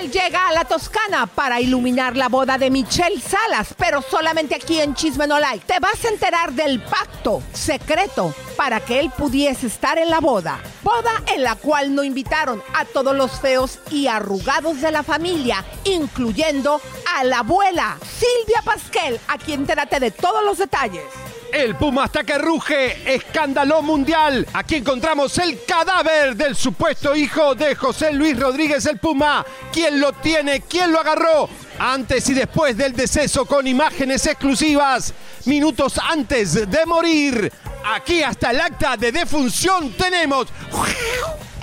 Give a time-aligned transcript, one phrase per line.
[0.00, 4.80] Miguel llega a la Toscana para iluminar la boda de Michelle Salas, pero solamente aquí
[4.80, 5.64] en Chisme No Like.
[5.66, 10.60] Te vas a enterar del pacto secreto para que él pudiese estar en la boda.
[10.82, 15.64] Boda en la cual no invitaron a todos los feos y arrugados de la familia,
[15.84, 16.80] incluyendo
[17.16, 21.27] a la abuela Silvia Pasquel, a quien entérate de todos los detalles.
[21.52, 24.46] El Puma hasta que ruge, escándalo mundial.
[24.52, 29.44] Aquí encontramos el cadáver del supuesto hijo de José Luis Rodríguez el Puma.
[29.72, 30.60] ¿Quién lo tiene?
[30.62, 31.48] ¿Quién lo agarró?
[31.78, 35.14] Antes y después del deceso con imágenes exclusivas.
[35.46, 37.52] Minutos antes de morir.
[37.94, 40.48] Aquí hasta el acta de defunción tenemos.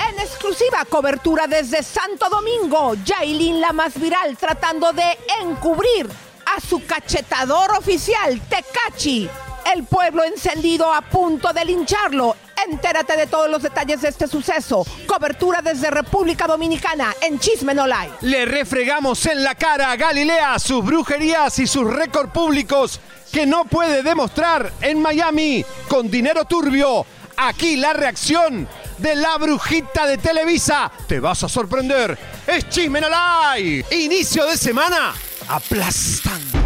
[0.10, 6.10] En exclusiva cobertura desde Santo Domingo, Yailin la más viral tratando de encubrir
[6.46, 9.30] a su cachetador oficial, Tecachi.
[9.74, 12.36] El pueblo encendido a punto de lincharlo.
[12.70, 14.86] Entérate de todos los detalles de este suceso.
[15.08, 17.86] Cobertura desde República Dominicana en Chisme No.
[18.22, 23.00] Le refregamos en la cara a Galilea sus brujerías y sus récords públicos
[23.32, 27.06] que no puede demostrar en Miami con dinero turbio.
[27.38, 28.68] Aquí la reacción
[28.98, 30.92] de la brujita de Televisa.
[31.08, 32.18] Te vas a sorprender.
[32.48, 33.10] Es Chisme No.
[33.92, 35.14] Inicio de semana
[35.50, 36.60] aplastando.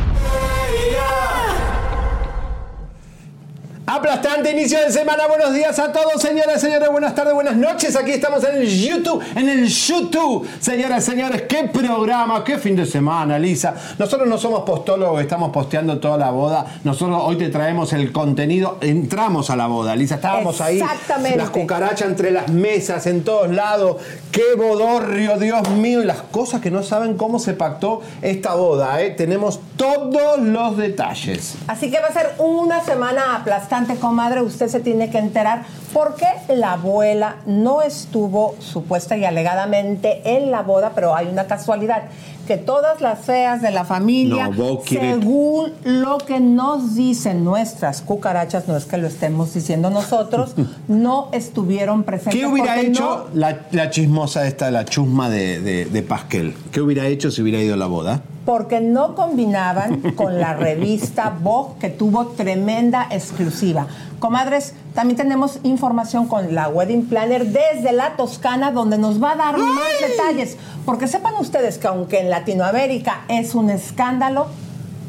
[3.91, 5.25] Aplastante inicio de semana.
[5.25, 6.91] Buenos días a todos, señoras, señores.
[6.91, 7.95] Buenas tardes, buenas noches.
[7.95, 10.47] Aquí estamos en el YouTube, en el YouTube.
[10.59, 13.73] Señoras, señores, qué programa, qué fin de semana, Lisa.
[13.97, 16.67] Nosotros no somos postólogos, estamos posteando toda la boda.
[16.83, 18.77] Nosotros hoy te traemos el contenido.
[18.81, 20.16] Entramos a la boda, Lisa.
[20.16, 20.79] Estábamos ahí.
[20.79, 21.39] Exactamente.
[21.39, 23.97] Las cucarachas entre las mesas, en todos lados.
[24.31, 26.03] Qué bodorrio, Dios mío.
[26.03, 29.09] Y las cosas que no saben cómo se pactó esta boda, ¿eh?
[29.09, 31.56] Tenemos todos los detalles.
[31.66, 34.41] Así que va a ser una semana aplastante, comadre.
[34.41, 35.63] Usted se tiene que enterar
[35.94, 41.47] por qué la abuela no estuvo supuesta y alegadamente en la boda, pero hay una
[41.47, 42.03] casualidad
[42.49, 48.67] que todas las feas de la familia, No, según lo que nos dicen nuestras cucarachas,
[48.67, 50.55] no es que lo estemos diciendo nosotros,
[50.88, 52.39] no estuvieron presentes.
[52.41, 56.55] ¿Qué hubiera hecho la, la chismosa esta, la chusma de, de, de Pasquel?
[56.71, 58.23] ¿Qué hubiera hecho si hubiera ido a la boda?
[58.49, 63.85] porque no combinaban con la revista Vogue que tuvo tremenda exclusiva.
[64.17, 69.35] Comadres, también tenemos información con la Wedding Planner desde la Toscana donde nos va a
[69.35, 70.57] dar más detalles,
[70.89, 74.47] porque sepan ustedes que aunque en Latinoamérica es un escándalo,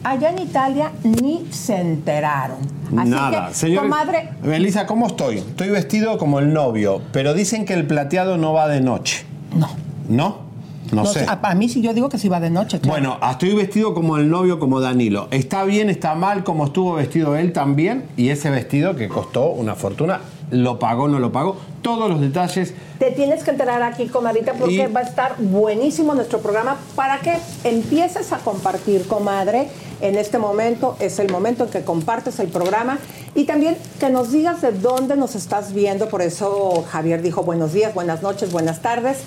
[0.05, 2.59] allá en Italia ni se enteraron.
[2.99, 3.85] Así Nada, que, señor.
[3.85, 5.39] comadre, Elisa, ¿cómo estoy?
[5.39, 9.25] Estoy vestido como el novio, pero dicen que el plateado no va de noche.
[9.57, 9.71] no.
[10.07, 10.50] ¿No?
[10.93, 11.25] No, sé.
[11.29, 12.81] A, a mí sí yo digo que sí va de noche.
[12.81, 12.93] claro.
[13.01, 15.29] Bueno, estoy vestido como el novio, como Danilo.
[15.31, 18.05] Está bien, está mal, como estuvo vestido él también.
[18.17, 21.57] Y ese vestido que costó una fortuna, lo pagó, no lo pagó.
[21.83, 22.75] Todos los detalles.
[22.99, 27.19] Te tienes que enterar aquí, comadrita, porque Y- va a estar buenísimo nuestro programa para
[27.21, 29.69] que empieces a compartir, comadre.
[30.01, 32.99] En este momento es el momento en que compartes el programa
[33.35, 36.09] y también que nos digas de dónde nos estás viendo.
[36.09, 39.19] Por eso Javier dijo buenos días, buenas noches, buenas tardes.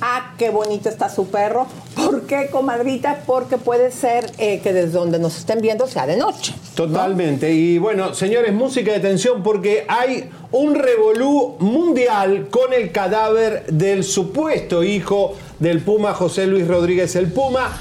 [0.00, 1.66] Ah, qué bonito está su perro.
[1.94, 3.22] ¿Por qué, comadrita?
[3.26, 6.54] Porque puede ser eh, que desde donde nos estén viendo sea de noche.
[6.74, 7.52] Totalmente.
[7.52, 14.04] Y bueno, señores, música de tensión porque hay un revolú mundial con el cadáver del
[14.04, 17.76] supuesto hijo del Puma, José Luis Rodríguez el Puma.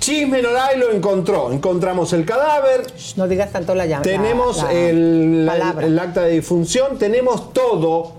[0.00, 1.52] Chisme Noray lo encontró.
[1.52, 4.02] Encontramos el cadáver, Shh, No digas tanto la llama.
[4.02, 8.12] tenemos la- la el, la- el acta de difunción, tenemos todo.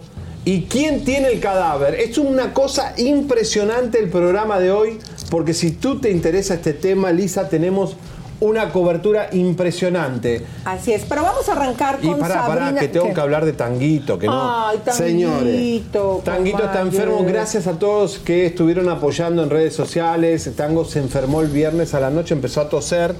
[0.44, 1.94] ¿Y quién tiene el cadáver?
[1.96, 5.00] Es una cosa impresionante el programa de hoy,
[5.30, 7.96] porque si tú te interesa este tema, Lisa, tenemos
[8.42, 10.44] una cobertura impresionante.
[10.66, 12.66] Así es, pero vamos a arrancar con Y pará, Sabrina.
[12.66, 13.14] pará, que tengo ¿Qué?
[13.14, 14.68] que hablar de Tanguito, que no.
[14.68, 15.82] Ay, Tanguito, Señores,
[16.24, 17.24] Tanguito está enfermo.
[17.26, 20.50] Gracias a todos que estuvieron apoyando en redes sociales.
[20.58, 23.14] Tango se enfermó el viernes a la noche, empezó a toser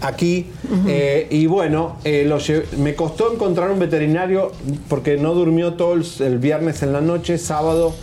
[0.00, 0.46] aquí.
[0.86, 2.38] eh, y bueno, eh, lo
[2.78, 4.52] me costó encontrar un veterinario
[4.88, 7.94] porque no durmió todo el, el viernes en la noche, sábado.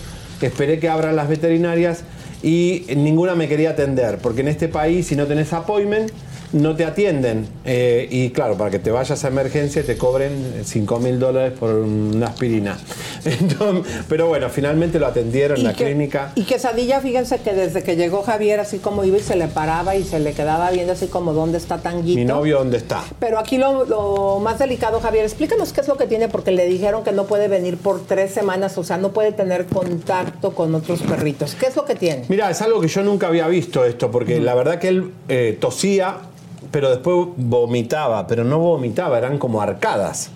[0.41, 2.03] Esperé que abran las veterinarias
[2.44, 6.12] y ninguna me quería atender, porque en este país, si no tenés appointment,
[6.55, 7.47] no te atienden.
[7.65, 11.69] Eh, y claro, para que te vayas a emergencia te cobren 5 mil dólares por
[11.75, 12.77] una aspirina.
[13.25, 16.31] Entonces, pero bueno, finalmente lo atendieron en la que- clínica.
[16.35, 19.95] Y quesadilla, fíjense que desde que llegó Javier, así como iba y se le paraba
[19.95, 22.17] y se le quedaba viendo así como dónde está Tanguito.
[22.17, 23.03] Mi novio, ¿dónde está?
[23.19, 26.65] Pero aquí lo, lo más delicado, Javier, explícanos qué es lo que tiene, porque le
[26.67, 30.73] dijeron que no puede venir por tres semanas, o sea, no puede tener contacto con
[30.73, 31.55] otros perritos.
[31.55, 32.23] ¿Qué es lo que tiene?
[32.29, 35.57] Mira, es algo que yo nunca había visto esto, porque la verdad que él eh,
[35.59, 36.17] tosía,
[36.75, 40.30] pero después vomitaba, pero no vomitaba, eran como arcadas.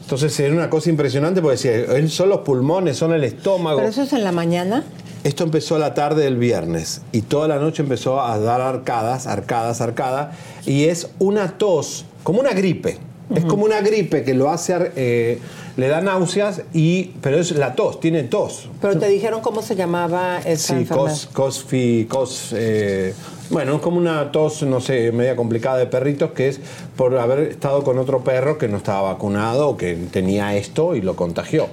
[0.00, 3.76] Entonces era una cosa impresionante porque decía, son los pulmones, son el estómago.
[3.76, 4.84] Pero eso es en la mañana.
[5.22, 9.26] Esto empezó a la tarde del viernes y toda la noche empezó a dar arcadas,
[9.26, 10.34] arcadas, arcadas.
[10.64, 12.96] Y es una tos, como una gripe.
[13.34, 15.38] Es como una gripe que lo hace, eh,
[15.76, 18.68] le da náuseas, y, pero es la tos, tiene tos.
[18.80, 21.10] Pero te dijeron cómo se llamaba esa Sí, enfermedad.
[21.12, 23.14] cos, cosfi, cos, eh,
[23.52, 26.60] bueno, es como una tos, no sé, media complicada de perritos, que es
[26.96, 31.02] por haber estado con otro perro que no estaba vacunado o que tenía esto y
[31.02, 31.68] lo contagió.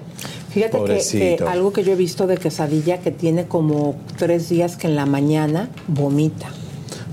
[0.49, 4.75] Fíjate que, que algo que yo he visto de quesadilla que tiene como tres días
[4.75, 6.49] que en la mañana vomita.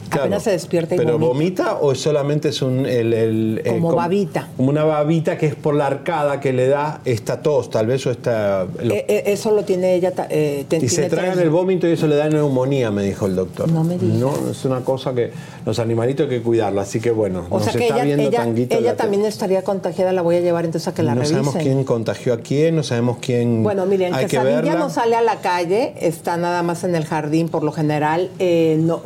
[0.08, 1.64] Claro, Apenas se despierta y ¿Pero vomita.
[1.72, 2.86] vomita o solamente es un.
[2.86, 4.48] El, el, eh, Como babita.
[4.56, 8.06] Como una babita que es por la arcada que le da esta tos, tal vez,
[8.06, 8.64] o esta.
[8.82, 10.12] lo- Eh, eh, eso lo tiene ella.
[10.30, 13.26] eh, y se tiene tragan tres- el vómito y eso le da neumonía, me dijo
[13.26, 13.70] el doctor.
[13.70, 14.16] No me digas.
[14.18, 15.32] No, es una cosa que
[15.64, 18.22] los animalitos hay que cuidarlo, así que bueno, O nos sea que está ella, viendo
[18.28, 18.76] ella, Tanguito.
[18.76, 21.44] ella la- también estaría contagiada, la voy a llevar entonces a que la no revisen.
[21.44, 23.62] sabemos quién contagió a quién, no sabemos quién.
[23.62, 24.74] Bueno, miren, hay que verla.
[24.76, 28.30] no sale a la calle, está nada más en el jardín por lo general.
[28.38, 28.98] eh, no,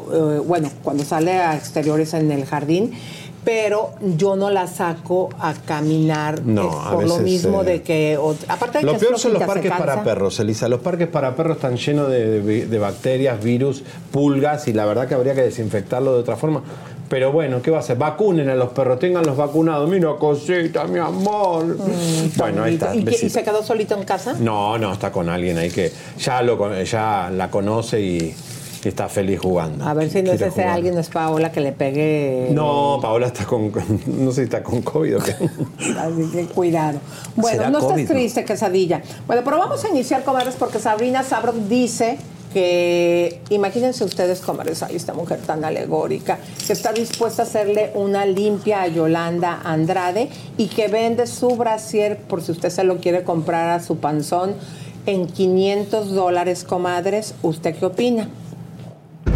[0.46, 2.90] bueno, cuando sale a exteriores en el jardín,
[3.44, 8.18] pero yo no la saco a caminar No, a por lo mismo eh, de que.
[8.20, 10.68] o- aparte de Lo que peor son los parques para perros, Elisa.
[10.68, 15.06] Los parques para perros están llenos de, de- de bacterias, virus, pulgas y la verdad
[15.06, 16.60] que habría que desinfectarlo de otra forma.
[17.08, 17.96] Pero bueno, ¿qué va a hacer?
[17.96, 19.88] Vacunen a los perros, tenganlos vacunados.
[19.88, 21.76] Mira, cosita, mi amor.
[22.36, 22.96] bueno, ahí está.
[22.96, 24.34] ¿Y, y se quedó solito en casa?
[24.40, 28.34] No, no, está con alguien ahí que ya, lo, ya la conoce y,
[28.84, 29.84] y está feliz jugando.
[29.84, 30.68] A ver si no es ese jugar.
[30.68, 32.48] alguien, no es Paola que le pegue.
[32.52, 33.70] No, Paola está con.
[34.06, 35.32] No sé si está con COVID o qué.
[35.98, 36.98] Así que cuidado.
[37.36, 39.02] Bueno, ¿Será no COVID, estás triste, quesadilla.
[39.26, 42.18] Bueno, pero vamos a iniciar, comadres, porque Sabrina Sabro dice
[42.52, 48.26] que, imagínense ustedes, comadres, ahí esta mujer tan alegórica, que está dispuesta a hacerle una
[48.26, 53.22] limpia a Yolanda Andrade y que vende su brasier, por si usted se lo quiere
[53.24, 54.54] comprar a su panzón,
[55.06, 57.34] en 500 dólares, comadres.
[57.42, 58.28] ¿Usted qué opina?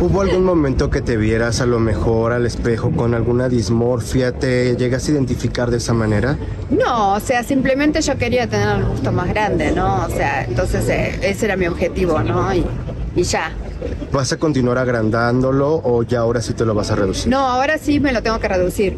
[0.01, 4.33] ¿Hubo algún momento que te vieras a lo mejor al espejo con alguna dismorfia?
[4.33, 6.37] ¿Te llegas a identificar de esa manera?
[6.71, 10.05] No, o sea, simplemente yo quería tener el gusto más grande, ¿no?
[10.05, 12.53] O sea, entonces eh, ese era mi objetivo, ¿no?
[12.55, 12.67] Y,
[13.17, 13.53] y ya.
[14.13, 17.31] ¿Vas a continuar agrandándolo o ya ahora sí te lo vas a reducir?
[17.31, 18.97] No, ahora sí me lo tengo que reducir.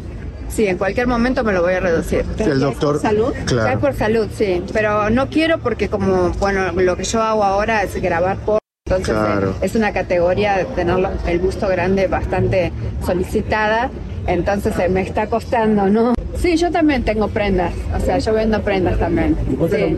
[0.49, 2.25] Sí, en cualquier momento me lo voy a reducir.
[2.39, 2.99] El doctor.
[2.99, 3.33] ¿Salud?
[3.45, 3.67] Claro.
[3.67, 4.63] Ya es por salud, sí.
[4.73, 8.59] Pero no quiero porque como, bueno, lo que yo hago ahora es grabar por...
[8.87, 9.53] Entonces eh, Claro.
[9.61, 10.95] es una categoría de tener
[11.27, 12.71] el busto grande bastante
[13.05, 13.89] solicitada.
[14.27, 16.13] Entonces eh, me está costando, ¿no?
[16.41, 17.73] Sí, yo también tengo prendas.
[17.95, 19.35] O sea, yo vendo prendas también.
[19.71, 19.97] Sí.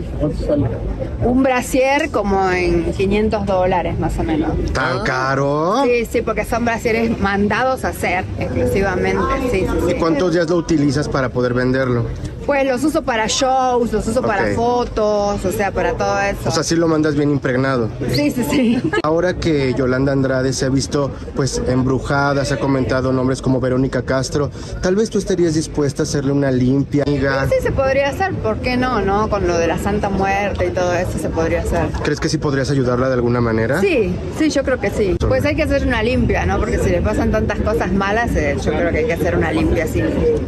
[1.24, 4.50] Un brasier como en 500 dólares más o menos.
[4.72, 5.82] ¿Tan caro?
[5.84, 9.20] Sí, sí, porque son brasieres mandados a hacer exclusivamente.
[9.50, 9.90] Sí, sí, sí.
[9.90, 12.06] ¿Y cuántos días lo utilizas para poder venderlo?
[12.46, 14.54] Pues los uso para shows, los uso para Ok.
[14.56, 16.48] fotos, o sea, para todo eso.
[16.48, 17.88] O sea, sí lo mandas bien impregnado.
[18.12, 18.82] sí, sí, sí.
[19.04, 24.02] Ahora que Yolanda Andrade se ha visto pues embrujada, se ha comentado nombres como Verónica
[24.02, 24.50] Castro,
[24.82, 27.46] tal vez tú estarías dispuesta a hacerle una limpia, amiga.
[27.48, 29.28] Sí, se podría hacer, ¿por qué no, no?
[29.28, 31.88] Con lo de la Santa Muerte y todo eso se podría hacer.
[32.02, 33.80] ¿Crees que sí podrías ayudarla de alguna manera?
[33.80, 35.16] Sí, sí, yo creo que sí.
[35.26, 36.58] Pues hay que hacer una limpia, ¿no?
[36.58, 39.52] Porque si le pasan tantas cosas malas, eh, yo creo que hay que hacer una
[39.52, 40.02] limpia así,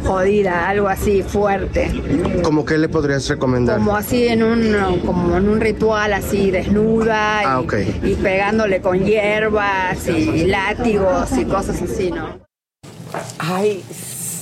[0.05, 1.91] jodida, algo así fuerte.
[2.43, 3.77] ¿Cómo qué le podrías recomendar?
[3.77, 7.73] Como así en un, como en un ritual así, desnuda y, Ah, ok.
[8.03, 12.39] y pegándole con hierbas y látigos y cosas así, ¿no?
[13.37, 13.83] Ay,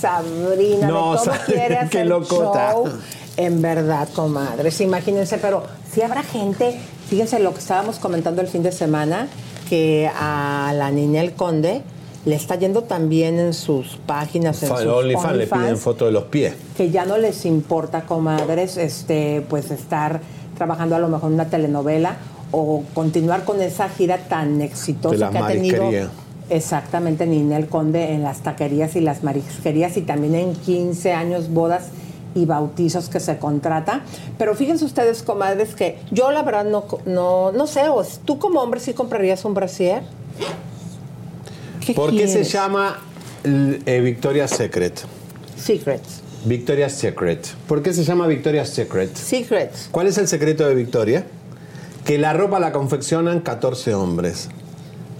[0.02, 2.72] Sabrina, No, de todo quiere qué locota.
[2.74, 2.90] show.
[3.38, 6.78] En verdad, comadres, imagínense, pero si habrá gente,
[7.08, 9.28] fíjense lo que estábamos comentando el fin de semana,
[9.70, 11.82] que a la niña El Conde
[12.26, 16.54] le está yendo también en sus páginas, en sus le piden foto de los pies.
[16.76, 20.22] que ya no les importa, comadres, este, pues estar
[20.58, 22.18] trabajando a lo mejor en una telenovela
[22.52, 25.90] o continuar con esa gira tan exitosa que ha tenido.
[26.50, 31.90] Exactamente Ninel Conde en las taquerías y las marisquerías y también en 15 años bodas
[32.36, 34.02] y bautizos que se contrata.
[34.38, 37.82] Pero fíjense ustedes, comadres, que yo la verdad no, no, no sé,
[38.26, 40.04] tú como hombre sí comprarías un brasier.
[41.86, 43.00] ¿Qué ¿Por qué se llama
[43.44, 45.02] eh, Victoria's Secret?
[45.58, 46.22] Secrets.
[46.46, 47.48] Victoria's Secret.
[47.68, 49.16] ¿Por qué se llama Victoria's Secret?
[49.16, 49.90] Secrets.
[49.92, 51.26] ¿Cuál es el secreto de Victoria?
[52.06, 54.50] Que la ropa la confeccionan 14 hombres.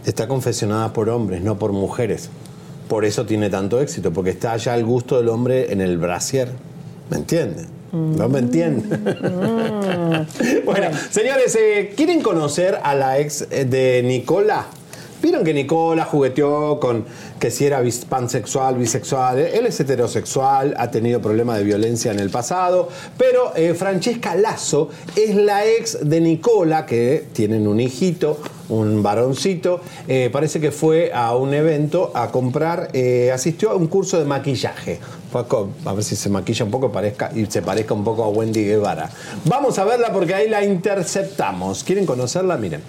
[0.06, 2.30] Está confeccionada por hombres, no por mujeres.
[2.88, 6.50] Por eso tiene tanto éxito, porque está ya el gusto del hombre en el brasier.
[7.10, 7.66] ¿Me entiende?
[7.92, 8.98] ¿No me entiende?
[10.66, 14.66] bueno, señores, eh, ¿quieren conocer a la ex eh, de Nicola?
[15.22, 17.06] Vieron que Nicola jugueteó con
[17.40, 22.32] que si era pansexual, bisexual, él es heterosexual, ha tenido problemas de violencia en el
[22.32, 29.04] pasado, pero eh, Francesca Lazo es la ex de Nicola, que tienen un hijito, un
[29.04, 34.18] varoncito, eh, parece que fue a un evento a comprar, eh, asistió a un curso
[34.18, 35.00] de maquillaje.
[35.32, 38.24] Fue a A ver si se maquilla un poco parezca, y se parezca un poco
[38.24, 39.10] a Wendy Guevara.
[39.46, 41.84] Vamos a verla porque ahí la interceptamos.
[41.84, 42.58] ¿Quieren conocerla?
[42.58, 42.82] Miren.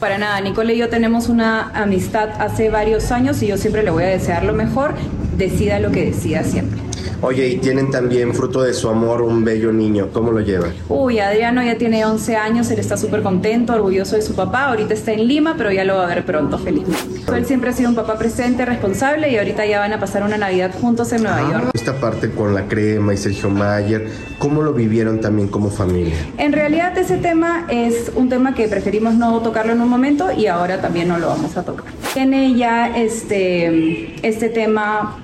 [0.00, 3.90] Para nada, Nicole y yo tenemos una amistad hace varios años y yo siempre le
[3.90, 4.94] voy a desear lo mejor,
[5.36, 6.89] decida lo que decida siempre.
[7.22, 10.08] Oye, y tienen también fruto de su amor un bello niño.
[10.10, 10.72] ¿Cómo lo llevan?
[10.88, 14.94] Uy, Adriano ya tiene 11 años, él está súper contento, orgulloso de su papá, ahorita
[14.94, 17.20] está en Lima, pero ya lo va a ver pronto, felizmente.
[17.36, 20.38] Él siempre ha sido un papá presente, responsable y ahorita ya van a pasar una
[20.38, 21.70] Navidad juntos en Nueva York.
[21.74, 24.08] Esta parte con la crema y Sergio Mayer,
[24.38, 26.14] ¿cómo lo vivieron también como familia?
[26.38, 30.46] En realidad ese tema es un tema que preferimos no tocarlo en un momento y
[30.46, 31.84] ahora también no lo vamos a tocar.
[32.14, 35.18] Tiene ya este, este tema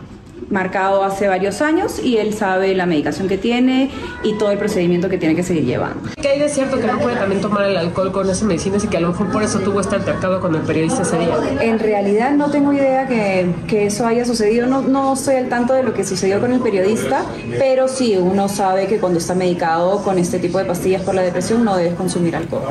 [0.50, 3.91] marcado hace varios años y él sabe la medicación que tiene
[4.23, 6.09] y todo el procedimiento que tiene que seguir llevando.
[6.21, 8.88] Que hay de cierto que no puede también tomar el alcohol con esas medicinas y
[8.88, 11.37] que a lo mejor por eso tuvo este altercado con el periodista ese día.
[11.61, 15.73] En realidad no tengo idea que, que eso haya sucedido, no, no estoy al tanto
[15.75, 17.25] de lo que sucedió con el periodista,
[17.59, 21.23] pero sí, uno sabe que cuando está medicado con este tipo de pastillas por la
[21.23, 22.62] depresión no debes consumir alcohol.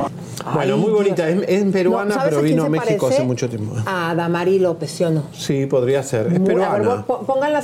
[0.54, 1.28] Bueno, Ay, muy bonita.
[1.28, 3.16] Es, es peruana, No, ¿sabes pero vino a México parece?
[3.16, 3.74] hace mucho tiempo.
[3.84, 5.24] A Damari López, ¿sí o no?
[5.32, 6.28] Sí, podría ser.
[6.32, 7.04] Es Muy- a ver, peruana.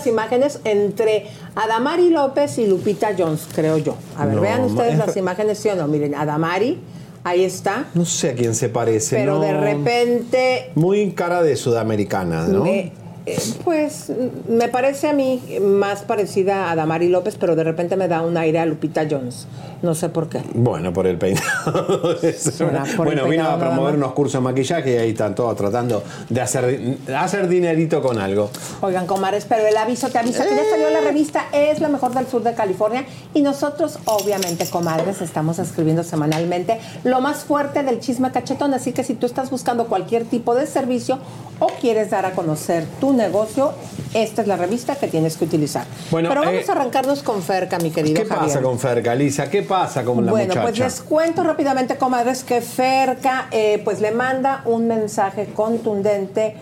[0.02, 3.94] Las imágenes entre Adamari López y Lupita Jones, creo yo.
[4.18, 5.86] A ver, No, vean ustedes es- las imágenes, ¿sí o no?
[5.86, 6.80] Miren, Adamari,
[7.24, 7.84] ahí está.
[7.94, 9.16] No sé a quién se parece.
[9.16, 9.40] Pero no.
[9.40, 12.66] de repente, Muy cara de sudamericana, ¿no?
[12.66, 12.90] eh,
[13.24, 17.96] eh, pues mm, me parece a mí más parecida a Damari López, pero de repente
[17.96, 19.46] me da un aire a Lupita Jones.
[19.82, 20.42] No sé por qué.
[20.54, 22.16] Bueno, por el peinado.
[22.22, 26.40] El bueno, vino a promover unos cursos de maquillaje y ahí están todos tratando de
[26.40, 28.50] hacer, hacer dinerito con algo.
[28.80, 32.14] Oigan, comares, pero el aviso te avisa que ya salió la revista Es la mejor
[32.14, 38.00] del sur de California y nosotros, obviamente, comadres, estamos escribiendo semanalmente lo más fuerte del
[38.00, 38.74] chisme cachetón.
[38.74, 41.18] Así que si tú estás buscando cualquier tipo de servicio
[41.62, 43.72] o quieres dar a conocer tu negocio,
[44.14, 45.86] esta es la revista que tienes que utilizar.
[46.10, 48.48] Bueno, pero vamos eh, a arrancarnos con Ferca, mi querido ¿Qué Javier.
[48.48, 49.48] pasa con Ferca, Lisa?
[49.48, 50.84] ¿Qué pasa con la bueno, pues muchacha?
[50.84, 56.56] les cuento rápidamente, comadres, que Ferca eh, pues le manda un mensaje contundente.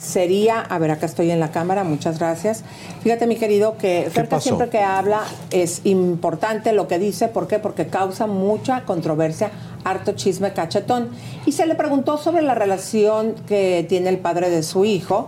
[0.00, 2.64] Sería, a ver, acá estoy en la cámara, muchas gracias.
[3.02, 4.40] Fíjate, mi querido, que pasó?
[4.40, 7.28] siempre que habla es importante lo que dice.
[7.28, 7.58] ¿Por qué?
[7.58, 9.50] Porque causa mucha controversia,
[9.84, 11.10] harto chisme cachetón.
[11.44, 15.26] Y se le preguntó sobre la relación que tiene el padre de su hijo,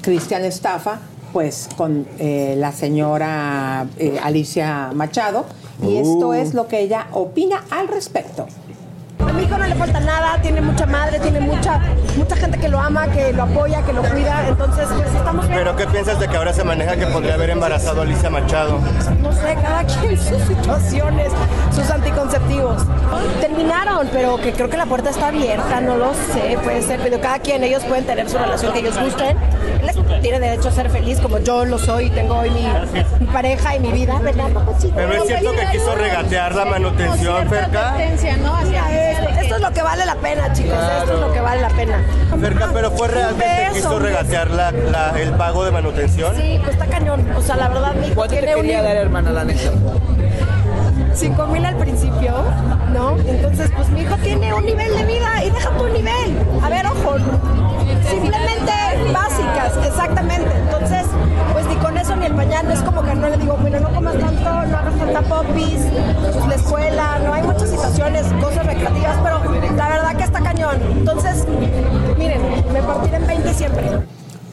[0.00, 1.00] Cristian Estafa,
[1.34, 5.44] pues con eh, la señora eh, Alicia Machado.
[5.82, 6.32] Y esto Uh.
[6.34, 8.46] es lo que ella opina al respecto.
[9.34, 11.80] A mi hijo no le falta nada, tiene mucha madre, tiene mucha,
[12.16, 15.58] mucha gente que lo ama, que lo apoya, que lo cuida, entonces pues estamos bien.
[15.58, 18.78] ¿Pero qué piensas de que ahora se maneja que podría haber embarazado a Alicia Machado?
[19.20, 21.32] No sé, cada quien sus situaciones,
[21.74, 22.84] sus anticonceptivos.
[23.40, 27.20] Terminaron, pero que creo que la puerta está abierta, no lo sé, puede ser, pero
[27.20, 29.36] cada quien, ellos pueden tener su relación que ellos gusten.
[29.82, 32.68] Él tiene derecho a ser feliz como yo lo soy, tengo hoy mi,
[33.18, 34.50] mi pareja y mi vida, ¿verdad?
[34.94, 37.96] Pero es cierto que quiso regatear la manutención, Ferca.
[38.04, 41.68] Esto, esto es lo que vale la pena, chicos, esto es lo que vale la
[41.70, 42.02] pena.
[42.72, 44.16] Pero fue realmente que quiso un beso.
[44.18, 46.34] regatear la- la- el pago de manutención.
[46.36, 47.26] Sí, pues está cañón.
[47.36, 49.70] O sea, la verdad, mi hijo tiene un nivel- hermana, la neta?
[51.14, 52.32] 5 mil al principio,
[52.92, 53.16] ¿no?
[53.18, 56.38] Entonces, pues mi hijo tiene un nivel de vida y deja tu nivel.
[56.62, 57.16] A ver, ojo,
[58.08, 58.72] simplemente
[59.12, 60.50] básicas, exactamente.
[60.56, 61.06] Entonces,
[61.52, 63.90] pues ni con eso ni el pañal, es como que no le digo, bueno, no
[63.90, 65.86] comas tanto, no hagas tanta popis,
[66.32, 69.40] pues la escuela, no hay muchas situaciones, cosas recreativas, pero
[69.76, 70.76] la verdad que está cañón.
[70.90, 71.46] Entonces,
[72.18, 72.40] miren,
[72.72, 73.84] me partiré en 20 siempre.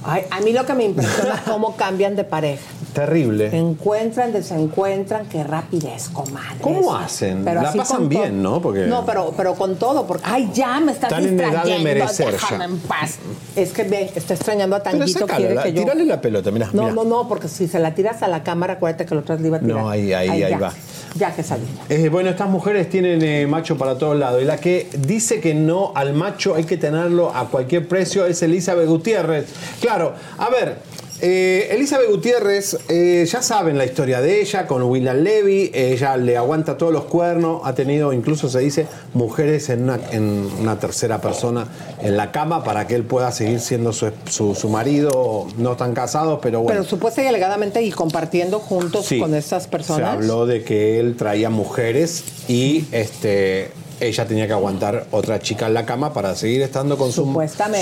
[0.04, 2.62] Ay, a mí lo que me impresiona es cómo cambian de pareja.
[2.94, 3.56] Terrible.
[3.58, 6.58] Encuentran, desencuentran, qué rapidez, comadre.
[6.60, 7.46] ¿Cómo hacen?
[7.46, 8.62] Pero La pasan bien, ¿no?
[8.62, 10.26] Porque- No, pero, pero con todo, porque.
[10.28, 13.20] Ay, ya me estás Están en edad de distrayendo, merecer déjame en paz.
[13.56, 15.84] Es que ve, está extrañando a Tanguito, quiere la- que yo.
[15.84, 16.70] tírale la pelota, mira.
[16.74, 16.94] No, mira.
[16.96, 19.48] no, no, porque si se la tiras a la cámara, acuérdate que la otra le
[19.48, 19.78] iba a tirar.
[19.78, 20.74] No, ahí, ahí, ahí ya, va.
[21.16, 21.66] Ya que salió.
[21.90, 24.42] Eh, bueno, estas mujeres tienen eh, macho para todos lados.
[24.42, 28.42] Y la que dice que no al macho hay que tenerlo a cualquier precio es
[28.42, 29.46] Elizabeth Gutiérrez.
[29.82, 30.78] Claro, a ver.
[31.24, 36.36] eh, Elizabeth Gutiérrez, eh, ya saben la historia de ella con William Levy, ella le
[36.36, 41.22] aguanta todos los cuernos, ha tenido, incluso se dice, mujeres en una, en una tercera
[41.22, 41.68] persona
[42.02, 45.94] en la cama para que él pueda seguir siendo su, su- su marido, no están
[45.94, 46.80] casados, pero bueno.
[46.80, 49.20] Pero supuesta y alegadamente y compartiendo juntos Sí.
[49.20, 50.10] con estas personas.
[50.10, 53.70] Se habló de que él traía mujeres y este
[54.02, 57.24] ella tenía que aguantar otra chica en la cama para seguir estando con su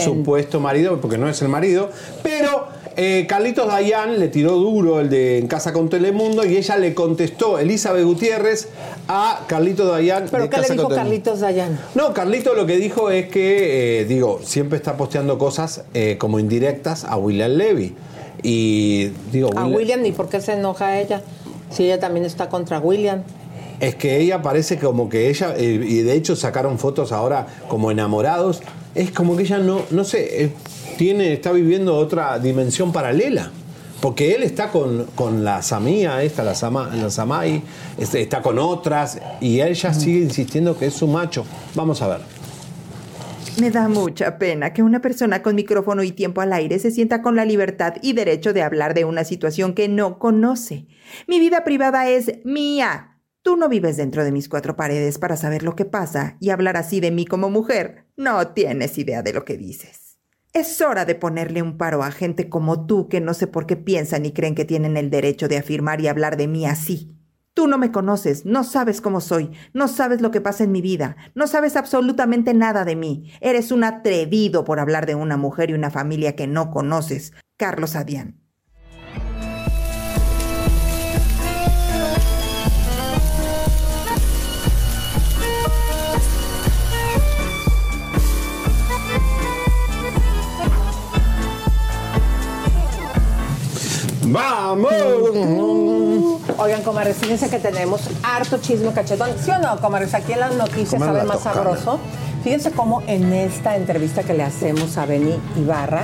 [0.03, 1.89] supuesto marido, porque no es el marido.
[2.23, 6.75] Pero eh, Carlitos Dayan le tiró duro el de En Casa con Telemundo y ella
[6.77, 8.67] le contestó, Elizabeth Gutiérrez,
[9.07, 10.25] a Carlitos Dayan.
[10.29, 10.89] ¿Pero de qué le dijo.
[10.89, 11.79] Carlitos Dayan?
[11.95, 16.39] No, Carlito lo que dijo es que, eh, digo, siempre está posteando cosas eh, como
[16.39, 17.95] indirectas a William Levy.
[18.43, 21.21] Y digo, A William- William, ¿y por qué se enoja ella?
[21.71, 23.23] Si ella también está contra William.
[23.79, 27.91] Es que ella parece como que ella, eh, y de hecho sacaron fotos ahora como
[27.91, 28.61] enamorados,
[28.93, 30.51] es como que ella no, no sé, eh,
[30.97, 33.51] tiene, está viviendo otra dimensión paralela.
[34.01, 37.61] Porque él está con, con la Samía, esta, la, Sama, la Samai,
[37.97, 41.45] este, está con otras, y ella sigue insistiendo que es su macho.
[41.75, 42.21] Vamos a ver.
[43.59, 47.21] Me da mucha pena que una persona con micrófono y tiempo al aire se sienta
[47.21, 50.85] con la libertad y derecho de hablar de una situación que no conoce.
[51.27, 53.18] Mi vida privada es mía.
[53.41, 56.75] Tú no vives dentro de mis cuatro paredes para saber lo que pasa y hablar
[56.75, 58.05] así de mí como mujer.
[58.17, 60.17] No tienes idea de lo que dices.
[60.51, 63.77] Es hora de ponerle un paro a gente como tú que no sé por qué
[63.77, 67.15] piensan y creen que tienen el derecho de afirmar y hablar de mí así.
[67.53, 70.81] Tú no me conoces, no sabes cómo soy, no sabes lo que pasa en mi
[70.81, 73.31] vida, no sabes absolutamente nada de mí.
[73.41, 77.33] Eres un atrevido por hablar de una mujer y una familia que no conoces.
[77.57, 78.39] Carlos Adián.
[94.31, 94.91] ¡Vamos!
[96.57, 99.31] Oigan, comadres, fíjense que tenemos harto chisme cachetón.
[99.39, 100.13] ¿Sí o no, comadres?
[100.13, 101.99] Aquí en las noticias sabe la más sabroso.
[102.43, 106.03] Fíjense cómo en esta entrevista que le hacemos a Beni Ibarra,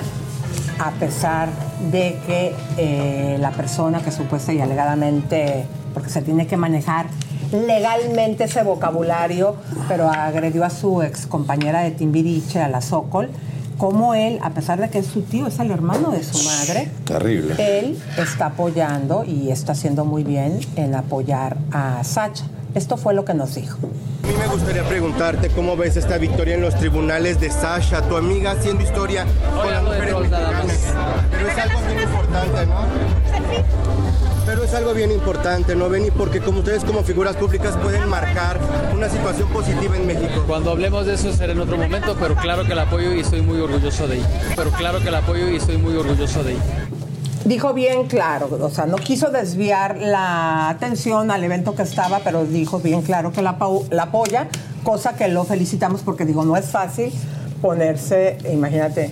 [0.80, 1.50] a pesar
[1.92, 7.06] de que eh, la persona que supuesta y alegadamente, porque se tiene que manejar
[7.52, 9.56] legalmente ese vocabulario,
[9.88, 13.30] pero agredió a su ex compañera de Timbiriche, a la Sokol,
[13.78, 16.90] como él, a pesar de que es su tío, es el hermano de su madre,
[17.06, 17.56] Terrible.
[17.58, 22.46] él está apoyando y está haciendo muy bien en apoyar a Sacha.
[22.76, 23.78] Esto fue lo que nos dijo.
[24.24, 28.18] A mí me gustaría preguntarte cómo ves esta victoria en los tribunales de Sasha, tu
[28.18, 30.94] amiga haciendo historia con las mujeres mexicanas.
[31.32, 32.76] Pero es algo bien importante, ¿no?
[34.46, 36.12] Pero es algo bien importante, ¿no, Benny?
[36.12, 38.60] Porque como ustedes como figuras públicas pueden marcar
[38.94, 40.44] una situación positiva en México.
[40.46, 43.42] Cuando hablemos de eso será en otro momento, pero claro que la apoyo y estoy
[43.42, 44.28] muy orgulloso de ella.
[44.56, 46.88] Pero claro que la apoyo y estoy muy orgulloso de ella.
[47.46, 52.44] Dijo bien claro, o sea, no quiso desviar la atención al evento que estaba, pero
[52.44, 54.48] dijo bien claro que la, apoya,
[54.84, 57.12] cosa que lo felicitamos porque digo, no es fácil
[57.62, 59.12] ponerse, imagínate,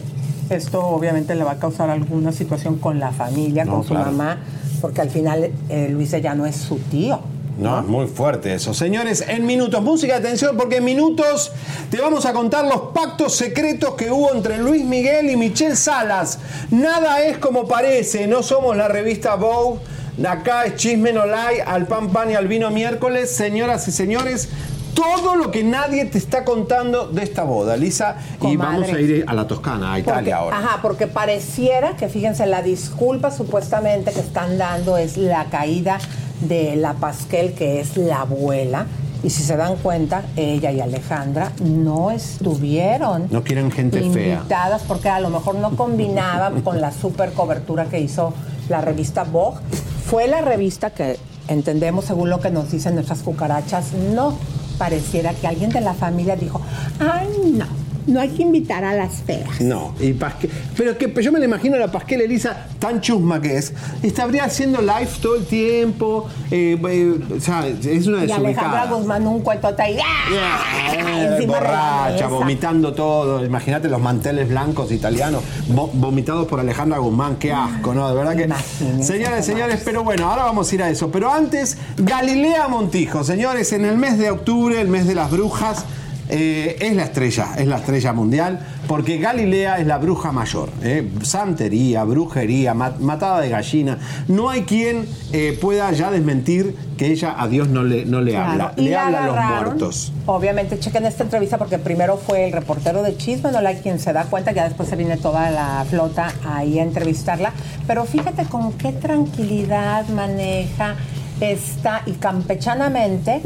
[0.50, 4.12] esto obviamente le va a causar alguna situación con la familia, No, con su claro.
[4.12, 4.40] mamá,
[4.82, 7.20] porque al final eh, Luis ya no es su tío.
[7.58, 8.74] No, es muy fuerte eso.
[8.74, 11.52] Señores, en minutos, música, atención, porque en minutos
[11.92, 16.40] te vamos a contar los pactos secretos que hubo entre Luis Miguel y Michelle Salas.
[16.72, 19.80] Nada es como parece, no somos la revista Vogue.
[20.28, 23.30] Acá es Chisme No Lie, al pan pan y al vino miércoles.
[23.36, 24.50] Señoras y señores,
[24.96, 28.18] todo lo que nadie te está contando de esta boda, Lisa.
[28.42, 30.58] Y vamos a ir a la Toscana, a Italia Porque- ahora.
[30.58, 36.00] Ajá, porque pareciera que, fíjense, la disculpa supuestamente que están dando es la caída
[36.48, 38.86] de la Pasquel, que es la abuela.
[39.24, 44.36] Y si se dan cuenta, ella y Alejandra no estuvieron No quieren gente fea.
[44.36, 48.34] invitadas porque a lo mejor no combinaba con la super cobertura que hizo
[48.70, 49.60] la revista Vogue.
[50.06, 54.38] Fue la revista que entendemos, según lo que nos dicen nuestras cucarachas, no
[54.78, 56.60] pareciera que alguien de la familia dijo,
[57.00, 57.66] ay no,
[58.08, 59.62] No hay que invitar a las feas.
[59.62, 60.52] No, y Pasquel.
[60.76, 63.74] Pero que yo me la imagino a la Pasquel Elisa tan chusma que es.
[64.02, 66.28] Estaría haciendo live todo el tiempo.
[66.52, 68.86] eh, eh, o sea, es una Y Alejandra.
[68.88, 69.44] Guzmán un.
[69.48, 70.94] ¡ah!
[70.94, 71.70] Eh, Encima de la
[72.08, 73.46] borracha, vomitando todo.
[73.46, 77.38] Imagínate los manteles blancos italianos vo- vomitados por Alejandra Guzmán.
[77.38, 78.10] Qué asco, ¿no?
[78.10, 79.04] De verdad que.
[79.04, 81.10] Señores, señores, pero bueno, ahora vamos a ir a eso.
[81.12, 83.24] Pero antes, Galilea Montijo.
[83.24, 85.86] Señores, en el mes de octubre, el mes de las brujas.
[86.30, 90.70] Eh, es la estrella, es la estrella mundial, porque Galilea es la bruja mayor.
[90.82, 91.10] ¿eh?
[91.22, 93.98] Santería, brujería, ma- matada de gallina.
[94.28, 98.32] No hay quien eh, pueda ya desmentir que ella a Dios no le, no le
[98.32, 98.74] Claro, habla.
[98.78, 100.14] Le la habla a los muertos.
[100.26, 104.14] Obviamente, chequen esta entrevista porque primero fue el reportero de Chisme, no la quien se
[104.14, 107.52] da cuenta, ya después se viene toda la flota ahí a entrevistarla.
[107.88, 110.96] Pero fíjate con qué tranquilidad maneja
[111.42, 113.42] esta y campechanamente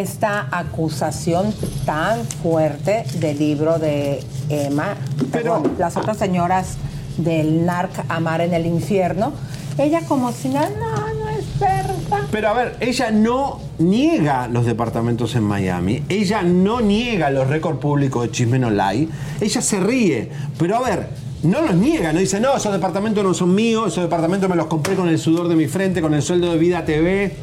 [0.00, 1.54] esta acusación
[1.84, 4.94] tan fuerte del libro de Emma,
[5.32, 6.76] perdón, las otras señoras
[7.16, 9.32] del NARC Amar en el infierno.
[9.78, 12.20] Ella como si nada, no, no es verdad.
[12.30, 17.78] Pero a ver, ella no niega los departamentos en Miami, ella no niega los récords
[17.78, 19.08] públicos de Chisme No Lie,
[19.40, 21.08] ella se ríe, pero a ver,
[21.42, 24.66] no los niega, no dice, no, esos departamentos no son míos, esos departamentos me los
[24.66, 27.34] compré con el sudor de mi frente, con el sueldo de Vida TV.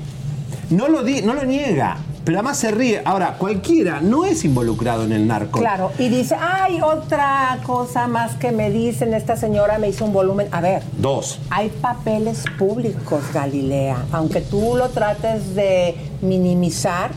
[0.71, 3.01] No lo, di- no lo niega, pero además se ríe.
[3.03, 5.59] Ahora, cualquiera no es involucrado en el narco.
[5.59, 10.13] Claro, y dice, ay, otra cosa más que me dicen, esta señora me hizo un
[10.13, 10.47] volumen.
[10.51, 11.39] A ver, Dos.
[11.49, 14.05] hay papeles públicos, Galilea.
[14.11, 17.11] Aunque tú lo trates de minimizar,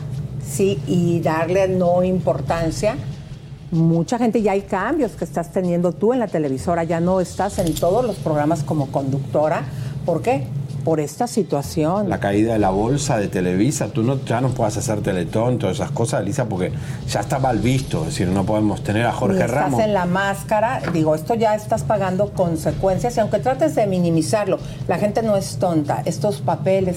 [0.45, 2.95] sí, y darle no importancia,
[3.71, 7.59] mucha gente ya hay cambios que estás teniendo tú en la televisora, ya no estás
[7.59, 9.63] en todos los programas como conductora.
[10.05, 10.47] ¿Por qué?
[10.87, 12.07] Por esta situación.
[12.07, 15.75] La caída de la bolsa de Televisa, tú no, ya no puedes hacer Teletón, todas
[15.75, 16.71] esas cosas, Elisa, porque
[17.09, 18.03] ya está mal visto.
[18.03, 19.81] Es decir, no podemos tener a Jorge estás Ramos.
[19.81, 24.97] en la máscara, digo, esto ya estás pagando consecuencias y aunque trates de minimizarlo, la
[24.97, 26.03] gente no es tonta.
[26.05, 26.95] Estos papeles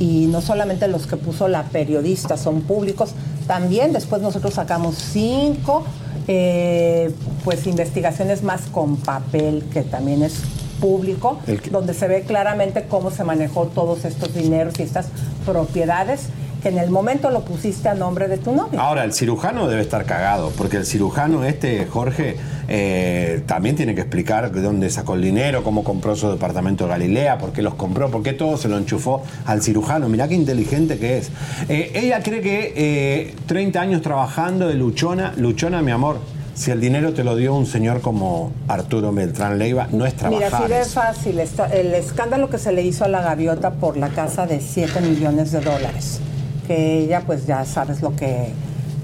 [0.00, 3.12] y no solamente los que puso la periodista son públicos,
[3.46, 5.84] también después nosotros sacamos cinco
[6.26, 10.42] eh, pues investigaciones más con papel que también es
[10.80, 15.06] público, que- donde se ve claramente cómo se manejó todos estos dineros y estas
[15.44, 16.28] propiedades
[16.62, 18.80] que en el momento lo pusiste a nombre de tu novio.
[18.80, 22.36] Ahora, el cirujano debe estar cagado, porque el cirujano este, Jorge,
[22.66, 26.90] eh, también tiene que explicar de dónde sacó el dinero, cómo compró su departamento de
[26.90, 30.08] Galilea, por qué los compró, por qué todo se lo enchufó al cirujano.
[30.08, 31.30] Mirá qué inteligente que es.
[31.68, 36.18] Eh, ella cree que eh, 30 años trabajando de luchona, luchona, mi amor,
[36.58, 40.28] si el dinero te lo dio un señor como Arturo Beltrán Leiva, no es Mira,
[40.48, 40.62] trabajar.
[40.64, 41.38] así de es- fácil.
[41.38, 45.00] Está- el escándalo que se le hizo a la gaviota por la casa de 7
[45.00, 46.18] millones de dólares.
[46.66, 48.48] Que ella, pues ya sabes lo que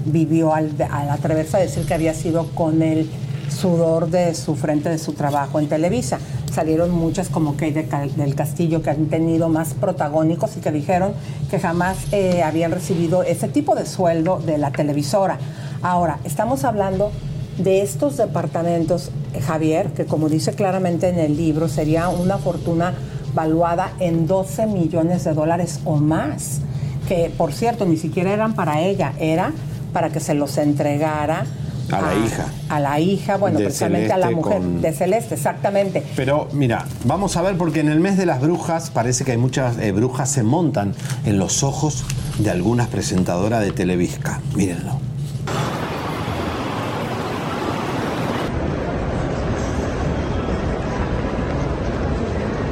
[0.03, 3.09] vivió al, al atreverse a decir que había sido con el
[3.49, 6.19] sudor de su frente de su trabajo en Televisa.
[6.53, 11.13] Salieron muchas como de Cal- del Castillo que han tenido más protagónicos y que dijeron
[11.49, 15.37] que jamás eh, habían recibido ese tipo de sueldo de la televisora.
[15.81, 17.11] Ahora, estamos hablando
[17.57, 22.93] de estos departamentos, eh, Javier, que como dice claramente en el libro, sería una fortuna
[23.33, 26.59] valuada en 12 millones de dólares o más,
[27.07, 29.51] que por cierto ni siquiera eran para ella, era
[29.93, 31.45] para que se los entregara
[31.91, 32.45] A la hija.
[32.69, 36.03] A la hija, bueno, De precisamente a la mujer con- de Celeste, exactamente.
[36.15, 39.37] Pero mira, vamos a ver porque en el mes de las brujas parece que hay
[39.37, 40.93] muchas eh, brujas se montan
[41.25, 42.03] en los ojos
[42.39, 44.41] de algunas presentadoras de Televisca.
[44.55, 44.99] Mírenlo.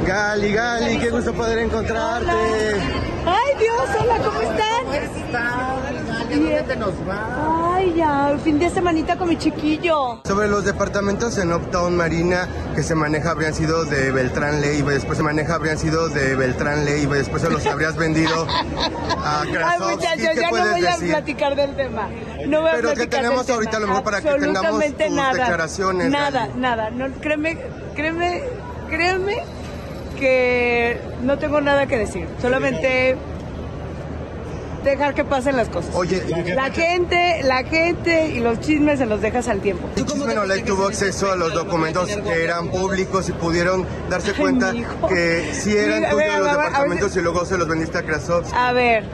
[0.06, 2.30] Gali, Gali, qué gusto poder encontrarte.
[3.26, 4.84] Ay, Dios, hola, ¿cómo están?
[6.30, 7.74] ¿Dónde nos va?
[7.76, 10.20] Ay, ya, fin de semanita con mi chiquillo.
[10.26, 15.16] Sobre los departamentos en Uptown Marina que se maneja habrían sido de Beltrán Leiva, después
[15.16, 18.46] se maneja habrían sido de Beltrán Leiva, después se los habrías vendido
[19.24, 19.94] a Ay, Krasovsky.
[19.96, 22.08] muchachos, ¿Qué ya no voy a platicar del tema.
[22.46, 23.78] No voy a Pero ¿qué platicar tenemos del ahorita tema.
[23.78, 25.32] a lo mejor para que tengamos tus nada.
[25.32, 26.60] declaraciones, Nada, Gali?
[26.60, 26.90] nada.
[26.90, 27.58] No, créeme,
[27.94, 28.42] créeme,
[28.88, 29.42] créeme
[30.14, 32.26] que no tengo nada que decir.
[32.40, 33.16] Solamente
[34.84, 35.94] dejar que pasen las cosas.
[35.94, 36.22] Oye,
[36.54, 39.88] la gente, la gente y los chismes se los dejas al tiempo.
[39.96, 44.36] Chisme No Like tuvo acceso a los documentos que eran públicos y pudieron darse Ay,
[44.36, 44.72] cuenta
[45.08, 48.02] que sí eran Mira, tuyos los ver, ver departamentos y luego se los vendiste a
[48.02, 48.54] Krasovsky.
[48.54, 49.04] A ver,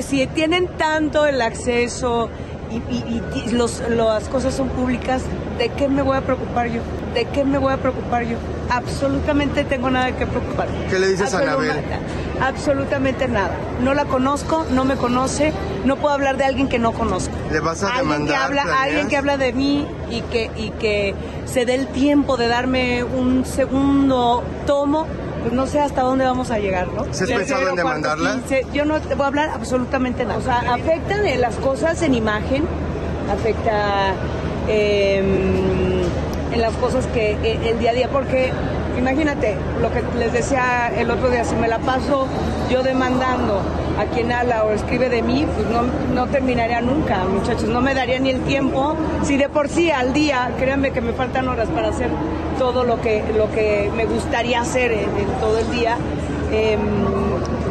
[0.00, 2.28] si tienen tanto el acceso
[2.70, 5.22] y, y- los, las cosas son públicas,
[5.58, 6.80] ¿de qué me voy a preocupar yo?
[7.14, 8.36] ¿De qué me voy a preocupar yo?
[8.70, 10.68] Absolutamente tengo nada que preocupar.
[10.88, 11.72] ¿Qué le dices a Anabel?
[12.40, 13.50] Absolutamente nada.
[13.82, 15.52] No la conozco, no me conoce,
[15.84, 17.34] no puedo hablar de alguien que no conozco.
[17.52, 18.82] ¿Le vas a alguien que demandar, habla, planeas?
[18.84, 21.14] alguien que habla de mí y que y que
[21.46, 25.06] se dé el tiempo de darme un segundo tomo.
[25.42, 27.04] Pues no sé hasta dónde vamos a llegar, ¿no?
[27.12, 28.40] ¿Sí has pensado en demandarla?
[28.72, 30.38] Yo no te voy a hablar absolutamente nada.
[30.38, 32.64] O sea, afectan las cosas en imagen,
[33.32, 34.12] afecta
[34.68, 35.22] eh,
[36.52, 38.52] en las cosas que eh, el día a día, porque
[38.98, 42.26] imagínate lo que les decía el otro día, si me la paso
[42.70, 43.60] yo demandando
[43.98, 45.82] a quien habla o escribe de mí, pues no,
[46.14, 50.12] no terminaría nunca, muchachos, no me daría ni el tiempo, si de por sí al
[50.12, 52.08] día, créanme que me faltan horas para hacer
[52.58, 55.96] todo lo que, lo que me gustaría hacer en, en todo el día.
[56.52, 56.80] em,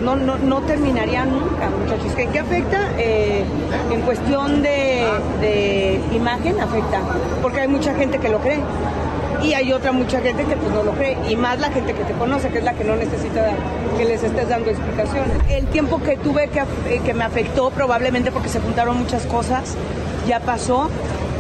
[0.03, 2.13] no, no, no terminaría nunca, muchachos.
[2.15, 2.89] ¿Qué, qué afecta?
[2.97, 3.43] Eh,
[3.91, 5.03] en cuestión de,
[5.41, 7.01] de imagen, afecta.
[7.41, 8.61] Porque hay mucha gente que lo cree.
[9.43, 11.17] Y hay otra mucha gente que pues no lo cree.
[11.29, 13.49] Y más la gente que te conoce, que es la que no necesita
[13.97, 15.31] que les estés dando explicaciones.
[15.49, 19.75] El tiempo que tuve que, eh, que me afectó, probablemente porque se juntaron muchas cosas,
[20.27, 20.89] ya pasó.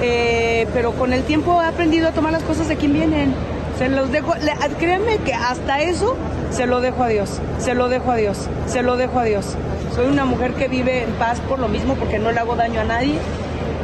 [0.01, 3.33] Eh, pero con el tiempo he aprendido a tomar las cosas de quien vienen.
[3.77, 6.15] Se los dejo, le- créanme que hasta eso
[6.51, 9.55] se lo dejo a Dios, se lo dejo a Dios, se lo dejo a Dios.
[9.95, 12.79] Soy una mujer que vive en paz por lo mismo, porque no le hago daño
[12.81, 13.15] a nadie.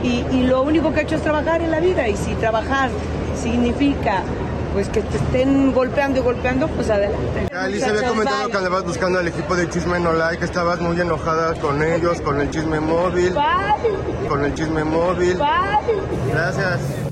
[0.04, 2.08] Y, y lo único que he hecho es trabajar en la vida.
[2.08, 2.90] Y si trabajar
[3.36, 4.24] significa
[4.74, 7.48] pues que te estén golpeando y golpeando, pues adelante.
[7.56, 8.52] Alice había Muchachos, comentado bye.
[8.52, 12.20] que andabas buscando al equipo de Chisme No Like, que estabas muy enojada con ellos,
[12.20, 13.34] con el chisme móvil.
[14.28, 15.40] Con el chisme móvil.
[16.30, 17.05] Gracias.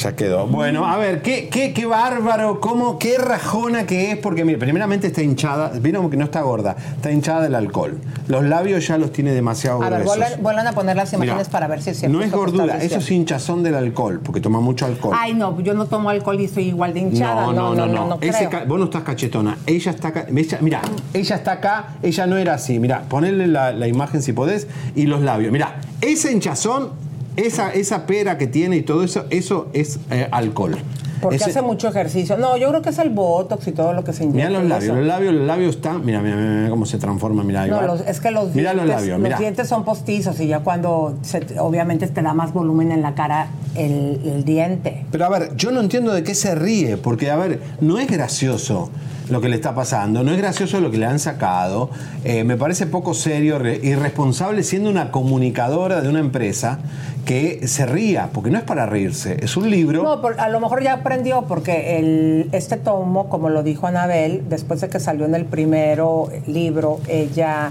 [0.00, 0.46] Ya quedó.
[0.46, 5.08] Bueno, a ver, qué, qué, qué bárbaro, cómo, qué rajona que es, porque mire, primeramente
[5.08, 7.98] está hinchada, vieron que no está gorda, está hinchada del alcohol.
[8.26, 11.50] Los labios ya los tiene demasiado A ver, vuelvan, vuelvan a poner las imágenes Mirá,
[11.50, 12.16] para ver si es cierto.
[12.16, 15.14] No es gordura, eso es hinchazón del alcohol, porque toma mucho alcohol.
[15.18, 17.42] Ay, no, yo no tomo alcohol y soy igual de hinchada.
[17.42, 18.06] No, no, no, no.
[18.08, 18.50] no, Ese creo.
[18.50, 19.58] ca- vos no estás cachetona.
[19.66, 20.24] Ella está acá.
[20.34, 20.80] ella- Mira,
[21.12, 21.96] ella está acá.
[22.02, 22.78] Ella no era así.
[22.78, 25.52] Mira, ponele la, la imagen si podés y los labios.
[25.52, 26.90] Mira, ese hinchazón,
[27.36, 30.76] esa, esa pera que tiene y todo eso, eso es eh, alcohol.
[31.20, 32.38] Porque Ese- hace mucho ejercicio.
[32.38, 34.48] No, yo creo que es el botox y todo lo que se inyecta.
[34.48, 36.02] Mira los labios, los labios, los labios están.
[36.02, 37.44] Mira, mira, mira, cómo se transforma.
[37.44, 39.38] Mira, No, los- es que los Mira dientes, los labios, mira.
[39.38, 43.14] dientes son postizos y ya cuando se te- obviamente te da más volumen en la
[43.14, 45.04] cara el, el diente.
[45.12, 48.08] Pero a ver, yo no entiendo de qué se ríe, porque a ver, no es
[48.10, 48.88] gracioso
[49.30, 51.90] lo que le está pasando, no es gracioso lo que le han sacado,
[52.24, 56.80] eh, me parece poco serio, re- irresponsable siendo una comunicadora de una empresa
[57.24, 60.02] que se ría, porque no es para reírse, es un libro.
[60.02, 64.80] No, a lo mejor ya aprendió porque el, este tomo, como lo dijo Anabel, después
[64.80, 67.70] de que salió en el primero libro, ella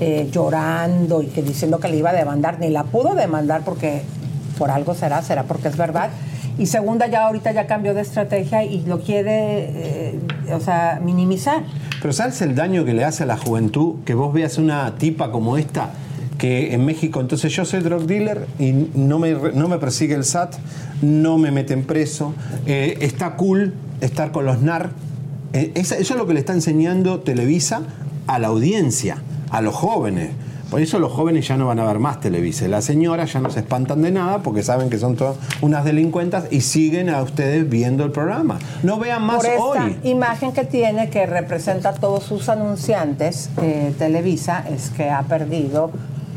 [0.00, 4.02] eh, llorando y que diciendo que le iba a demandar, ni la pudo demandar porque
[4.58, 6.10] por algo será, será porque es verdad.
[6.60, 10.20] Y segunda, ya ahorita ya cambió de estrategia y lo quiere, eh,
[10.52, 11.62] o sea, minimizar.
[12.02, 15.32] Pero ¿sabes el daño que le hace a la juventud que vos veas una tipa
[15.32, 15.88] como esta?
[16.36, 20.24] Que en México, entonces yo soy drug dealer y no me, no me persigue el
[20.24, 20.56] SAT,
[21.00, 22.34] no me meten preso,
[22.66, 24.90] eh, está cool estar con los NAR.
[25.54, 27.84] Eh, eso es lo que le está enseñando Televisa
[28.26, 30.32] a la audiencia, a los jóvenes.
[30.70, 32.68] Por eso los jóvenes ya no van a ver más Televisa.
[32.68, 36.44] Las señoras ya no se espantan de nada porque saben que son todas unas delincuentas
[36.50, 38.58] y siguen a ustedes viendo el programa.
[38.82, 39.98] No vean más por esta hoy.
[40.04, 45.90] imagen que tiene que representa a todos sus anunciantes, eh, Televisa, es que ha perdido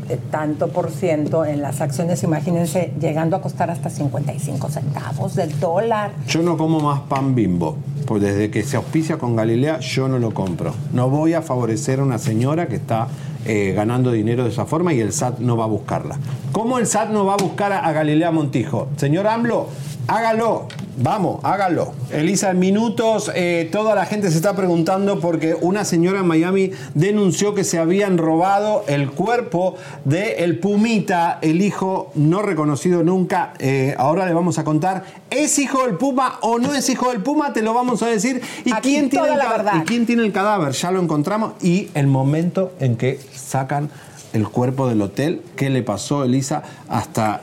[0.08, 5.58] eh, tanto por ciento en las acciones, imagínense, llegando a costar hasta 55 centavos del
[5.60, 6.10] dólar.
[6.28, 7.78] Yo no como más pan bimbo.
[8.06, 10.74] Pues desde que se auspicia con Galilea, yo no lo compro.
[10.92, 13.08] No voy a favorecer a una señora que está
[13.46, 16.18] eh, ganando dinero de esa forma y el SAT no va a buscarla.
[16.52, 18.88] ¿Cómo el SAT no va a buscar a, a Galilea Montijo?
[18.96, 19.68] Señor AMLO,
[20.06, 20.68] hágalo.
[20.96, 21.92] Vamos, hágalo.
[22.12, 26.70] Elisa, en minutos, eh, toda la gente se está preguntando porque una señora en Miami
[26.94, 33.54] denunció que se habían robado el cuerpo de el Pumita, el hijo no reconocido nunca.
[33.58, 37.22] Eh, ahora le vamos a contar, ¿es hijo del Puma o no es hijo del
[37.22, 37.52] Puma?
[37.52, 38.40] Te lo vamos a decir.
[38.64, 39.82] ¿Y, Aquí quién tiene, el la.
[39.82, 40.72] ¿y quién tiene el cadáver?
[40.74, 41.54] Ya lo encontramos.
[41.60, 43.90] Y el momento en que sacan
[44.32, 46.62] el cuerpo del hotel, ¿qué le pasó, Elisa?
[46.88, 47.42] Hasta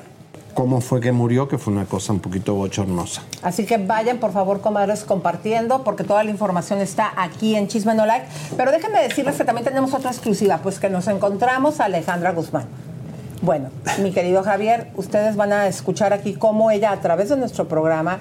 [0.53, 3.23] cómo fue que murió, que fue una cosa un poquito bochornosa.
[3.41, 7.95] Así que vayan, por favor, comadres, compartiendo, porque toda la información está aquí en Chisme
[7.95, 8.25] No Like.
[8.57, 12.65] Pero déjenme decirles que también tenemos otra exclusiva, pues que nos encontramos a Alejandra Guzmán.
[13.41, 13.69] Bueno,
[14.03, 18.19] mi querido Javier, ustedes van a escuchar aquí cómo ella, a través de nuestro programa,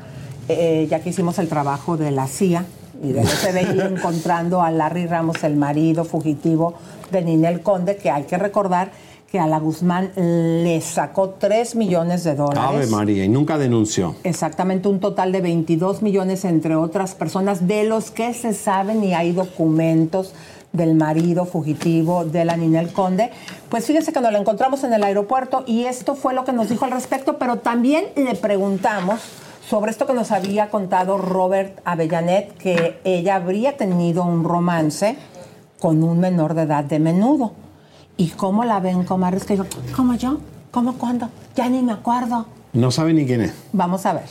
[0.49, 2.65] eh, ya que hicimos el trabajo de la CIA
[3.03, 6.75] y del FBI, encontrando a Larry Ramos, el marido fugitivo
[7.11, 8.93] de Ninel Conde, que hay que recordar
[9.31, 12.63] que a la Guzmán le sacó 3 millones de dólares.
[12.63, 14.17] Ave María, y nunca denunció.
[14.25, 19.15] Exactamente, un total de 22 millones entre otras personas, de los que se saben y
[19.15, 20.35] hay documentos
[20.73, 23.31] del marido fugitivo de la Ninel Conde.
[23.69, 26.69] Pues fíjese que nos la encontramos en el aeropuerto y esto fue lo que nos
[26.69, 29.21] dijo al respecto, pero también le preguntamos
[29.69, 35.17] sobre esto que nos había contado Robert Avellanet, que ella habría tenido un romance
[35.79, 37.53] con un menor de edad de menudo.
[38.21, 39.45] ¿Y cómo la ven, comadres?
[39.45, 39.65] Que yo,
[39.97, 40.41] ¿cómo yo?
[40.71, 41.31] ¿Cómo cuándo?
[41.57, 42.47] Ya ni me acuerdo.
[42.75, 43.55] No sabe ni quién es.
[43.73, 44.25] Vamos a ver.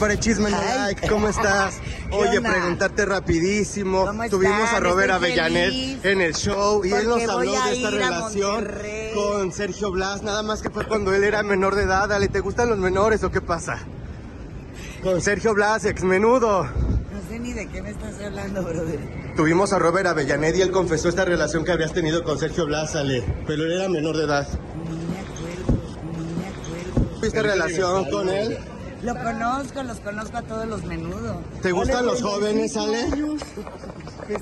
[0.00, 1.78] Para el chisme like, ¿cómo estás?
[2.10, 2.50] Oye, onda?
[2.50, 4.06] preguntarte rapidísimo.
[4.06, 7.76] ¿Cómo Tuvimos a Robert Estoy Avellanet feliz en el show y él nos habló de
[7.76, 8.68] esta relación
[9.14, 12.08] con Sergio Blas, nada más que fue cuando él era menor de edad.
[12.08, 13.78] Dale, ¿te gustan los menores o qué pasa?
[15.02, 16.66] Con Sergio Blas, ex menudo.
[17.44, 18.98] Ni de qué me estás hablando, brother.
[19.36, 22.96] Tuvimos a Robert Avellanet y él confesó esta relación que habías tenido con Sergio Blas,
[22.96, 24.48] Ale, pero él era menor de edad.
[27.20, 28.56] ¿Tuviste relación con él?
[29.02, 31.36] Lo conozco, los conozco a todos los menudos.
[31.60, 33.08] ¿Te gustan los jóvenes, Ale?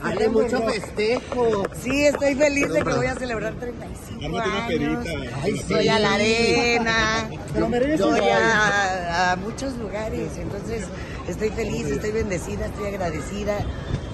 [0.02, 1.64] Ale, mucho festejo.
[1.80, 5.06] Sí, estoy feliz de que voy a celebrar 35 años.
[5.42, 10.30] Ay, Voy a la arena, Pero mereces voy a, a muchos lugares.
[10.38, 10.84] Entonces,
[11.28, 13.58] estoy feliz, estoy bendecida, estoy agradecida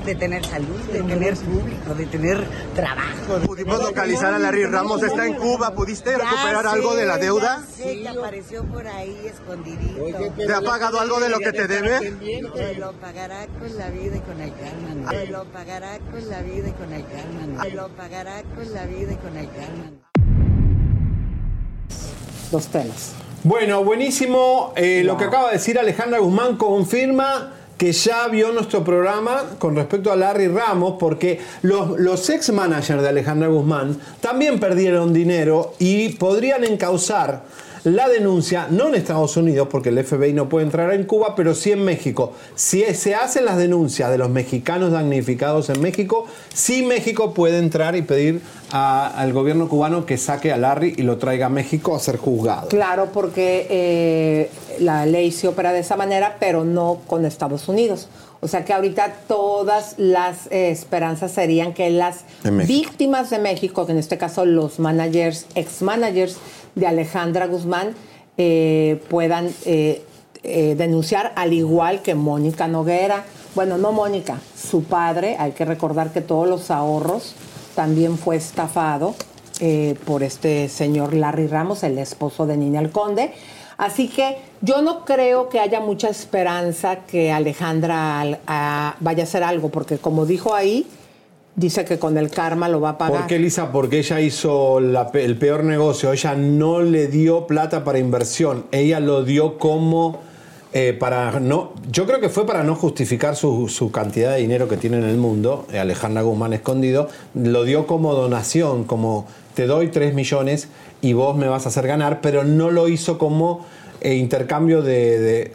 [0.05, 3.39] de tener salud, de tener público, de tener trabajo.
[3.45, 5.75] Pudimos localizar a Larry Ramos, está en Cuba.
[5.75, 7.63] ¿Pudiste Ya recuperar sé, algo de la deuda?
[7.77, 10.33] sé que apareció por ahí escondidito.
[10.37, 12.11] ¿Te ha pagado algo de lo que te debe?
[12.13, 15.11] Me lo pagará con la vida y con el karma.
[15.13, 17.65] Me lo pagará con la vida y con el karma.
[17.65, 19.91] Me lo pagará con la vida y con el karma.
[22.51, 23.13] Dos telas.
[23.45, 24.73] Bueno, buenísimo.
[24.77, 29.77] Eh, Lo que acaba de decir Alejandra Guzmán confirma que ya vio nuestro programa con
[29.77, 35.75] respecto a Larry Ramos, porque los, los ex managers de Alejandra Guzmán también perdieron dinero
[35.79, 37.45] y podrían encauzar
[37.85, 41.55] la denuncia, no en Estados Unidos, porque el FBI no puede entrar en Cuba, pero
[41.55, 42.33] sí en México.
[42.55, 47.97] Si se hacen las denuncias de los mexicanos damnificados en México, sí México puede entrar
[47.97, 52.01] y pedir al gobierno cubano que saque a Larry y lo traiga a México a
[52.01, 52.69] ser juzgado.
[52.69, 58.09] Claro, porque eh, la ley se opera de esa manera, pero no con Estados Unidos.
[58.41, 62.21] O sea que ahorita todas las eh, esperanzas serían que las
[62.67, 66.37] víctimas de México, que en este caso los managers, ex-managers
[66.77, 67.95] de Alejandra Guzmán,
[68.37, 70.05] eh, puedan eh,
[70.77, 73.25] denunciar al igual que Mónica Noguera.
[73.57, 77.35] Bueno, no Mónica, su padre, hay que recordar que todos los ahorros
[77.75, 79.17] también fue estafado
[80.05, 83.33] por este señor Larry Ramos, el esposo de Nina el Conde.
[83.79, 88.41] Así que yo no creo que haya mucha esperanza que Alejandra
[89.01, 90.85] vaya a hacer algo, porque como dijo ahí,
[91.55, 93.21] dice que con el karma lo va a pagar.
[93.21, 93.71] ¿Por qué, Lisa?
[93.71, 96.13] Porque ella hizo la el peor negocio.
[96.13, 98.67] Ella no le dio plata para inversión.
[98.73, 100.27] Ella lo dio como
[100.73, 101.73] eh, para no.
[101.91, 105.05] Yo creo que fue para no justificar su, su cantidad de dinero que tiene en
[105.05, 105.67] el mundo.
[105.73, 107.09] eh, Alejandra Guzmán escondido.
[107.35, 110.69] Lo dio como donación, como te doy 3 millones
[111.01, 113.65] y vos me vas a hacer ganar, pero no lo hizo como
[114.01, 115.19] eh, intercambio de.
[115.19, 115.53] de-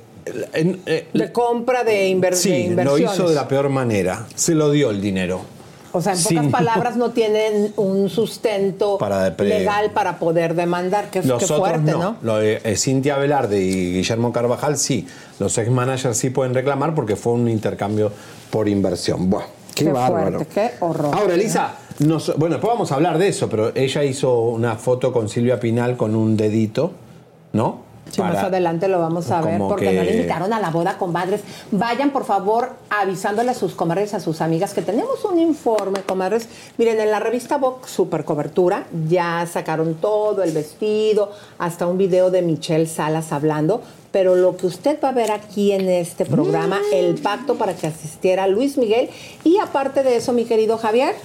[0.54, 4.26] en- eh, compra de, inver- de sí, lo hizo de la peor manera.
[4.36, 5.42] Se lo dio el dinero.
[5.96, 11.10] O sea, en pocas palabras, no tienen un sustento Para legal para poder demandar.
[11.12, 12.00] Qué otros fuerte, no.
[12.00, 12.16] ¿no?
[12.24, 15.08] Lo de eh, Cintia Velarde y Guillermo Carvajal sí.
[15.40, 18.12] Los ex managers sí pueden reclamar porque fue un intercambio
[18.50, 19.30] por inversión.
[19.30, 19.44] Buah,
[19.76, 20.38] qué, Qué bárbaro.
[20.40, 21.14] fuerte, qué horror.
[21.16, 25.14] Ahora, Elisa, nos- bueno, después vamos a hablar de eso, pero ella hizo una foto
[25.14, 26.92] con Silvia Pinal con un dedito,
[27.52, 27.83] ¿no?
[28.14, 30.98] Sí, más adelante lo vamos a ver porque que- no le invitaron a la boda,
[30.98, 31.42] comadres.
[31.72, 36.48] Vayan, por favor, avisándole a sus comadres, a sus amigas, que tenemos un informe, comadres.
[36.78, 42.30] Miren, en la revista Vogue Super Cobertura ya sacaron todo, el vestido, hasta un video
[42.30, 43.82] de Michelle Salas hablando.
[44.14, 46.94] Pero lo que usted va a ver aquí en este programa, Mm.
[46.96, 49.10] el pacto para que asistiera Luis Miguel.
[49.44, 51.16] Y aparte de eso, mi querido Javier.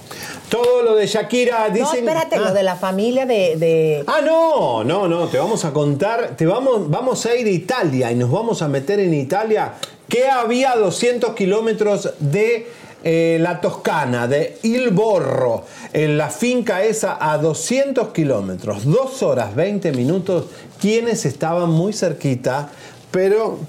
[0.49, 2.03] Todo lo de Shakira, dicen...
[2.03, 2.39] no, espérate, Ah.
[2.39, 6.47] lo de la familia de- de Ah, no, no, no, te vamos a contar, te
[6.47, 9.73] vamos, vamos a ir a Italia y nos vamos a meter en Italia,
[10.07, 12.65] que había 200 kilómetros de
[13.03, 19.55] eh, la Toscana, de Il Borro, en la finca esa a 200 kilómetros, 2 horas
[19.55, 20.45] 20 minutos,
[20.79, 22.69] quienes estaban muy cerquita,
[23.11, 23.59] pero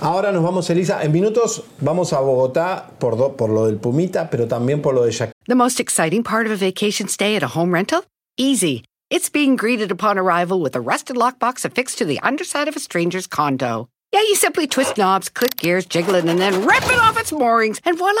[0.00, 4.28] ahora nos vamos, Elisa, en minutos vamos a Bogotá por, do- por lo del Pumita,
[4.30, 5.32] pero también por lo de Shakira.
[5.46, 8.04] The most exciting part of a vacation stay at a home rental?
[8.36, 8.82] Easy.
[9.10, 12.80] It's being greeted upon arrival with a rusted lockbox affixed to the underside of a
[12.80, 13.88] stranger's condo.
[14.12, 17.30] Yeah, you simply twist knobs, click gears, jiggle it, and then rip it off its
[17.32, 18.20] moorings, and voila!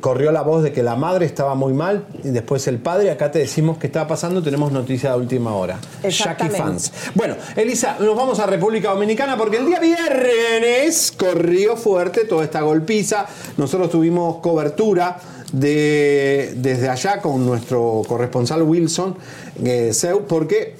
[0.00, 3.10] corrió la voz de que la madre estaba muy mal y después el padre.
[3.10, 4.42] Acá te decimos qué está pasando.
[4.42, 5.78] Tenemos noticia de última hora.
[6.02, 6.50] Jackie.
[6.50, 6.92] Fans.
[7.14, 12.60] Bueno, Elisa, nos vamos a República Dominicana porque el día viernes corrió fuerte toda esta
[12.60, 13.26] golpiza.
[13.56, 15.18] Nosotros tuvimos cobertura
[15.52, 19.16] de, desde allá con nuestro corresponsal Wilson
[19.64, 20.76] eh, Seu, porque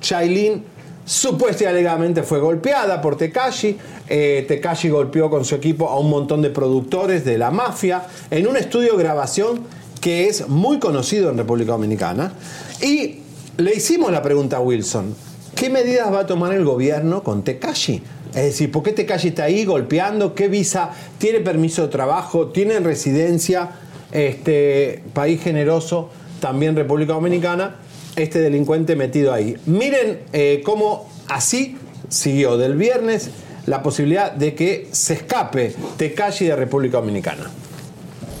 [0.00, 0.62] Shailene
[1.08, 3.78] supuesta y alegadamente fue golpeada por Tekashi.
[4.06, 8.46] Eh, Tekashi golpeó con su equipo a un montón de productores de la mafia en
[8.46, 9.64] un estudio de grabación
[10.02, 12.34] que es muy conocido en República Dominicana.
[12.82, 13.20] Y
[13.56, 15.14] le hicimos la pregunta a Wilson,
[15.56, 18.02] ¿qué medidas va a tomar el gobierno con Tekashi?
[18.34, 20.34] Es decir, ¿por qué Tekashi está ahí golpeando?
[20.34, 20.90] ¿Qué visa?
[21.16, 22.48] ¿Tiene permiso de trabajo?
[22.48, 23.70] ¿Tiene residencia?
[24.12, 26.08] Este, país generoso,
[26.40, 27.76] también República Dominicana
[28.22, 29.56] este delincuente metido ahí.
[29.66, 31.76] Miren eh, cómo así
[32.08, 33.30] siguió del viernes
[33.66, 37.50] la posibilidad de que se escape Tekashi de República Dominicana.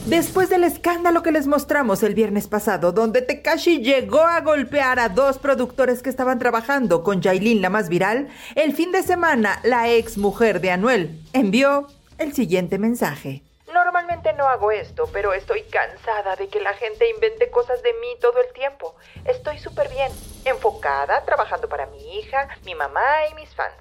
[0.06, 5.10] Después del escándalo que les mostramos el viernes pasado, donde Tekashi llegó a golpear a
[5.10, 9.90] dos productores que estaban trabajando con Yailin, la más viral, el fin de semana la
[9.90, 13.42] ex mujer de Anuel envió el siguiente mensaje.
[13.72, 18.16] Normalmente no hago esto, pero estoy cansada de que la gente invente cosas de mí
[18.20, 18.96] todo el tiempo.
[19.26, 20.10] Estoy súper bien,
[20.44, 23.74] enfocada, trabajando para mi hija, mi mamá y mis fans.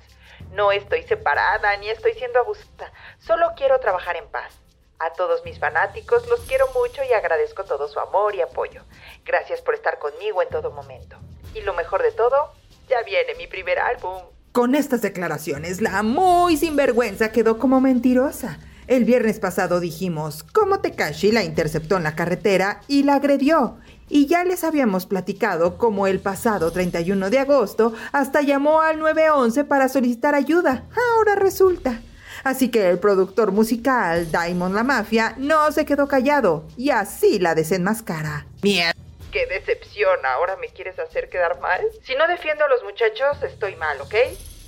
[0.52, 2.92] No estoy separada ni estoy siendo abusada.
[3.20, 4.54] Solo quiero trabajar en paz.
[5.00, 8.84] A todos mis fanáticos los quiero mucho y agradezco todo su amor y apoyo.
[9.24, 11.18] Gracias por estar conmigo en todo momento.
[11.54, 12.52] Y lo mejor de todo,
[12.90, 14.22] ya viene mi primer álbum.
[14.52, 18.60] Con estas declaraciones, la muy sinvergüenza quedó como mentirosa.
[18.88, 23.80] El viernes pasado dijimos cómo Tekashi la interceptó en la carretera y la agredió.
[24.08, 29.66] Y ya les habíamos platicado cómo el pasado 31 de agosto hasta llamó al 911
[29.66, 30.86] para solicitar ayuda.
[30.96, 32.00] Ahora resulta.
[32.46, 37.56] Así que el productor musical, Diamond La Mafia, no se quedó callado y así la
[37.56, 38.46] desenmascara.
[38.64, 38.94] Mierda.
[39.34, 40.26] ¡Qué decepción!
[40.26, 41.82] ¿Ahora me quieres hacer quedar mal?
[42.04, 44.16] Si no defiendo a los muchachos, estoy mal, ¿ok?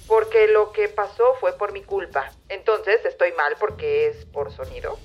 [0.09, 2.31] Porque lo que pasó fue por mi culpa.
[2.49, 4.97] Entonces estoy mal porque es por sonido.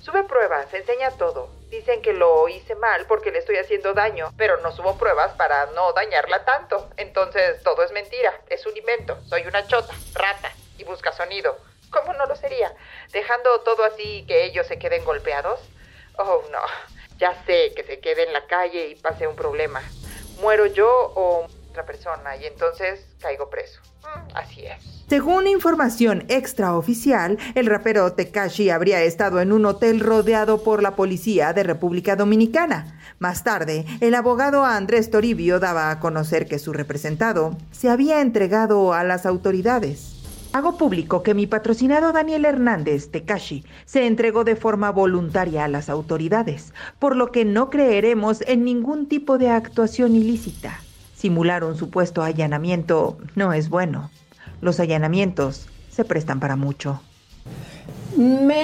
[0.00, 1.48] Sube pruebas, enseña todo.
[1.70, 5.66] Dicen que lo hice mal porque le estoy haciendo daño, pero no subo pruebas para
[5.72, 6.90] no dañarla tanto.
[6.98, 9.18] Entonces todo es mentira, es un invento.
[9.24, 11.56] Soy una chota, rata y busca sonido.
[11.90, 12.70] ¿Cómo no lo sería?
[13.12, 15.58] Dejando todo así que ellos se queden golpeados.
[16.18, 16.60] Oh, no.
[17.16, 19.82] Ya sé que se quede en la calle y pase un problema.
[20.38, 23.80] Muero yo o otra persona y entonces caigo preso.
[24.34, 25.00] Así es.
[25.10, 31.52] Según información extraoficial, el rapero Tekashi habría estado en un hotel rodeado por la policía
[31.52, 32.96] de República Dominicana.
[33.18, 38.94] Más tarde, el abogado Andrés Toribio daba a conocer que su representado se había entregado
[38.94, 40.16] a las autoridades.
[40.52, 45.88] Hago público que mi patrocinado Daniel Hernández, Tekashi, se entregó de forma voluntaria a las
[45.88, 50.80] autoridades, por lo que no creeremos en ningún tipo de actuación ilícita.
[51.20, 54.10] Simular un supuesto allanamiento no es bueno.
[54.62, 57.02] Los allanamientos se prestan para mucho.
[58.16, 58.62] Mentira,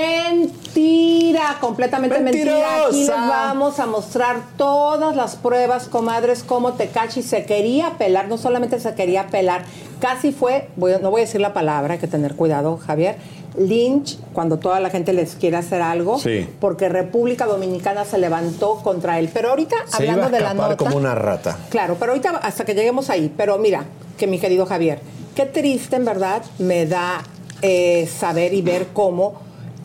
[1.60, 2.86] completamente mentira.
[2.86, 8.38] Aquí les vamos a mostrar todas las pruebas, comadres, cómo Tekashi se quería pelar, no
[8.38, 9.66] solamente se quería pelar,
[10.00, 13.16] casi fue, voy no voy a decir la palabra, hay que tener cuidado, Javier,
[13.58, 16.48] lynch, cuando toda la gente les quiere hacer algo, Sí.
[16.60, 19.30] porque República Dominicana se levantó contra él.
[19.32, 20.76] Pero ahorita, Se iba hablando a de la nota...
[20.76, 21.56] como una rata.
[21.70, 23.32] Claro, pero ahorita hasta que lleguemos ahí.
[23.36, 23.84] Pero mira,
[24.18, 25.00] que mi querido Javier,
[25.34, 27.22] qué triste en verdad me da
[27.62, 29.34] eh, saber y ver cómo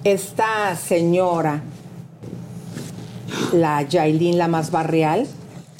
[0.03, 1.61] esta señora,
[3.53, 5.27] la Yailin, la más barrial,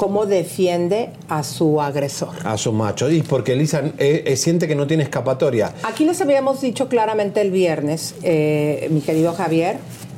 [0.02, 2.30] cómo defiende a su agresor.
[2.44, 3.12] A su macho.
[3.12, 5.76] Y porque Elisa eh, eh, siente que no tiene escapatoria.
[5.84, 9.78] Aquí les habíamos dicho claramente el viernes, eh, mi querido Javier,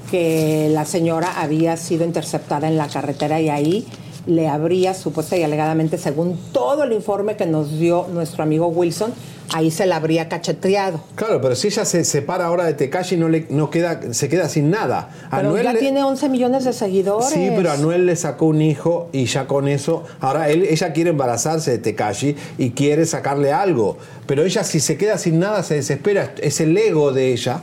[0.09, 3.85] que la señora había sido interceptada en la carretera y ahí
[4.25, 9.13] le habría supuesta y alegadamente, según todo el informe que nos dio nuestro amigo Wilson,
[9.53, 11.01] ahí se la habría cacheteado.
[11.15, 14.47] Claro, pero si ella se separa ahora de Tekashi no le no queda se queda
[14.49, 15.09] sin nada.
[15.29, 17.29] Pero Anuel ya le- tiene 11 millones de seguidores.
[17.29, 21.09] Sí, pero Anuel le sacó un hijo y ya con eso, ahora él, ella quiere
[21.11, 25.75] embarazarse de Tekashi y quiere sacarle algo, pero ella si se queda sin nada se
[25.75, 27.61] desespera, es el ego de ella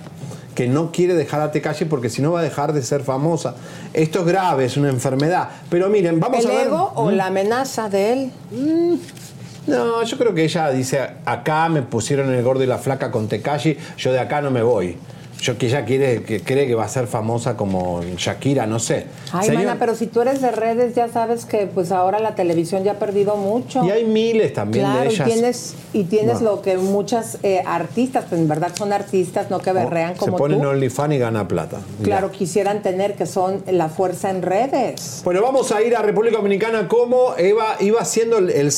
[0.55, 3.55] que no quiere dejar a Tekashi porque si no va a dejar de ser famosa.
[3.95, 5.49] Esto es grave, es una enfermedad.
[5.71, 6.67] Pero miren, vamos ¿El a ver.
[6.67, 7.15] ego o ¿Mm?
[7.15, 8.31] la amenaza de él?
[9.71, 13.29] No, yo creo que ella dice, acá me pusieron el gordo y la flaca con
[13.29, 14.97] Tekashi, yo de acá no me voy.
[15.41, 19.07] Yo que ella quiere, que cree que va a ser famosa como Shakira, no sé.
[19.33, 22.35] Ay, Señor- mana, pero si tú eres de redes, ya sabes que pues ahora la
[22.35, 23.83] televisión ya ha perdido mucho.
[23.85, 25.29] Y hay miles también claro, de ellas.
[25.29, 26.51] y tienes, y tienes No.
[26.57, 30.37] lo que muchas eh, artistas, pues en verdad son artistas, no que berrean Se como
[30.37, 30.69] ponen tú.
[30.69, 31.79] OnlyFans y gana plata.
[32.03, 35.23] Claro, quisieran tener, que son la fuerza en redes.
[35.25, 38.71] Bueno, vamos a ir a República Dominicana como Eva iba haciendo el, el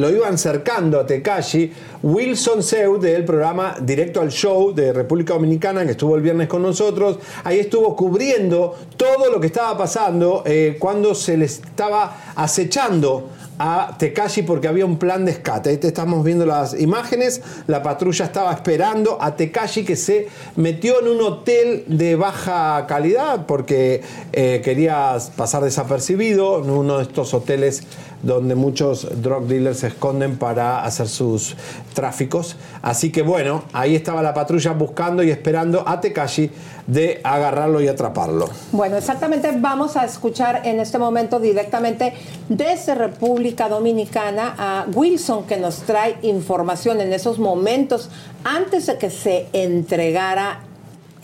[0.00, 1.70] lo iban cercando a Tekashi.
[2.02, 6.62] Wilson Seu del programa Directo al Show de República Dominicana, que estuvo el viernes con
[6.62, 13.30] nosotros, ahí estuvo cubriendo todo lo que estaba pasando eh, cuando se le estaba acechando
[13.58, 15.70] a Tekashi porque había un plan de escate.
[15.70, 17.42] Ahí te estamos viendo las imágenes.
[17.66, 23.46] La patrulla estaba esperando a Tekashi que se metió en un hotel de baja calidad
[23.46, 27.82] porque eh, quería pasar desapercibido en uno de estos hoteles
[28.22, 31.56] donde muchos drug dealers se esconden para hacer sus
[31.98, 32.54] tráficos.
[32.80, 36.48] Así que bueno, ahí estaba la patrulla buscando y esperando a Tekashi
[36.86, 38.48] de agarrarlo y atraparlo.
[38.70, 42.12] Bueno, exactamente vamos a escuchar en este momento directamente
[42.48, 48.10] desde República Dominicana a Wilson que nos trae información en esos momentos
[48.44, 50.60] antes de que se entregara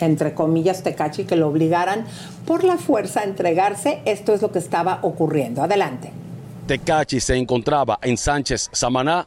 [0.01, 2.05] entre comillas Tecachi que lo obligaran
[2.47, 5.63] por la fuerza a entregarse, esto es lo que estaba ocurriendo.
[5.63, 6.11] Adelante.
[6.67, 9.25] Tecachi se encontraba en Sánchez Samaná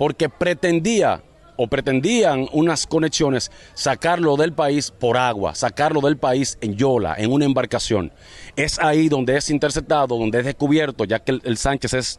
[0.00, 1.22] porque pretendía
[1.56, 7.30] o pretendían unas conexiones sacarlo del país por agua, sacarlo del país en Yola, en
[7.30, 8.10] una embarcación.
[8.56, 12.18] Es ahí donde es interceptado, donde es descubierto, ya que el, Sánchez es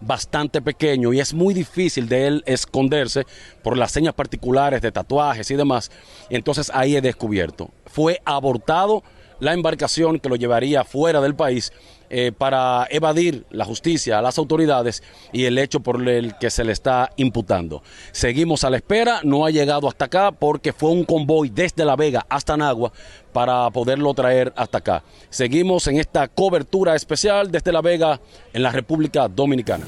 [0.00, 3.26] bastante pequeño y es muy difícil de él esconderse
[3.64, 5.90] por las señas particulares de tatuajes y demás.
[6.28, 7.72] Entonces ahí es descubierto.
[7.86, 9.02] Fue abortado
[9.40, 11.72] la embarcación que lo llevaría fuera del país
[12.10, 15.02] eh, para evadir la justicia a las autoridades
[15.32, 17.82] y el hecho por el que se le está imputando.
[18.10, 21.94] Seguimos a la espera, no ha llegado hasta acá porque fue un convoy desde La
[21.94, 22.92] Vega hasta Nagua
[23.32, 25.04] para poderlo traer hasta acá.
[25.28, 28.20] Seguimos en esta cobertura especial desde La Vega
[28.52, 29.84] en la República Dominicana.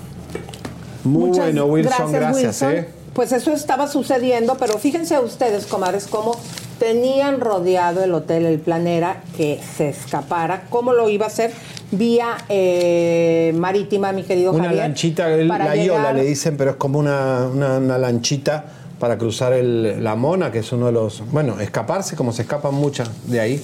[1.05, 2.63] Muy Muchas bueno, Wilson, gracias.
[2.63, 2.73] Wilson.
[2.77, 3.02] ¿eh?
[3.13, 6.35] Pues eso estaba sucediendo, pero fíjense ustedes, comadres, cómo
[6.79, 10.65] tenían rodeado el hotel El Planera que se escapara.
[10.71, 11.53] ¿Cómo lo iba a hacer?
[11.91, 14.83] Vía eh, marítima, mi querido Una Javier.
[14.85, 18.65] lanchita, el- para la iola le dicen, pero es como una, una- una lanchita
[18.99, 21.23] para cruzar el- la Mona, que es uno de los...
[21.31, 23.63] Bueno, escaparse como se escapan muchas de ahí.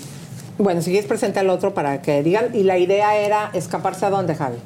[0.59, 2.55] Bueno, si quieres presenta el otro para que digan.
[2.55, 4.59] Y la idea era escaparse a dónde, Javi.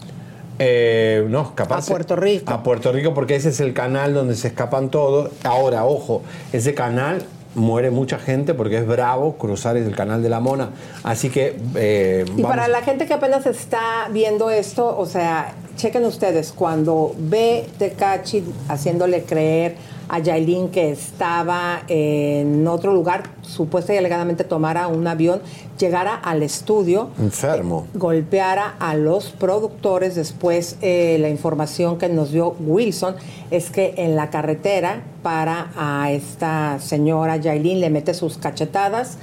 [0.64, 1.92] Eh, no, escaparse.
[1.92, 2.52] A Puerto Rico.
[2.52, 5.30] A Puerto Rico, porque ese es el canal donde se escapan todos.
[5.42, 10.40] Ahora, ojo, ese canal muere mucha gente porque es bravo cruzar el canal de la
[10.40, 10.70] Mona.
[11.02, 11.56] Así que...
[11.74, 17.12] eh, Y para la gente que apenas está viendo esto, o sea, chequen ustedes, cuando
[17.18, 19.74] ve Tecachi haciéndole creer
[20.08, 25.40] a Yailin que estaba en otro lugar, supuesta y alegadamente tomara un avión,
[25.78, 27.86] llegara al estudio, Enfermo.
[27.94, 30.14] golpeara a los productores.
[30.14, 33.16] Después, eh, la información que nos dio Wilson
[33.50, 39.18] es que en la carretera para a esta señora Yailin le mete sus cachetadas.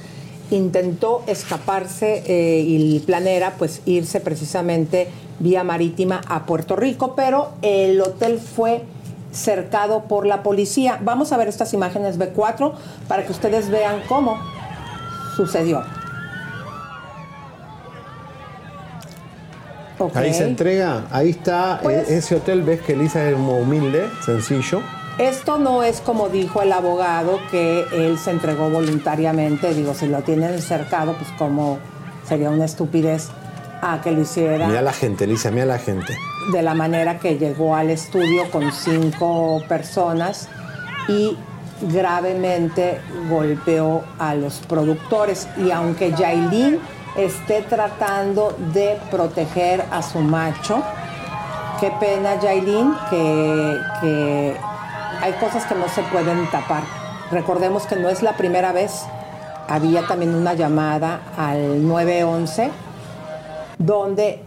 [0.51, 5.07] Intentó escaparse eh, y el plan era pues irse precisamente
[5.39, 8.81] vía marítima a Puerto Rico, pero el hotel fue
[9.31, 10.99] cercado por la policía.
[11.01, 12.73] Vamos a ver estas imágenes B4
[13.07, 14.37] para que ustedes vean cómo
[15.35, 15.83] sucedió.
[20.15, 24.07] Ahí se entrega, ahí está Pues- eh, ese hotel, ves que Elisa es como humilde,
[24.25, 24.81] sencillo.
[25.17, 29.73] Esto no es como dijo el abogado que él se entregó voluntariamente.
[29.73, 31.79] Digo, si lo tienen cercado, pues como
[32.25, 33.27] sería una estupidez
[33.81, 36.15] a que lo hiciera Mira la gente, Elisa, mira la gente.
[36.51, 40.47] De la manera que llegó al estudio con cinco personas
[41.07, 41.37] y
[41.81, 45.47] gravemente golpeó a los productores.
[45.57, 46.79] Y aunque Yailin
[47.17, 50.83] esté tratando de proteger a su macho,
[51.79, 54.55] qué pena Yailin que, que
[55.21, 56.83] hay cosas que no se pueden tapar.
[57.31, 59.05] Recordemos que no es la primera vez.
[59.67, 62.71] Había también una llamada al 911
[63.77, 64.43] donde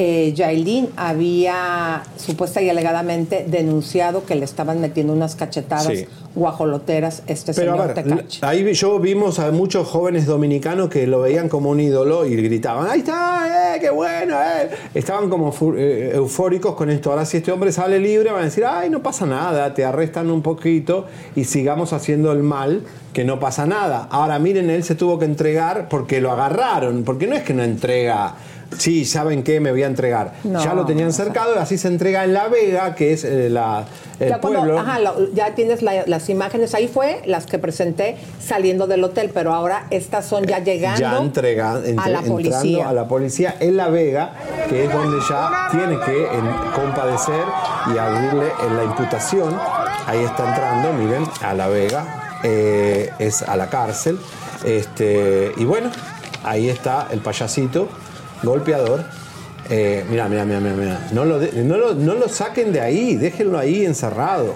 [0.00, 6.06] eh, Yailin había supuesta y alegadamente denunciado que le estaban metiendo unas cachetadas Sí.
[6.36, 8.38] guajoloteras este Pero señor ver, Tecachi.
[8.42, 12.88] ahí yo vimos a muchos jóvenes dominicanos que lo veían como un ídolo y gritaban,
[12.88, 14.70] ahí está, eh, qué bueno, eh.
[14.94, 17.10] Estaban como eh, eufóricos con esto.
[17.10, 20.30] Ahora si este hombre sale libre van a decir, ay, no pasa nada, te arrestan
[20.30, 24.06] un poquito y sigamos haciendo el mal, que no pasa nada.
[24.12, 27.64] Ahora miren, él se tuvo que entregar porque lo agarraron, porque no es que no
[27.64, 28.34] entrega.
[28.76, 29.60] Sí, ¿saben qué?
[29.60, 30.34] Me voy a entregar.
[30.44, 33.48] No, ya lo tenían cercado y así se entrega en La Vega, que es eh,
[33.48, 33.84] la,
[34.20, 34.78] el Ya, cuando- pueblo.
[34.80, 39.30] ajá, lo- ya tienes la- las imágenes, ahí fue las que presenté saliendo del hotel,
[39.32, 42.88] pero ahora estas son ya llegando ya entrega, a la entrando policía.
[42.88, 44.34] a la policía en La Vega,
[44.68, 47.44] que es donde ya tiene que en- compadecer
[47.94, 49.58] y abrirle en la imputación.
[50.06, 54.18] Ahí está entrando, miren, a La Vega, eh, es a la cárcel.
[54.64, 55.90] Este, y bueno,
[56.44, 57.88] ahí está el payasito,
[58.42, 59.04] golpeador.
[59.70, 61.08] Eh, mira, mira, mira, mira.
[61.12, 64.54] No lo, no, lo, no lo saquen de ahí, déjenlo ahí encerrado.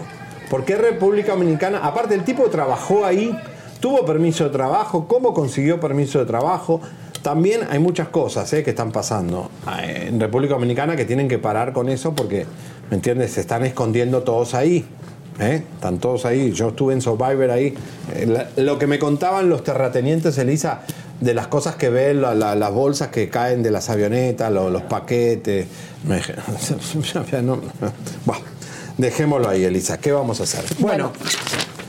[0.48, 1.80] ¿Por qué República Dominicana?
[1.82, 3.36] Aparte, el tipo trabajó ahí,
[3.80, 6.80] tuvo permiso de trabajo, ¿cómo consiguió permiso de trabajo?
[7.22, 11.38] También hay muchas cosas eh, que están pasando eh, en República Dominicana que tienen que
[11.38, 12.46] parar con eso porque,
[12.90, 13.32] ¿me entiendes?
[13.32, 14.84] Se están escondiendo todos ahí.
[15.38, 16.52] Están todos ahí.
[16.52, 17.74] Yo estuve en Survivor ahí.
[18.56, 20.82] Lo que me contaban los terratenientes, Elisa,
[21.22, 24.70] de las cosas que ven, la- la- las bolsas que caen de las avionetas, lo-
[24.70, 25.66] los paquetes.
[26.04, 26.20] Me,
[27.42, 27.60] no,
[28.24, 28.38] Buah,
[28.98, 29.98] dejémoslo ahí, Elisa.
[29.98, 30.64] ¿Qué vamos a hacer?
[30.78, 31.12] Bueno.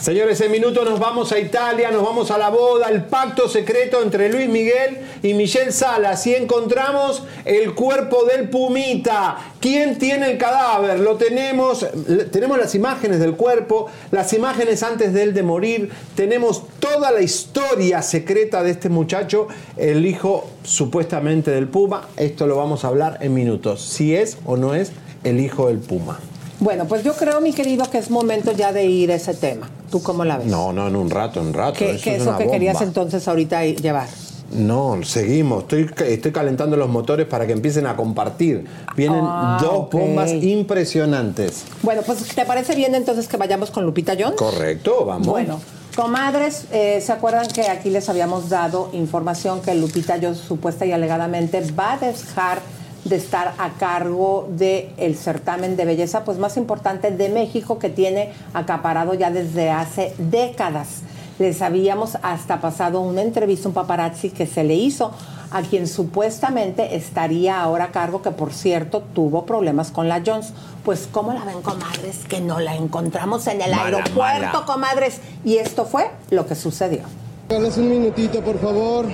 [0.04, 4.04] Señores, en minutos nos vamos a Italia, nos vamos a la boda, el pacto secreto
[4.04, 6.28] entre Luis Miguel y Michelle Salas.
[6.28, 9.38] Y encontramos el cuerpo del Pumita.
[9.62, 11.00] ¿Quién tiene el cadáver?
[11.00, 11.88] Lo tenemos,
[12.34, 15.90] tenemos las imágenes del cuerpo, las imágenes antes de él de morir.
[16.16, 19.48] Tenemos toda la historia secreta de este muchacho,
[19.78, 22.10] el hijo supuestamente del Puma.
[22.18, 23.82] Esto lo vamos a hablar en minutos.
[23.82, 24.92] Si es o no es
[25.24, 26.20] el hijo del Puma.
[26.60, 29.70] Bueno, pues yo creo, mi querido, que es momento ya de ir a ese tema.
[29.94, 30.48] ¿Tú cómo la ves?
[30.48, 31.78] No, no, en un rato, en un rato.
[31.78, 34.08] ¿Qué, eso qué es es lo una que querías entonces ahorita llevar?
[34.52, 35.62] No, seguimos.
[35.64, 38.66] Estoy, estoy calentando los motores para que empiecen a compartir.
[38.96, 41.66] Vienen Ah, dos bombas impresionantes.
[41.84, 44.36] Bueno, pues ¿te parece bien entonces que vayamos con Lupita Jones?
[44.36, 45.28] Correcto, vamos.
[45.28, 45.60] Bueno,
[45.96, 50.92] comadres, eh, ¿se acuerdan que aquí les habíamos dado información que Lupita Jones supuesta y
[50.92, 52.62] alegadamente va a dejar
[53.06, 58.32] de estar a cargo del certamen de belleza pues más importante de México que tiene
[58.54, 61.02] acaparado ya desde hace décadas.
[61.40, 65.12] Les habíamos hasta pasado una entrevista, un paparazzi que se le hizo
[65.52, 70.54] a quien supuestamente estaría ahora a cargo, que por cierto tuvo problemas con la Jones.
[70.86, 72.20] Pues, ¿cómo la ven, comadres?
[72.28, 74.64] Que no la encontramos en el Mala, aeropuerto, mala.
[74.66, 75.20] comadres.
[75.44, 77.02] Y esto fue lo que sucedió.
[77.50, 79.06] Regalas un minutito, por favor.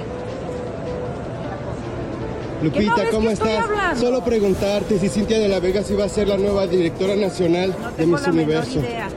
[2.61, 3.63] Lupita, ¿cómo estás?
[3.63, 3.99] hablando?
[4.01, 8.05] Solo preguntarte si Cintia de la Vega va a ser la nueva directora nacional de
[8.05, 8.79] Miss Universo.
[8.79, 9.07] idea.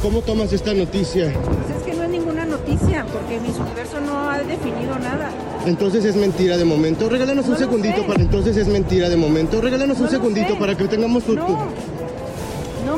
[0.00, 1.32] ¿Cómo tomas esta noticia?
[1.32, 5.30] Pues es que no es ninguna noticia, porque Miss Universo no ha definido nada.
[5.66, 7.08] Entonces es mentira de momento.
[7.08, 8.08] Regálanos un No segundito sé.
[8.08, 9.60] para entonces es mentira de momento.
[9.60, 11.34] Regálanos No un segundito para que tengamos tu.
[11.34, 11.68] No.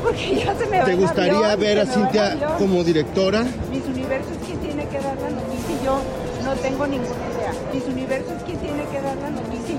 [0.03, 3.45] Porque ya se me va ¿Te gustaría avión, ver a Cintia como directora?
[3.71, 6.01] Miss Universo es quien tiene que dar la noticia y yo
[6.45, 7.53] no tengo ninguna idea.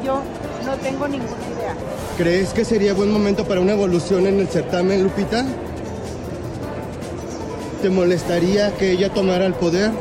[0.07, 0.23] Yo
[0.65, 1.75] no tengo ninguna idea.
[2.17, 5.45] ¿Crees que sería buen momento para una evolución en el certamen, Lupita?
[7.81, 9.91] ¿Te molestaría que ella tomara el poder?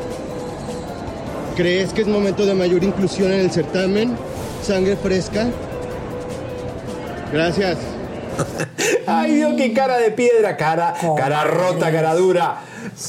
[1.56, 4.16] ¿Crees que es momento de mayor inclusión en el certamen?
[4.62, 5.46] ¿Sangre fresca?
[7.32, 7.78] Gracias.
[9.06, 12.58] Ay, Dios, qué cara de piedra, cara, cara rota, cara dura,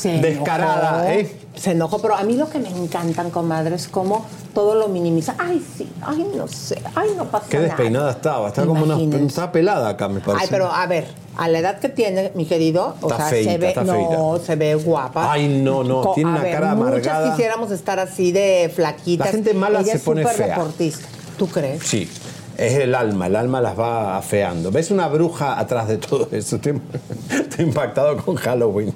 [0.03, 1.29] descarada, ¿eh?
[1.57, 5.35] Se enojó, pero a mí lo que me encantan, comadres, es cómo todo lo minimiza.
[5.39, 7.67] Ay, sí, ay, no sé, ay, no pasa Qué nada.
[7.69, 10.43] despeinada estaba, está como una, está pelada acá, me parece.
[10.43, 13.51] Ay, pero a ver, a la edad que tiene, mi querido, o Está sea, feita,
[13.51, 14.45] se ve, está no, feita.
[14.45, 15.31] se ve guapa.
[15.31, 17.19] Ay, no, no, tiene a una ver, cara amargada.
[17.21, 19.27] Muchas quisiéramos estar así de flaquitas.
[19.27, 20.47] La gente mala Ella se es pone fea.
[20.55, 21.07] deportista.
[21.37, 21.83] ¿Tú crees?
[21.83, 22.07] Sí,
[22.57, 24.71] es el alma, el alma las va afeando.
[24.71, 26.55] ¿Ves una bruja atrás de todo eso?
[26.55, 26.81] Estoy,
[27.29, 28.93] estoy impactado con Halloween.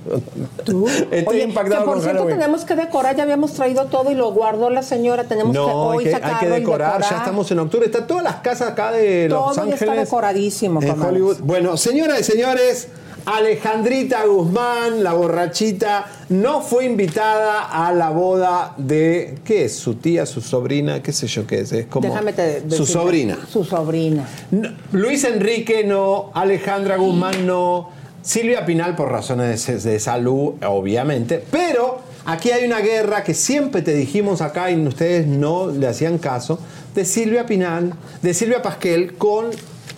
[0.57, 2.39] Estoy Oye, impactado que por con cierto Halloween.
[2.39, 5.25] tenemos que decorar, ya habíamos traído todo y lo guardó la señora.
[5.25, 7.85] Tenemos que hoy hay que, hay que decorar, ya estamos en octubre.
[7.85, 9.81] Está todas las casas acá de Los Todo Ángeles.
[9.81, 11.01] está decoradísimo, en.
[11.01, 11.37] Hollywood.
[11.43, 12.87] Bueno, señoras y señores,
[13.25, 19.35] Alejandrita Guzmán, la borrachita, no fue invitada a la boda de.
[19.43, 19.75] ¿Qué es?
[19.75, 21.03] ¿Su tía, su sobrina?
[21.03, 21.71] ¿Qué sé yo qué es?
[21.71, 22.07] Es como.
[22.07, 23.37] Déjame te su sobrina.
[23.49, 24.27] Su sobrina.
[24.91, 27.89] Luis Enrique no, Alejandra Guzmán no,
[28.21, 33.81] Silvia Pinal por razones de, de salud, obviamente, pero aquí hay una guerra que siempre
[33.81, 36.59] te dijimos acá y ustedes no le hacían caso,
[36.95, 39.47] de Silvia Pinal, de Silvia Pasquel con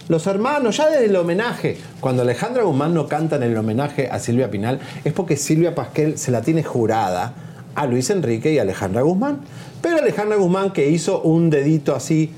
[0.07, 1.77] los hermanos, ya desde el homenaje.
[1.99, 6.17] Cuando Alejandra Guzmán no canta en el homenaje a Silvia Pinal, es porque Silvia Pasquel
[6.17, 7.33] se la tiene jurada
[7.75, 9.39] a Luis Enrique y a Alejandra Guzmán.
[9.81, 12.33] Pero Alejandra Guzmán que hizo un dedito así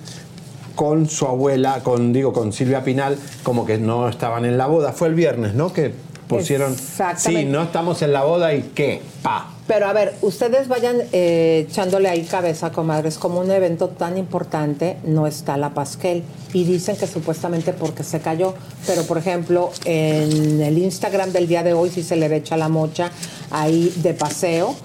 [0.76, 4.91] con su abuela, con digo con Silvia Pinal, como que no estaban en la boda.
[4.91, 5.74] Fue el viernes, ¿no?
[5.74, 5.93] Que
[6.28, 6.74] pusieron.
[6.74, 7.41] Exactamente.
[7.41, 9.55] Sí, no estamos en la boda y qué, pa.
[9.68, 14.97] Pero a ver, ustedes vayan eh, echándole ahí cabeza, comadres, como un evento tan importante
[15.03, 16.24] no está la Pasquel.
[16.53, 18.53] Y dicen que supuestamente porque se cayó.
[18.86, 22.57] Pero, por ejemplo, en el Instagram del día de hoy sí se le ve echa
[22.57, 23.11] la mocha
[23.49, 24.76] ahí de paseo.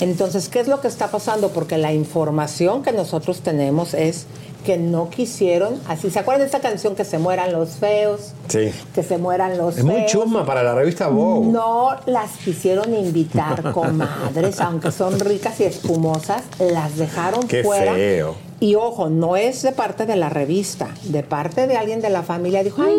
[0.00, 1.48] Entonces, ¿qué es lo que está pasando?
[1.48, 4.26] Porque la información que nosotros tenemos es
[4.68, 8.32] que no quisieron, así, ¿se acuerdan de esta canción que se mueran los feos?
[8.48, 8.70] Sí.
[8.94, 10.12] Que se mueran los Es muy feos.
[10.12, 11.46] chusma para la revista Vogue.
[11.50, 17.94] No las quisieron invitar, comadres, aunque son ricas y espumosas, las dejaron Qué fuera.
[17.94, 18.34] feo.
[18.60, 22.24] Y ojo, no es de parte de la revista, de parte de alguien de la
[22.24, 22.64] familia.
[22.64, 22.92] Dijo, ay,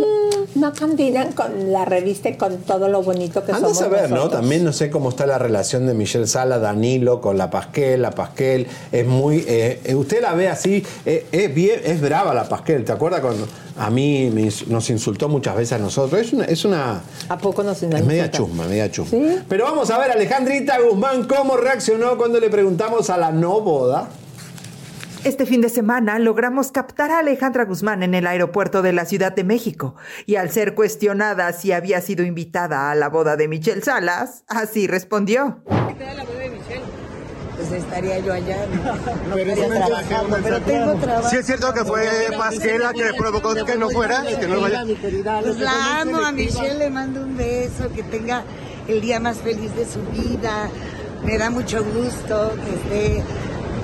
[0.56, 3.78] no, no combinan con la revista y con todo lo bonito que Anda a somos
[3.78, 4.16] saber, ¿no?
[4.16, 4.40] nosotros".
[4.40, 8.02] También no sé cómo está la relación de Michelle Sala, Danilo con la Pasquel.
[8.02, 9.44] La Pasquel es muy.
[9.48, 12.86] eh, eh, usted la ve así, eh, es, bien, es brava la Pasquel.
[12.86, 13.46] ¿Te acuerdas cuando
[13.78, 16.22] a mí me nos insultó muchas veces a nosotros?
[16.22, 16.46] Es una.
[16.46, 19.44] Es, una, ¿A poco nos es media chusma, media chusma.
[19.50, 24.08] Pero vamos a ver, Alejandrita Guzmán, cómo reaccionó cuando le preguntamos a la no boda.
[25.26, 29.34] Este fin de semana logramos captar a Alejandra Guzmán en el aeropuerto de la Ciudad
[29.34, 29.96] de México
[30.26, 34.88] y al ser cuestionada si había sido invitada a la boda de Michelle Salas, así
[34.88, 35.62] respondió.
[37.58, 38.66] Pues estaría yo allá.
[39.28, 41.30] No, Pero una trabajando, pero tengo trabajo.
[41.30, 42.08] Sí es cierto que fue
[42.38, 44.86] Pasquel la que provocó que no fuera, que no vaya.
[45.42, 48.44] Pues la amo a Michelle, le mando un beso, que tenga
[48.88, 50.70] el día más feliz de su vida.
[51.26, 53.24] Me da mucho gusto que esté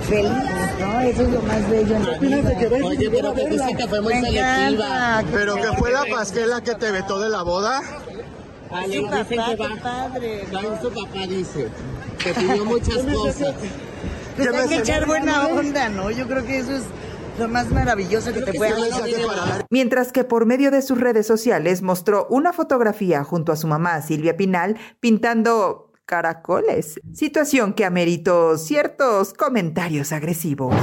[0.05, 0.31] feliz,
[0.79, 1.01] ¿no?
[1.01, 2.51] Eso es lo más bello en la vida.
[2.85, 4.67] Oye, pero que dice que fue muy Me selectiva.
[4.69, 5.23] encanta.
[5.31, 7.81] Pero que fue la Pasquel la que te vetó de la boda.
[8.91, 9.25] Su papá,
[9.55, 10.43] qué padre.
[10.51, 10.81] ¿no?
[10.81, 11.69] su papá dice
[12.19, 13.55] que pidió muchas cosas.
[14.35, 16.11] Pues hay que echar buena onda, ¿no?
[16.11, 16.83] Yo creo que eso es
[17.39, 19.65] lo más maravilloso que te puede hacer.
[19.69, 24.01] Mientras que por medio de sus redes sociales mostró una fotografía junto a su mamá
[24.01, 30.75] Silvia Pinal pintando caracoles, situación que ameritó ciertos comentarios agresivos.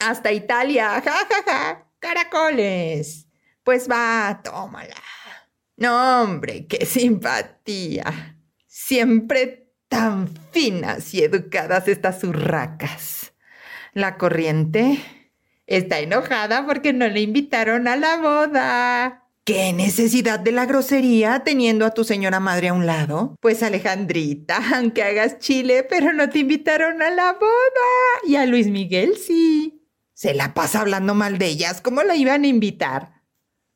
[0.00, 3.26] Hasta Italia, jajaja, caracoles.
[3.62, 4.96] Pues va, tómala.
[5.76, 8.36] No, hombre, qué simpatía.
[8.66, 13.32] Siempre tan finas y educadas estas urracas.
[13.92, 14.98] La corriente
[15.66, 19.23] está enojada porque no le invitaron a la boda.
[19.46, 23.36] ¿Qué necesidad de la grosería teniendo a tu señora madre a un lado?
[23.42, 28.26] Pues Alejandrita, aunque hagas chile, pero no te invitaron a la boda.
[28.26, 29.86] Y a Luis Miguel sí.
[30.14, 31.82] Se la pasa hablando mal de ellas.
[31.82, 33.22] ¿Cómo la iban a invitar?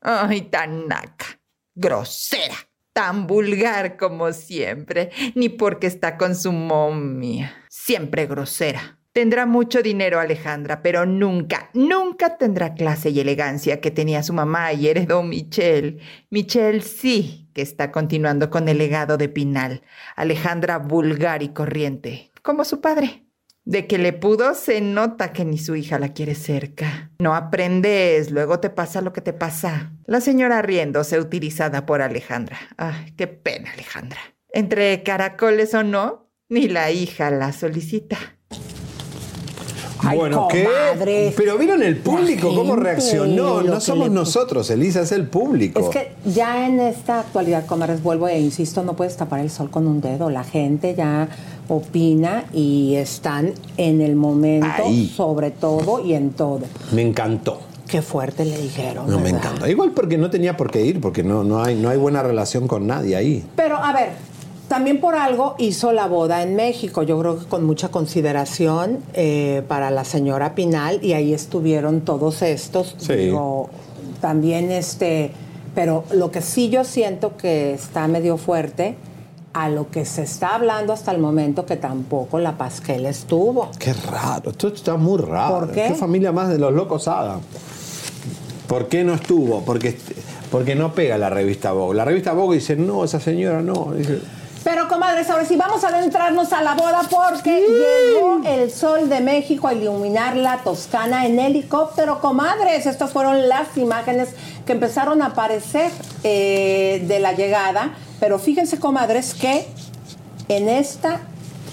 [0.01, 1.39] Ay, tan naca,
[1.75, 2.57] grosera,
[2.95, 7.55] tan vulgar como siempre, ni porque está con su momia.
[7.69, 8.98] Siempre grosera.
[9.19, 14.73] Tendrá mucho dinero Alejandra, pero nunca, nunca tendrá clase y elegancia que tenía su mamá
[14.73, 15.99] y heredó Michelle.
[16.31, 19.83] Michelle sí que está continuando con el legado de Pinal.
[20.15, 23.25] Alejandra vulgar y corriente, como su padre.
[23.65, 27.11] De que le pudo, se nota que ni su hija la quiere cerca.
[27.19, 29.95] No aprendes, luego te pasa lo que te pasa.
[30.07, 32.57] La señora riéndose utilizada por Alejandra.
[32.77, 34.21] Ay, qué pena, Alejandra.
[34.53, 38.38] Entre caracoles o no, ni la hija la solicita.
[40.15, 41.33] Bueno, ¿qué?
[41.37, 43.63] Pero vieron el público, cómo reaccionó.
[43.63, 45.81] No somos le- nosotros, Elisa, es el público.
[45.81, 49.71] Es que ya en esta actualidad, comadres, vuelvo e insisto, no puedes tapar el sol
[49.71, 50.31] con un dedo.
[50.31, 51.29] La gente ya
[51.69, 55.13] opina y están en el momento, Ahí.
[55.15, 56.61] sobre todo y en todo.
[56.93, 57.61] Me encantó.
[57.87, 59.09] Qué fuerte le dijeron.
[59.09, 59.69] No, me encanta.
[59.69, 62.69] Igual porque no tenía por qué ir, porque no, no, hay, no hay buena relación
[62.69, 63.45] con nadie ahí.
[63.57, 64.11] Pero a ver,
[64.69, 69.63] también por algo hizo la boda en México, yo creo que con mucha consideración eh,
[69.67, 72.95] para la señora Pinal y ahí estuvieron todos estos.
[72.99, 73.15] Sí.
[73.15, 73.71] Digo,
[74.21, 75.33] también este,
[75.75, 78.97] pero lo que sí yo siento que está medio fuerte
[79.55, 83.71] a lo que se está hablando hasta el momento que tampoco la Pasquel estuvo.
[83.79, 85.61] Qué raro, esto está muy raro.
[85.61, 85.95] ¿Por qué?
[85.95, 87.41] familia más de los locos Adam?
[88.67, 89.63] ¿Por qué no estuvo?
[89.65, 89.97] Porque,
[90.51, 91.97] porque no pega la revista Vogue.
[91.97, 93.93] La revista Vogue dice, no, esa señora no.
[93.97, 94.21] Dice,
[94.71, 99.21] Pero comadres, ahora sí vamos a adentrarnos a la boda porque llegó el sol de
[99.21, 102.85] México a iluminar la Toscana en helicóptero, comadres.
[102.85, 104.29] Estas fueron las imágenes
[104.67, 105.91] que empezaron a aparecer
[106.23, 107.95] eh, de la llegada.
[108.21, 109.67] Pero fíjense, comadres, que
[110.49, 111.23] en esta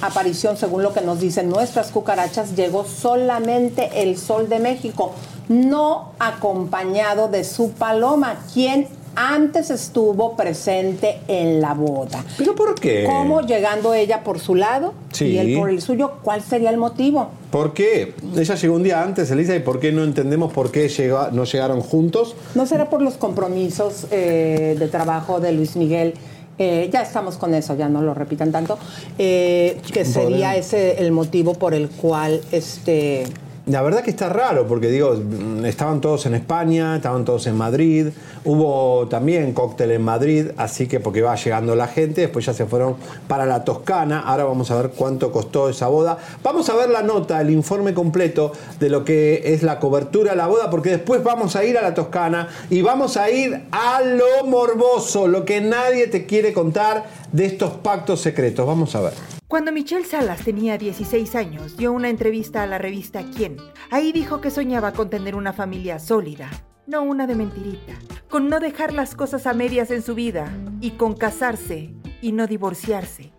[0.02, 5.14] aparición, según lo que nos dicen nuestras cucarachas, llegó solamente el sol de México.
[5.50, 12.24] no acompañado de su paloma, quien antes estuvo presente en la boda.
[12.38, 13.04] ¿Pero por qué?
[13.06, 15.26] ¿Cómo llegando ella por su lado Sí.
[15.28, 16.14] y él por el suyo?
[16.24, 17.30] ¿Cuál sería el motivo?
[17.52, 18.14] ¿Por qué?
[18.38, 21.46] Ella llegó un día antes, Elisa, ¿y por qué no entendemos por qué llega- no
[21.46, 22.36] llegaron juntos?
[22.56, 26.14] ¿No será por los compromisos eh, de trabajo de Luis Miguel?
[26.58, 28.78] Eh, ya estamos con eso, ya no lo repitan tanto.
[29.18, 33.26] eh, que sería ese el motivo por el cual este
[33.68, 35.20] La verdad que está raro, porque digo,
[35.64, 38.10] estaban todos en España, estaban todos en Madrid,
[38.44, 42.68] hubo también cóctel en Madrid, así que porque va llegando la gente, después ya se
[42.68, 42.96] fueron
[43.28, 46.20] para la Toscana, ahora vamos a ver cuánto costó esa boda.
[46.44, 50.38] Vamos a ver la nota, el informe completo de lo que es la cobertura de
[50.38, 54.02] la boda, porque después vamos a ir a la Toscana y vamos a ir a
[54.02, 58.68] lo morboso, lo que nadie te quiere contar de estos pactos secretos.
[58.68, 59.35] Vamos a ver.
[59.48, 63.58] Cuando Michelle Salas tenía 16 años, dio una entrevista a la revista Quién.
[63.92, 66.50] Ahí dijo que soñaba con tener una familia sólida,
[66.88, 67.94] no una de mentirita,
[68.28, 71.94] con no dejar las cosas a medias en su vida y con casarse
[72.24, 73.34] y no divorciarse.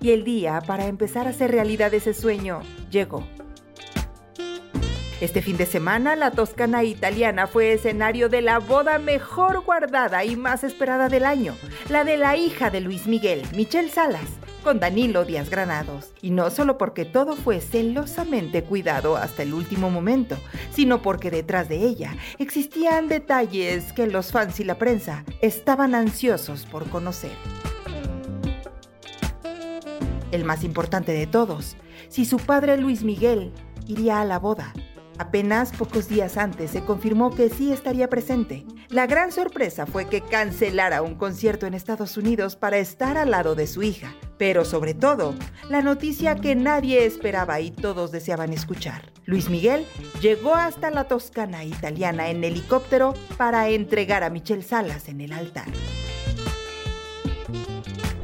[0.00, 3.35] Y el día para empezar a hacer realidad ese sueño llegó.
[5.18, 10.36] Este fin de semana, la Toscana italiana fue escenario de la boda mejor guardada y
[10.36, 11.56] más esperada del año,
[11.88, 14.28] la de la hija de Luis Miguel, Michelle Salas,
[14.62, 16.12] con Danilo Díaz Granados.
[16.20, 20.36] Y no solo porque todo fue celosamente cuidado hasta el último momento,
[20.70, 26.66] sino porque detrás de ella existían detalles que los fans y la prensa estaban ansiosos
[26.66, 27.32] por conocer.
[30.30, 31.78] El más importante de todos,
[32.10, 33.54] si su padre Luis Miguel
[33.86, 34.74] iría a la boda.
[35.18, 38.66] Apenas pocos días antes se confirmó que sí estaría presente.
[38.88, 43.54] La gran sorpresa fue que cancelara un concierto en Estados Unidos para estar al lado
[43.54, 44.14] de su hija.
[44.38, 45.34] Pero sobre todo,
[45.70, 49.12] la noticia que nadie esperaba y todos deseaban escuchar.
[49.24, 49.86] Luis Miguel
[50.20, 55.66] llegó hasta la Toscana italiana en helicóptero para entregar a Michelle Salas en el altar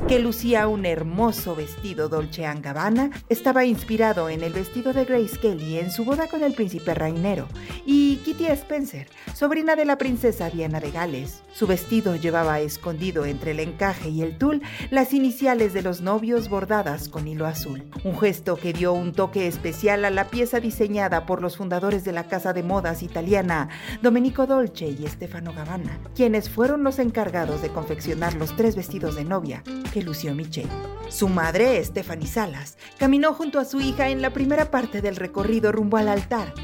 [0.09, 5.79] que lucía un hermoso vestido Dolce Gabbana, estaba inspirado en el vestido de Grace Kelly
[5.79, 7.47] en su boda con el príncipe Rainero,
[7.87, 11.43] y Kitty Spencer, sobrina de la princesa Diana de Gales.
[11.53, 16.49] Su vestido llevaba escondido entre el encaje y el tul las iniciales de los novios
[16.49, 21.27] bordadas con hilo azul, un gesto que dio un toque especial a la pieza diseñada
[21.27, 23.69] por los fundadores de la casa de modas italiana,
[24.03, 29.25] Domenico Dolce y Stefano Gabbana, quienes fueron los encargados de confeccionar los tres vestidos de
[29.25, 29.63] novia
[29.93, 30.69] que lució Michelle.
[31.09, 35.71] Su madre, Stephanie Salas, caminó junto a su hija en la primera parte del recorrido
[35.71, 36.55] rumbo al altar.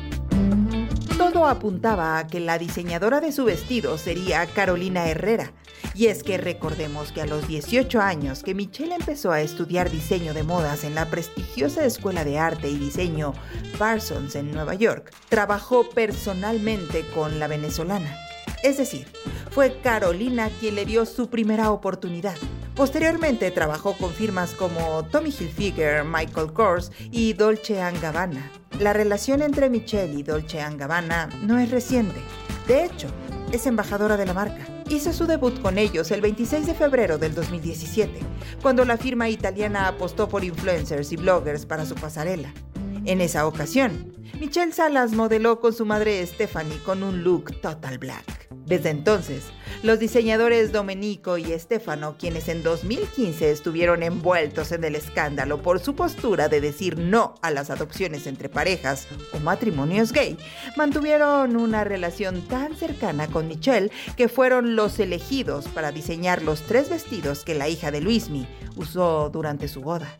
[1.18, 5.53] Todo apuntaba a que la diseñadora de su vestido sería Carolina Herrera.
[5.95, 10.33] Y es que recordemos que a los 18 años que Michelle empezó a estudiar diseño
[10.33, 13.35] de modas en la prestigiosa Escuela de Arte y Diseño
[13.79, 18.28] Parsons en Nueva York, trabajó personalmente con la venezolana.
[18.62, 19.06] Es decir,
[19.50, 22.36] fue Carolina quien le dio su primera oportunidad.
[22.74, 28.50] Posteriormente trabajó con firmas como Tommy Hilfiger, Michael Kors y Dolce Gabbana.
[28.80, 32.20] La relación entre Michelle y Dolce Gabbana no es reciente.
[32.66, 33.09] De hecho,
[33.52, 34.66] es embajadora de la marca.
[34.90, 38.20] Hizo su debut con ellos el 26 de febrero del 2017,
[38.62, 42.52] cuando la firma italiana apostó por influencers y bloggers para su pasarela.
[43.09, 48.50] En esa ocasión, Michelle Salas modeló con su madre Stephanie con un look total black.
[48.66, 49.44] Desde entonces,
[49.82, 55.94] los diseñadores Domenico y Stefano, quienes en 2015 estuvieron envueltos en el escándalo por su
[55.94, 60.36] postura de decir no a las adopciones entre parejas o matrimonios gay,
[60.76, 66.90] mantuvieron una relación tan cercana con Michelle que fueron los elegidos para diseñar los tres
[66.90, 68.46] vestidos que la hija de Luismi
[68.76, 70.14] usó durante su boda.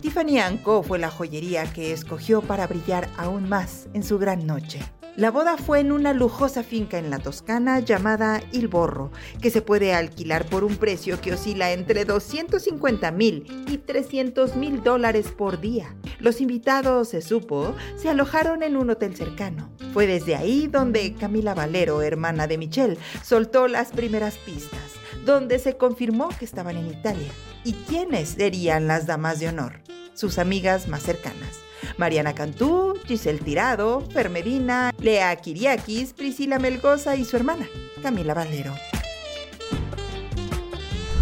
[0.00, 4.80] Tiffany Co fue la joyería que escogió para brillar aún más en su gran noche.
[5.16, 9.10] La boda fue en una lujosa finca en la Toscana llamada Il Borro,
[9.42, 14.84] que se puede alquilar por un precio que oscila entre 250 mil y 300 mil
[14.84, 15.96] dólares por día.
[16.20, 19.72] Los invitados, se supo, se alojaron en un hotel cercano.
[19.92, 24.92] Fue desde ahí donde Camila Valero, hermana de Michelle, soltó las primeras pistas,
[25.24, 27.30] donde se confirmó que estaban en Italia.
[27.64, 29.80] ¿Y quiénes serían las damas de honor?
[30.14, 31.60] Sus amigas más cercanas.
[31.96, 37.68] Mariana Cantú, Giselle Tirado, Fermedina, Lea Kiriakis, Priscila Melgoza y su hermana,
[38.02, 38.74] Camila Valero.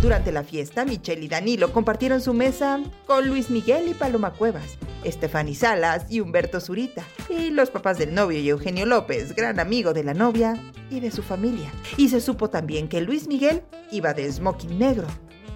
[0.03, 4.76] Durante la fiesta, Michelle y Danilo compartieron su mesa con Luis Miguel y Paloma Cuevas,
[5.05, 9.94] Estefany Salas y Humberto Zurita, y los papás del novio y Eugenio López, gran amigo
[9.94, 11.72] de la novia y de su familia.
[11.97, 15.07] Y se supo también que Luis Miguel iba de smoking negro,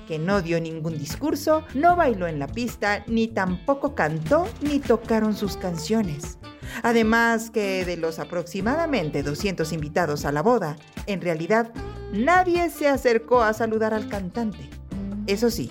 [0.09, 5.36] que no dio ningún discurso, no bailó en la pista, ni tampoco cantó ni tocaron
[5.36, 6.38] sus canciones.
[6.83, 11.73] Además que de los aproximadamente 200 invitados a la boda, en realidad
[12.12, 14.68] nadie se acercó a saludar al cantante.
[15.27, 15.71] Eso sí,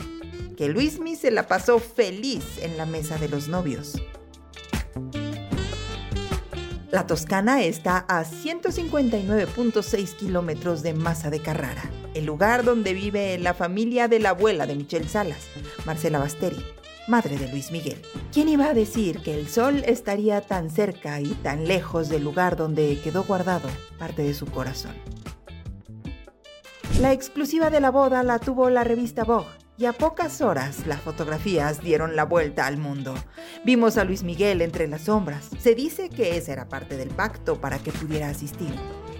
[0.58, 4.02] que Luismi se la pasó feliz en la mesa de los novios.
[6.92, 11.84] La Toscana está a 159.6 kilómetros de Masa de Carrara,
[12.16, 15.46] el lugar donde vive la familia de la abuela de Michelle Salas,
[15.86, 16.66] Marcela Basteri,
[17.10, 18.02] madre de Luis Miguel.
[18.32, 22.56] ¿Quién iba a decir que el sol estaría tan cerca y tan lejos del lugar
[22.56, 24.94] donde quedó guardado parte de su corazón?
[27.02, 29.48] La exclusiva de la boda la tuvo la revista Vogue
[29.78, 33.16] y a pocas horas las fotografías dieron la vuelta al mundo.
[33.66, 35.50] Vimos a Luis Miguel entre las sombras.
[35.60, 38.74] Se dice que esa era parte del pacto para que pudiera asistir.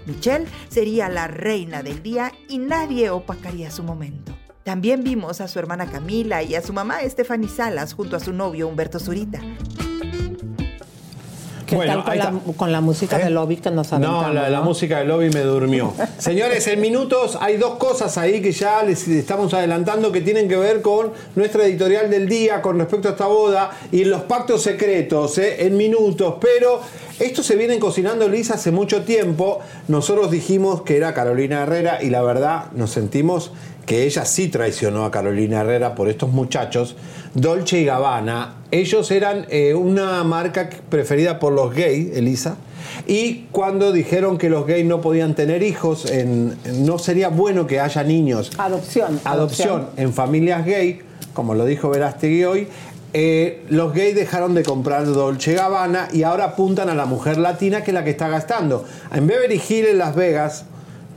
[0.06, 4.36] Michelle sería la reina del día y nadie opacaría su momento.
[4.64, 8.34] También vimos a su hermana Camila y a su mamá Stephanie Salas junto a su
[8.34, 9.40] novio Humberto Zurita.
[11.66, 14.28] ¿Qué tal con la, con la, música de lobby que nos aventamos?
[14.28, 15.94] No, la, la música de lobby me durmió.
[16.18, 20.58] Señores, en minutos hay dos cosas ahí que ya les estamos adelantando que tienen que
[20.58, 25.38] ver con nuestra editorial del día con respecto a esta boda y los pactos secretos,
[25.38, 25.68] ¿eh?
[25.68, 26.36] en minutos.
[26.42, 26.82] Pero
[27.20, 29.60] esto se viene cocinando, Lisa, hace mucho tiempo.
[29.88, 33.52] Nosotros dijimos que era Carolina Herrera y la verdad nos sentimos
[33.90, 36.96] que ella sí traicionó a Carolina Herrera por estos muchachos.
[37.34, 42.58] Dolce y Gabbana, ellos eran eh, una marca preferida por los gays, Elisa.
[43.08, 47.80] Y cuando dijeron que los gays no podían tener hijos, en, no sería bueno que
[47.80, 48.52] haya niños.
[48.60, 49.20] Adopción.
[49.24, 51.02] Adopción, en familias gay,
[51.34, 52.68] como lo dijo Verástegui hoy,
[53.14, 57.84] eh, los gays dejaron de comprar Dolce Gabbana y ahora apuntan a la mujer latina
[57.84, 58.86] que es la que está gastando.
[59.12, 60.66] En Beverly Hills, en Las Vegas,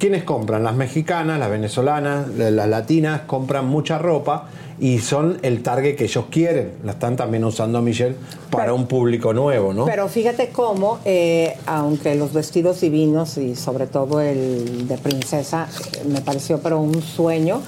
[0.03, 0.65] ¿quiénes compran?
[0.65, 4.49] Las mexicanas, las venezolanas, las latinas compran mucha ropa
[4.81, 6.73] y son el target que ellos quieren.
[6.83, 8.17] La están también usando Michelle
[8.51, 9.85] para Pero- un público nuevo, ¿no?
[9.85, 16.03] Pero fíjate cómo, eh, aunque los vestidos divinos y sobre todo el de princesa eh,
[16.09, 17.63] me pareció pero un sueño,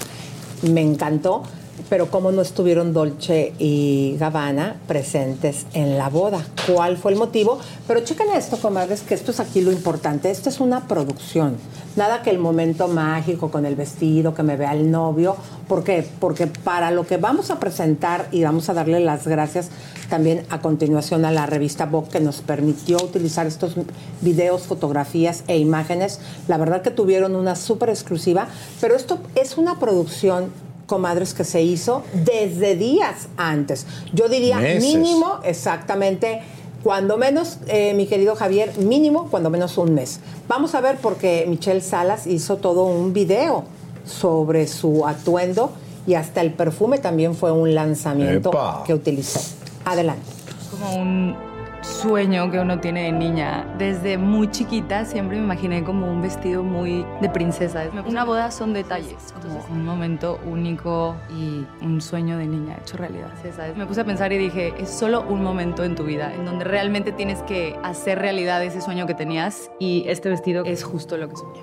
[0.72, 1.45] me encantó,
[1.89, 6.45] pero cómo no estuvieron Dolce y Gabbana presentes en la boda.
[6.72, 7.59] ¿Cuál fue el motivo?
[7.87, 10.30] Pero chequen esto, comadres, que esto es aquí lo importante.
[10.30, 11.57] Esto es una producción.
[11.97, 15.37] Nada que el momento mágico con el vestido, que me vea el novio.
[15.68, 16.07] ¿Por qué?
[16.18, 19.70] Porque para lo que vamos a presentar y vamos a darle las gracias
[20.09, 23.74] también a continuación a la revista Vogue que nos permitió utilizar estos
[24.20, 26.20] videos, fotografías e imágenes.
[26.49, 28.49] La verdad que tuvieron una súper exclusiva,
[28.80, 30.53] pero esto es una producción
[30.87, 33.87] comadres que se hizo desde días antes.
[34.12, 34.82] Yo diría Meses.
[34.82, 36.43] mínimo exactamente
[36.82, 40.20] cuando menos, eh, mi querido Javier, mínimo cuando menos un mes.
[40.49, 43.64] Vamos a ver porque Michelle Salas hizo todo un video
[44.05, 45.72] sobre su atuendo
[46.07, 48.85] y hasta el perfume también fue un lanzamiento Epa.
[48.87, 49.41] que utilizó.
[49.87, 50.26] Adelante.
[50.70, 51.53] como un
[51.85, 53.66] sueño que uno tiene de niña.
[53.78, 57.85] Desde muy chiquita siempre me imaginé como un vestido muy de princesa.
[58.07, 63.28] Una boda son detalles, como un momento único y un sueño de niña hecho realidad.
[63.76, 66.64] Me puse a pensar y dije, es solo un momento en tu vida en donde
[66.64, 71.28] realmente tienes que hacer realidad ese sueño que tenías y este vestido es justo lo
[71.28, 71.61] que soñé.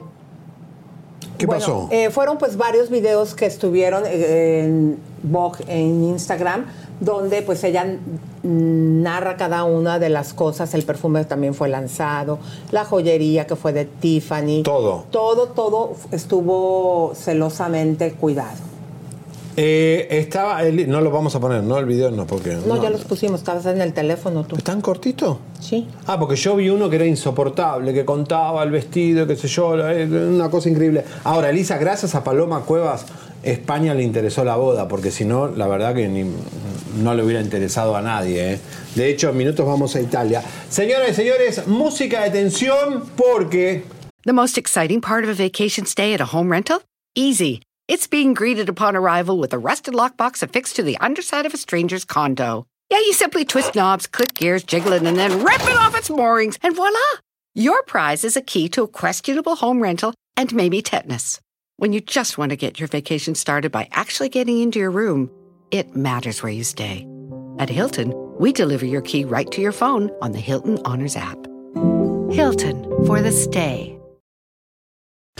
[1.37, 1.89] ¿Qué Bueno, pasó?
[1.91, 6.65] eh, fueron pues varios videos que estuvieron eh, en Vogue, en Instagram,
[7.01, 7.85] donde pues ella
[8.43, 10.73] narra cada una de las cosas.
[10.73, 12.39] El perfume también fue lanzado,
[12.71, 14.63] la joyería que fue de Tiffany.
[14.63, 15.05] Todo.
[15.11, 18.71] Todo, todo estuvo celosamente cuidado.
[19.57, 21.77] Eh, estaba, el- no lo vamos a poner, ¿no?
[21.77, 22.57] El video no, porque...
[22.65, 24.55] No, ya los pusimos, estabas en el teléfono tú.
[24.55, 25.37] ¿Están cortitos?
[25.59, 25.89] Sí.
[26.07, 29.77] Ah, porque yo vi uno que era insoportable, que contaba el vestido, qué sé yo,
[29.89, 31.03] eh, una cosa increíble.
[31.25, 33.05] Ahora, Elisa, gracias a Paloma Cuevas,
[33.43, 36.29] España le interesó la boda, porque si no, la verdad que ni-
[36.97, 38.53] no le hubiera interesado a nadie.
[38.53, 38.59] ¿eh?
[38.95, 40.43] De hecho, en minutos vamos a Italia.
[40.69, 43.83] Señoras y señores, música de tensión porque...
[44.25, 46.81] The most exciting part of a vacation stay at a home rental?
[47.15, 47.61] Easy.
[47.87, 51.57] It's being greeted upon arrival with a rusted lockbox affixed to the underside of a
[51.57, 52.65] stranger's condo.
[52.89, 56.09] Yeah, you simply twist knobs, click gears, jiggle it, and then rip it off its
[56.09, 56.99] moorings, and voila!
[57.55, 61.39] Your prize is a key to a questionable home rental and maybe tetanus.
[61.81, 65.31] When you just want to get your vacation started by actually getting into your room,
[65.71, 67.07] it matters where you stay.
[67.57, 71.39] At Hilton, we deliver your key right to your phone on the Hilton Honors app.
[72.29, 73.99] Hilton for the stay.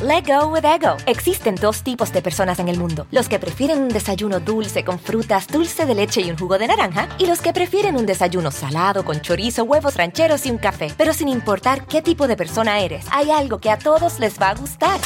[0.02, 0.98] Let go with ego.
[1.06, 4.98] Existen dos tipos de personas en el mundo: los que prefieren un desayuno dulce con
[4.98, 8.50] frutas, dulce de leche y un jugo de naranja, y los que prefieren un desayuno
[8.50, 10.92] salado con chorizo, huevos rancheros y un café.
[10.98, 14.50] Pero sin importar qué tipo de persona eres, hay algo que a todos les va
[14.50, 15.00] a gustar.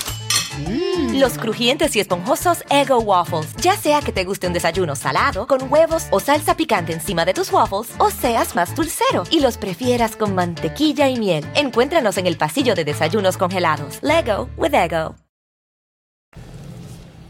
[1.13, 3.55] Los crujientes y esponjosos Ego Waffles.
[3.61, 7.33] Ya sea que te guste un desayuno salado, con huevos o salsa picante encima de
[7.33, 11.45] tus waffles, o seas más dulcero y los prefieras con mantequilla y miel.
[11.55, 13.99] Encuéntranos en el pasillo de desayunos congelados.
[14.01, 15.15] Lego with Ego.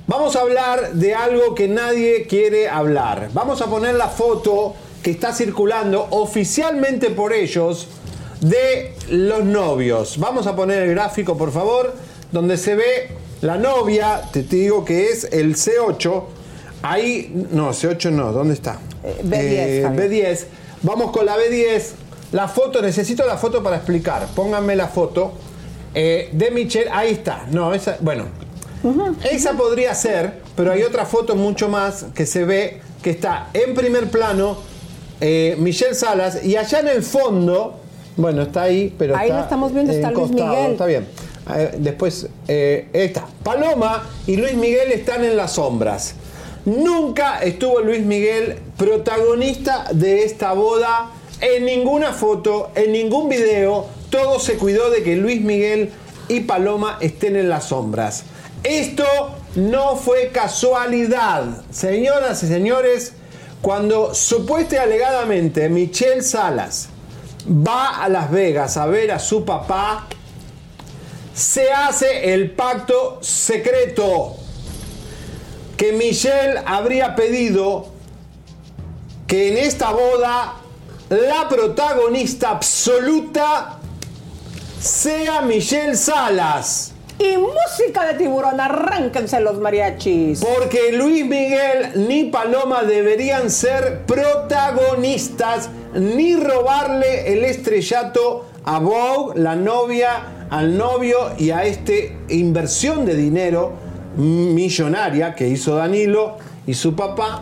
[0.07, 3.29] Vamos a hablar de algo que nadie quiere hablar.
[3.33, 7.87] Vamos a poner la foto que está circulando oficialmente por ellos
[8.39, 10.19] de los novios.
[10.19, 11.95] Vamos a poner el gráfico, por favor,
[12.35, 13.07] donde se ve
[13.41, 16.23] la novia, te, te digo que es el C8.
[16.81, 18.77] Ahí, no, C8 no, ¿dónde está?
[19.03, 20.11] B10, Eh, Javier.
[20.35, 20.45] B10.
[20.81, 21.91] Vamos con la B10.
[22.33, 24.27] La foto, necesito la foto para explicar.
[24.35, 25.31] Pónganme la foto
[25.93, 26.89] eh, de Michelle.
[26.91, 27.45] Ahí está.
[27.51, 28.25] No, esa, bueno.
[29.31, 33.73] Esa podría ser, pero hay otra foto mucho más que se ve que está en
[33.73, 34.57] primer plano
[35.21, 37.79] eh, Michelle Salas y allá en el fondo,
[38.17, 40.71] bueno, está ahí, pero Ahí está lo estamos viendo, está Luis Miguel.
[40.73, 41.07] Está bien.
[41.77, 43.27] Después eh, está.
[43.43, 46.15] Paloma y Luis Miguel están en las sombras.
[46.65, 53.85] Nunca estuvo Luis Miguel protagonista de esta boda en ninguna foto, en ningún video.
[54.09, 55.91] Todo se cuidó de que Luis Miguel
[56.27, 58.23] y Paloma estén en las sombras.
[58.63, 59.05] Esto
[59.55, 61.43] no fue casualidad.
[61.69, 63.13] Señoras y señores,
[63.61, 66.89] cuando supuesta y alegadamente Michelle Salas
[67.47, 70.07] va a Las Vegas a ver a su papá,
[71.35, 74.37] se hace el pacto secreto
[75.75, 77.87] que Michelle habría pedido
[79.27, 80.55] que en esta boda
[81.09, 83.79] la protagonista absoluta
[84.79, 86.93] sea Michelle Salas.
[87.19, 90.39] Y música de tiburón, arránquense los mariachis.
[90.39, 99.55] Porque Luis Miguel ni Paloma deberían ser protagonistas ni robarle el estrellato a Vogue, la
[99.55, 103.73] novia, al novio y a este inversión de dinero
[104.17, 107.41] millonaria que hizo Danilo y su papá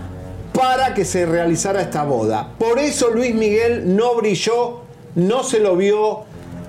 [0.54, 2.52] para que se realizara esta boda.
[2.58, 4.82] Por eso Luis Miguel no brilló,
[5.16, 6.24] no se lo vio.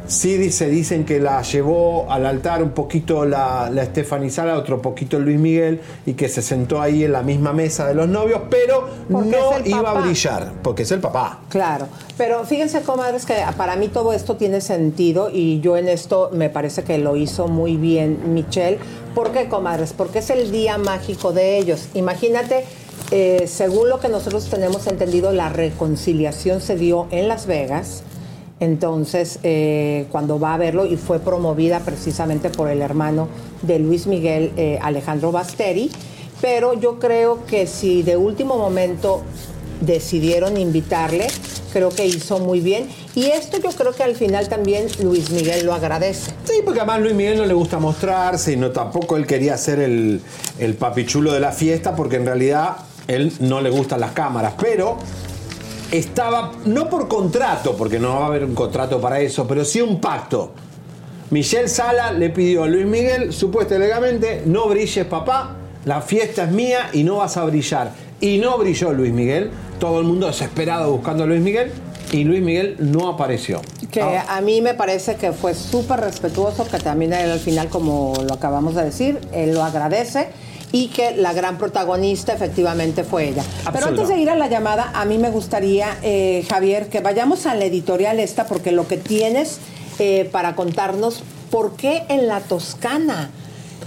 [0.06, 4.82] Sí dice, dicen que la llevó al altar un poquito la, la Stephanie Sala, otro
[4.82, 8.42] poquito Luis Miguel, y que se sentó ahí en la misma mesa de los novios,
[8.50, 11.40] pero Porque no iba a brillar, porque es el papá.
[11.48, 11.86] Claro,
[12.18, 16.50] pero fíjense, comadres, que para mí todo esto tiene sentido y yo en esto me
[16.50, 18.78] parece que lo hizo muy bien Michelle.
[19.14, 19.92] ¿Por qué, comadres?
[19.92, 21.88] Porque es el día mágico de ellos.
[21.94, 22.64] Imagínate,
[23.10, 28.02] eh, según lo que nosotros tenemos entendido, la reconciliación se dio en Las Vegas.
[28.60, 33.28] Entonces, eh, cuando va a verlo, y fue promovida precisamente por el hermano
[33.62, 35.90] de Luis Miguel, eh, Alejandro Basteri,
[36.40, 39.22] pero yo creo que si de último momento
[39.80, 41.26] decidieron invitarle,
[41.72, 42.88] creo que hizo muy bien.
[43.14, 46.32] Y esto yo creo que al final también Luis Miguel lo agradece.
[46.44, 49.80] Sí, porque además Luis Miguel no le gusta mostrarse y no tampoco él quería ser
[49.80, 50.20] el,
[50.58, 52.76] el papichulo de la fiesta porque en realidad
[53.08, 54.96] él no le gustan las cámaras, pero
[55.98, 59.80] estaba, no por contrato, porque no va a haber un contrato para eso, pero sí
[59.80, 60.52] un pacto.
[61.30, 66.90] Michelle Sala le pidió a Luis Miguel, supuestamente no brilles papá, la fiesta es mía
[66.92, 67.92] y no vas a brillar.
[68.20, 71.72] Y no brilló Luis Miguel, todo el mundo desesperado buscando a Luis Miguel
[72.12, 73.60] y Luis Miguel no apareció.
[73.90, 78.14] Que a mí me parece que fue súper respetuoso, que también él al final, como
[78.26, 80.28] lo acabamos de decir, él lo agradece
[80.74, 83.44] y que la gran protagonista efectivamente fue ella.
[83.72, 87.46] Pero antes de ir a la llamada, a mí me gustaría, eh, Javier, que vayamos
[87.46, 89.60] a la editorial esta, porque lo que tienes
[90.00, 91.22] eh, para contarnos,
[91.52, 93.30] ¿por qué en la Toscana?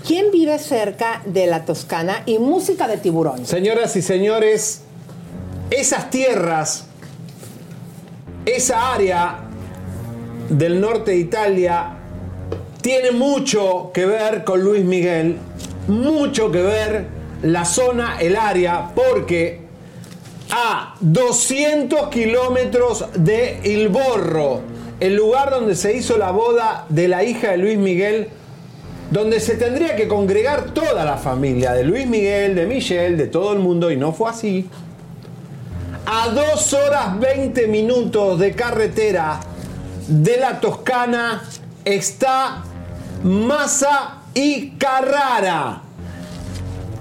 [0.07, 3.45] ¿Quién vive cerca de la Toscana y música de tiburón?
[3.45, 4.83] Señoras y señores,
[5.69, 6.85] esas tierras,
[8.45, 9.39] esa área
[10.49, 11.97] del norte de Italia
[12.79, 15.37] tiene mucho que ver con Luis Miguel,
[15.87, 17.05] mucho que ver
[17.41, 19.61] la zona, el área, porque
[20.51, 24.61] a 200 kilómetros de Il Borro,
[24.99, 28.29] el lugar donde se hizo la boda de la hija de Luis Miguel,
[29.11, 33.53] donde se tendría que congregar toda la familia de Luis Miguel, de Michelle, de todo
[33.53, 34.69] el mundo, y no fue así.
[36.05, 39.39] A 2 horas 20 minutos de carretera
[40.07, 41.43] de la Toscana
[41.83, 42.63] está
[43.23, 45.81] Massa y Carrara.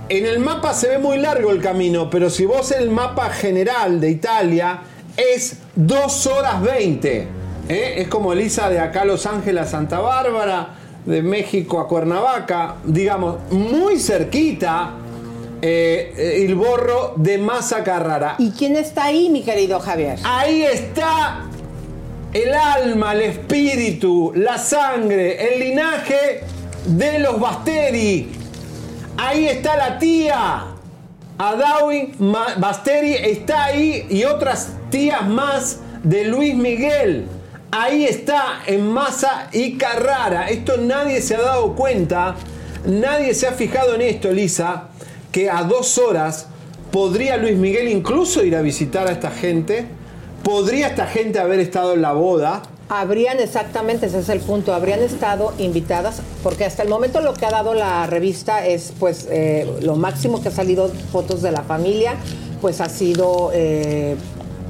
[0.09, 4.01] En el mapa se ve muy largo el camino, pero si vos el mapa general
[4.01, 4.81] de Italia
[5.17, 7.29] es 2 horas 20.
[7.69, 7.95] ¿eh?
[7.99, 12.77] Es como Elisa de acá a Los Ángeles a Santa Bárbara, de México a Cuernavaca,
[12.85, 14.93] digamos, muy cerquita
[15.61, 18.37] eh, eh, el borro de Massa Carrara.
[18.39, 20.21] ¿Y quién está ahí, mi querido Javier?
[20.25, 21.45] Ahí está
[22.33, 26.56] el alma, el espíritu, la sangre, el linaje
[26.87, 28.29] de los Basteri.
[29.17, 30.65] Ahí está la tía.
[31.39, 32.15] Adawi
[32.59, 37.27] Basteri está ahí y otras tías más de Luis Miguel.
[37.71, 40.49] Ahí está en Masa y Carrara.
[40.49, 42.37] Esto nadie se ha dado cuenta,
[42.87, 44.85] nadie se ha fijado en esto, Elisa,
[45.33, 46.47] que a dos horas
[46.91, 49.87] podría Luis Miguel incluso ir a visitar a esta gente.
[50.43, 52.63] Podría esta gente haber estado en la boda.
[52.89, 57.45] Habrían exactamente, ese es el punto, habrían estado invitadas, porque hasta el momento lo que
[57.45, 61.63] ha dado la revista es pues eh, lo máximo que ha salido fotos de la
[61.63, 62.15] familia,
[62.61, 64.15] pues ha sido eh,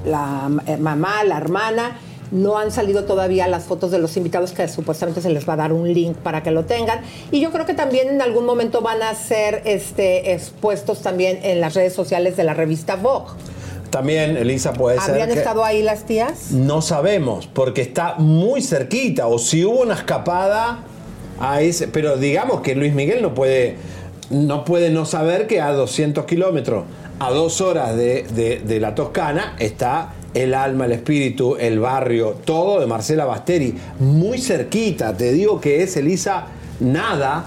[0.06, 1.98] la eh, mamá, la hermana,
[2.30, 5.56] no han salido todavía las fotos de los invitados que supuestamente se les va a
[5.56, 7.00] dar un link para que lo tengan.
[7.30, 11.60] Y yo creo que también en algún momento van a ser este, expuestos también en
[11.60, 13.32] las redes sociales de la revista Vogue.
[13.90, 15.10] También, Elisa, puede ser.
[15.10, 16.50] ¿Habrían que- estado ahí las tías?
[16.52, 19.26] No sabemos, porque está muy cerquita.
[19.28, 20.80] O si hubo una escapada
[21.40, 21.88] a ese.
[21.88, 23.76] Pero digamos que Luis Miguel no puede
[24.28, 26.82] no, puede no saber que a 200 kilómetros,
[27.20, 32.34] a dos horas de, de- de la Toscana, está el alma, el espíritu, el barrio,
[32.44, 33.74] todo de Marcela Basteri.
[34.00, 35.16] Muy cerquita.
[35.16, 36.46] Te digo que es Elisa
[36.80, 37.44] nada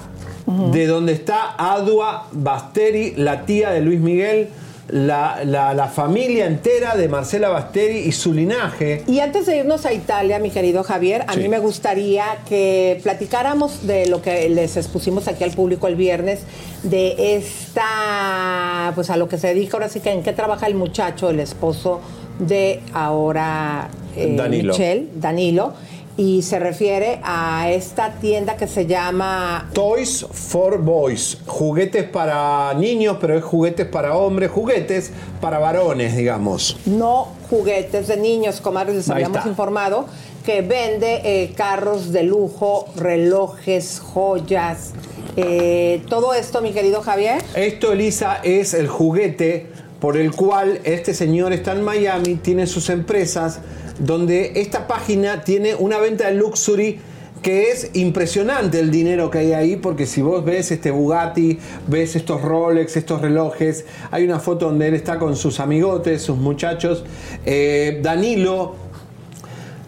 [0.71, 4.47] de donde está Adua Basteri, la tía de Luis Miguel.
[4.91, 9.03] La, la- la familia entera de Marcela Basteri y su linaje.
[9.07, 11.41] Y antes de irnos a Italia, mi querido Javier, a Sí.
[11.41, 16.39] mí me gustaría que platicáramos de lo que les expusimos aquí al público el viernes,
[16.83, 20.75] de esta, pues a lo que se dedica ahora sí que en qué trabaja el
[20.75, 22.01] muchacho, el esposo
[22.39, 24.73] de ahora eh, Danilo.
[24.73, 25.73] Michelle, Danilo,
[26.19, 31.37] y se refiere a esta tienda que se llama Toys for Boys.
[31.45, 36.75] Juguetes para niños, pero es juguetes para hombres, juguetes para varones, digamos.
[36.85, 40.07] No Juguetes de Niños, comadres, les habíamos informado
[40.45, 44.91] que vende eh, carros de lujo, relojes, joyas,
[45.37, 47.41] eh, todo esto, mi querido Javier.
[47.55, 49.67] Esto, Elisa, es el juguete
[50.01, 53.59] por el cual este señor está en Miami, tiene sus empresas,
[53.99, 56.99] donde esta página tiene una venta de luxury
[57.41, 61.57] que es impresionante el dinero que hay ahí, porque si vos ves este Bugatti,
[61.88, 66.38] ves estos Rolex, estos relojes, hay una foto donde él está con sus amigotes, sus
[66.38, 67.03] muchachos,
[67.45, 68.76] Eh, Danilo,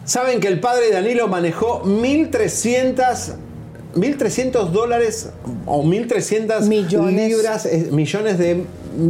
[0.05, 3.33] saben que el padre de Danilo manejó 1300
[3.95, 5.31] 1.300 dólares
[5.65, 6.61] o 1.300
[7.11, 8.63] libras, eh, millones de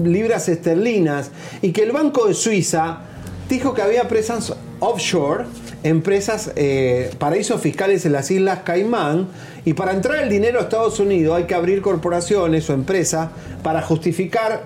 [0.04, 1.30] libras esterlinas
[1.62, 3.02] y que el Banco de Suiza
[3.48, 5.46] dijo que había empresas offshore,
[5.84, 9.28] empresas, eh, paraísos fiscales en las Islas Caimán
[9.64, 13.30] y para entrar el dinero a Estados Unidos hay que abrir corporaciones o empresas
[13.64, 14.64] para justificar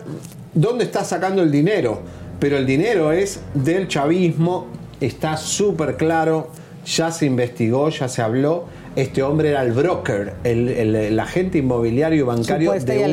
[0.53, 1.99] dónde está sacando el dinero.
[2.39, 4.67] Pero el dinero es del chavismo,
[4.99, 6.49] está súper claro,
[6.85, 8.65] ya se investigó, ya se habló.
[8.95, 13.03] Este hombre era el broker, el, el- el agente inmobiliario y bancario Supuesta y de
[13.03, 13.07] Hugo.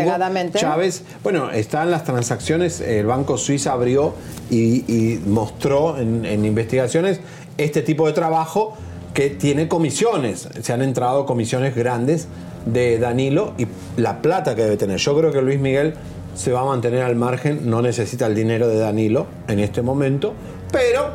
[0.60, 1.02] Chávez.
[1.24, 4.14] Bueno, están las transacciones, el Banco Suiza abrió
[4.50, 7.20] y, y mostró en, en investigaciones
[7.58, 8.74] este tipo de trabajo
[9.12, 10.48] que tiene comisiones.
[10.62, 12.28] Se han entrado comisiones grandes
[12.64, 13.66] de Danilo y
[14.00, 14.98] la plata que debe tener.
[14.98, 15.94] Yo creo que Luis Miguel
[16.34, 20.32] se va a mantener al margen, no necesita el dinero de Danilo en este momento,
[20.70, 21.10] pero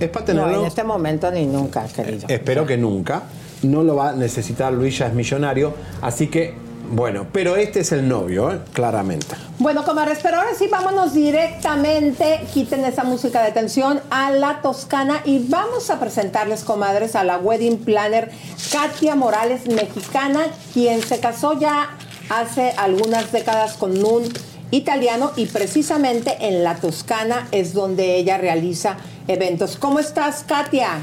[0.00, 0.52] es para tenerlo.
[0.52, 2.26] No, en este momento ni nunca, querido.
[2.28, 3.22] Espero que nunca.
[3.62, 5.74] No lo va a necesitar Luis, ya es millonario.
[6.02, 6.54] Así que,
[6.90, 8.60] bueno, pero este es el novio, ¿eh?
[8.72, 9.34] claramente.
[9.58, 15.20] Bueno, comadres, pero ahora sí vámonos directamente, quiten esa música de tensión, a la Toscana
[15.24, 18.30] y vamos a presentarles, comadres, a la wedding planner
[18.70, 21.90] Katia Morales, mexicana, quien se casó ya
[22.28, 24.24] hace algunas décadas con un
[24.70, 28.96] italiano y precisamente en la Toscana es donde ella realiza
[29.28, 29.76] eventos.
[29.76, 31.00] ¿Cómo estás, Katia?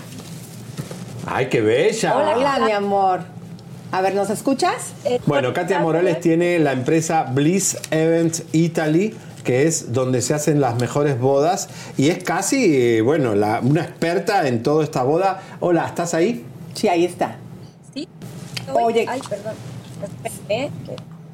[1.25, 2.15] ¡Ay, qué bella!
[2.17, 3.21] Hola, mi amor.
[3.91, 4.93] A ver, ¿nos escuchas?
[5.25, 10.75] Bueno, Katia Morales tiene la empresa Bliss Events Italy, que es donde se hacen las
[10.79, 15.41] mejores bodas y es casi, eh, bueno, la- una experta en toda esta boda.
[15.59, 16.43] Hola, ¿estás ahí?
[16.73, 17.35] Sí, ahí está.
[17.93, 18.07] Sí.
[18.73, 19.05] Oye.
[19.07, 19.53] Ay, perdón.
[20.47, 20.69] Que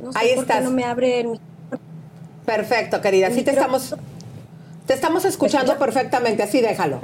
[0.03, 0.63] no sé Ahí por qué estás.
[0.63, 1.39] no me abre el
[2.45, 3.29] Perfecto, querida.
[3.31, 3.95] Sí te estamos,
[4.85, 6.43] te estamos escuchando perfectamente.
[6.43, 6.99] Así déjalo.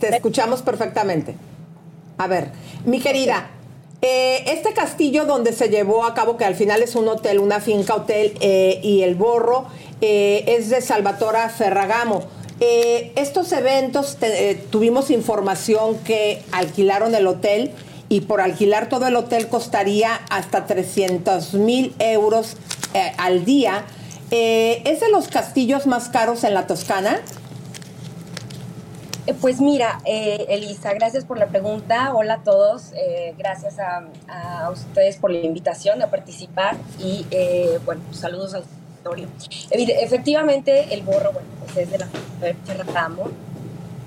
[0.00, 1.34] Te escuchamos perfectamente.
[2.22, 2.50] A ver,
[2.84, 3.50] mi querida,
[4.00, 7.58] eh, este castillo donde se llevó a cabo, que al final es un hotel, una
[7.58, 9.64] finca hotel, eh, y el borro
[10.00, 12.22] eh, es de Salvatora Ferragamo.
[12.60, 14.18] Estos eventos
[14.70, 17.72] tuvimos información que alquilaron el hotel
[18.08, 22.56] y por alquilar todo el hotel costaría hasta 300 mil euros
[23.18, 23.84] al día.
[24.30, 27.20] ¿Es de los castillos más caros en la Toscana?
[29.26, 32.12] Eh, Pues mira, eh, Elisa, gracias por la pregunta.
[32.14, 32.92] Hola a todos.
[32.94, 38.64] eh, gracias a, ustedes por la invitación a participar y eh, bueno, saludos al
[39.04, 39.28] auditorio.
[39.70, 42.08] Efectivamente, el borro, bueno, pues es de la
[42.64, 43.28] Ferragamo,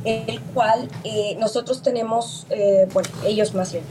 [0.04, 0.90] el cual
[1.38, 2.48] nosotros tenemos,
[2.94, 3.84] bueno, ellos más bien,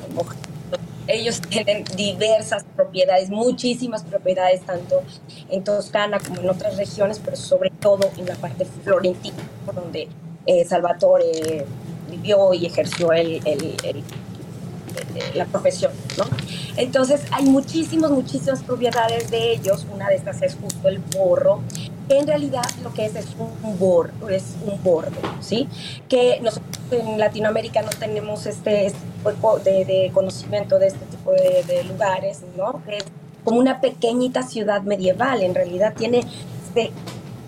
[1.07, 5.03] ellos tienen diversas propiedades, muchísimas propiedades, tanto
[5.51, 9.37] en Toscana como en otras regiones, pero sobre todo en la parte florentina,
[9.67, 10.09] por donde
[10.47, 11.65] eh, Salvatore
[12.11, 14.03] vivió y ejerció el- el- el-
[15.35, 16.25] la profesión, ¿no?
[16.77, 19.87] Entonces hay muchísimas, muchísimas propiedades de ellos.
[19.93, 21.61] Una de estas es justo el borro,
[22.09, 25.11] que en realidad lo que es es un borro, es un bordo,
[25.41, 25.69] ¿sí?
[26.09, 28.99] Que nosotros en Latinoamérica no tenemos este, este
[29.65, 32.83] de, de conocimiento de este tipo de, de lugares, ¿no?
[32.85, 33.05] Que es
[33.45, 36.25] como una pequeñita ciudad medieval, en realidad tiene
[36.67, 36.91] este,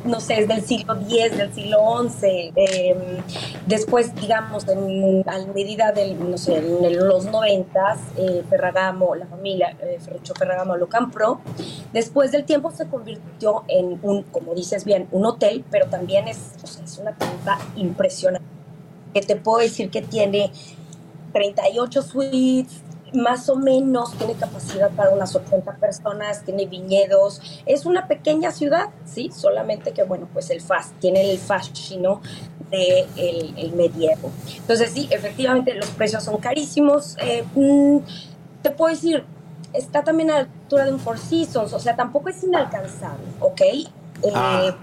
[0.06, 2.52] no sé, es del siglo X, del siglo XI.
[2.56, 2.96] eh,
[3.66, 9.76] después, digamos, en, a medida del, no sé, en los noventas, eh, Ferragamo, la familia
[9.80, 11.40] eh, Ferruccio Ferragamo lo compró.
[11.92, 16.52] Después del tiempo se convirtió en un, como dices bien, un hotel, pero también es,
[16.62, 18.46] o sea, es una tienda impresionante.
[19.12, 20.52] Que te puedo decir que tiene
[21.32, 28.08] 38 suites, más o menos tiene capacidad para unas 80 personas, tiene viñedos, es una
[28.08, 32.20] pequeña ciudad, sí, solamente que bueno, pues el fast, tiene el fascino
[32.70, 34.30] de el, el medievo.
[34.56, 37.16] Entonces sí, efectivamente los precios son carísimos.
[37.20, 37.98] eh, mm,
[38.62, 39.24] te puedo decir,
[39.72, 43.60] está también a la altura de un Four Seasons, o sea, tampoco es inalcanzable, ¿ok?
[43.62, 43.88] Eh,
[44.34, 44.74] Ah.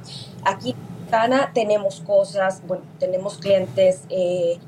[0.46, 4.60] Aquí en Cana tenemos cosas, bueno, tenemos clientes eh,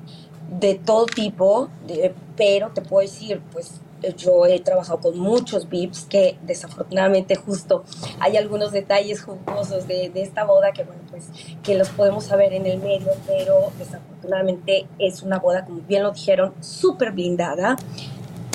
[0.59, 3.81] de todo tipo, de- pero te puedo decir, pues
[4.17, 7.83] yo he trabajado con muchos VIPs que desafortunadamente justo
[8.19, 11.23] hay algunos detalles jugosos de, de esta boda que bueno pues
[11.63, 16.11] que los podemos saber en el medio pero desafortunadamente es una boda como bien lo
[16.11, 17.77] dijeron súper blindada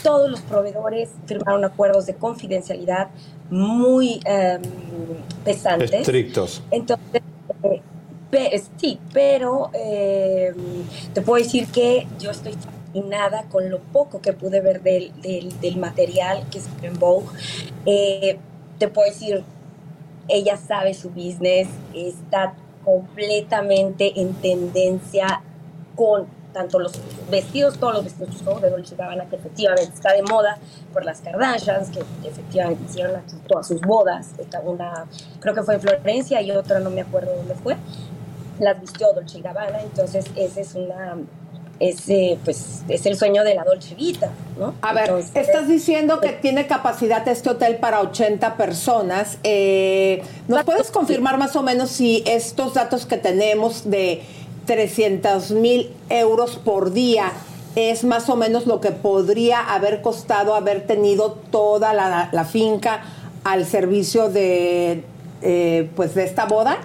[0.05, 3.09] todos los proveedores firmaron acuerdos de confidencialidad
[3.51, 4.63] muy em,
[5.45, 6.63] pesantes Estrictos.
[6.71, 7.23] entonces,
[7.65, 7.81] eh,
[8.31, 10.55] pe- sí, pero eh,
[11.13, 12.53] te puedo decir que yo estoy
[12.93, 17.27] fascinada con lo poco que pude ver del, del, del material que es en Vogue.
[17.87, 18.39] Eh,
[18.79, 19.45] te puedo decir,
[20.29, 22.55] ella sabe su business, está
[22.85, 25.43] completamente en tendencia
[25.95, 26.93] con tanto los
[27.31, 30.59] vestidos, todos los vestidos de Dolce Gabbana, que efectivamente está de moda
[30.93, 34.31] por las Kardashians, que efectivamente hicieron aquí todas sus bodas.
[34.65, 35.07] Una,
[35.39, 37.77] creo que fue en Florencia y otra no me acuerdo dónde fue.
[38.59, 41.19] Las vistió Dolce Gabbana, entonces ese es una,
[41.81, 44.75] ese, pues, es el sueño de la Dolce Vita, ¿no?
[44.83, 49.39] A ver, Entonces, estás diciendo que tiene capacidad este hotel para 80 personas.
[49.43, 54.23] Eh, ¿Nos puedes confirmar más o menos si estos datos que tenemos de
[54.67, 57.33] 300 mil euros por día
[57.77, 63.03] es más o menos lo que podría haber costado haber tenido toda la, la finca
[63.45, 65.03] al servicio de,
[65.43, 66.79] eh, pues de esta boda?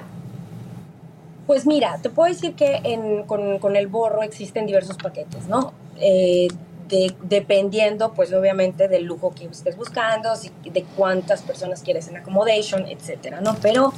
[1.47, 5.73] Pues mira, te puedo decir que en- con, con el borro existen diversos paquetes, ¿no?
[5.99, 6.47] Eh,
[6.87, 12.17] de- dependiendo, pues obviamente del lujo que estés buscando, si- de cuántas personas quieres en
[12.17, 13.55] accommodation, etcétera, ¿no?
[13.61, 13.93] Pero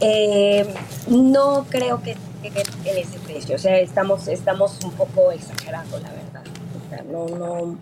[0.00, 0.66] eh,
[1.08, 2.56] no creo que en
[2.98, 6.42] ese precio, o sea, estamos, estamos un poco exagerando, la verdad.
[6.86, 7.76] O sea, no, no,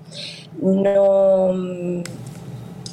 [0.60, 2.02] no,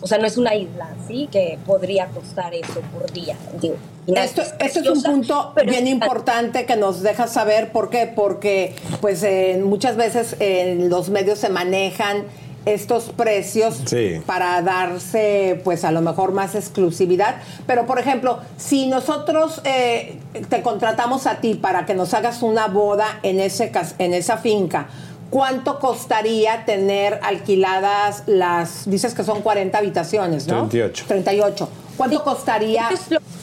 [0.06, 1.28] o sea, no es una isla, ¿sí?
[1.32, 3.74] Que podría costar eso por día, digo.
[4.06, 9.24] Esto, esto es un punto bien importante que nos deja saber por qué, porque pues
[9.24, 12.26] eh, muchas veces en los medios se manejan
[12.68, 14.22] estos precios Sí.
[14.28, 20.20] para darse pues a lo mejor más exclusividad, pero por ejemplo, si nosotros eh,
[20.50, 24.88] te contratamos a ti para que nos hagas una boda en ese en esa finca,
[25.30, 30.68] ¿cuánto costaría tener alquiladas las dices que son 40 habitaciones, ¿no?
[30.68, 31.06] 38.
[31.08, 31.70] 38.
[31.98, 32.90] ¿Cuánto costaría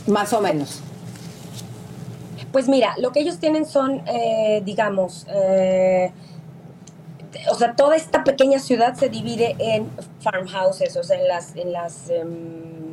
[0.06, 0.80] más o menos?
[2.52, 6.12] Pues mira, lo que ellos tienen son, eh, digamos, eh,
[7.50, 9.88] o sea, toda esta pequeña ciudad se divide en
[10.20, 12.91] farmhouses, o sea, en las, en las, em,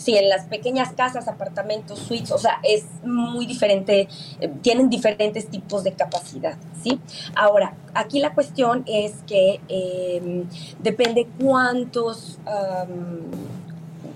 [0.00, 4.08] sí, en las pequeñas casas, apartamentos, suites, o sea, es muy diferente,
[4.40, 6.98] eh, tienen diferentes tipos de capacidad, ¿sí?
[7.34, 10.46] Ahora, aquí la cuestión es que em,
[10.78, 13.30] depende cuántos, am,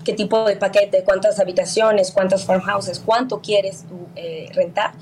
[0.04, 4.92] qué tipo de paquete, cuántas habitaciones, cuántos farmhouses, cuánto quieres tú eh, rentar,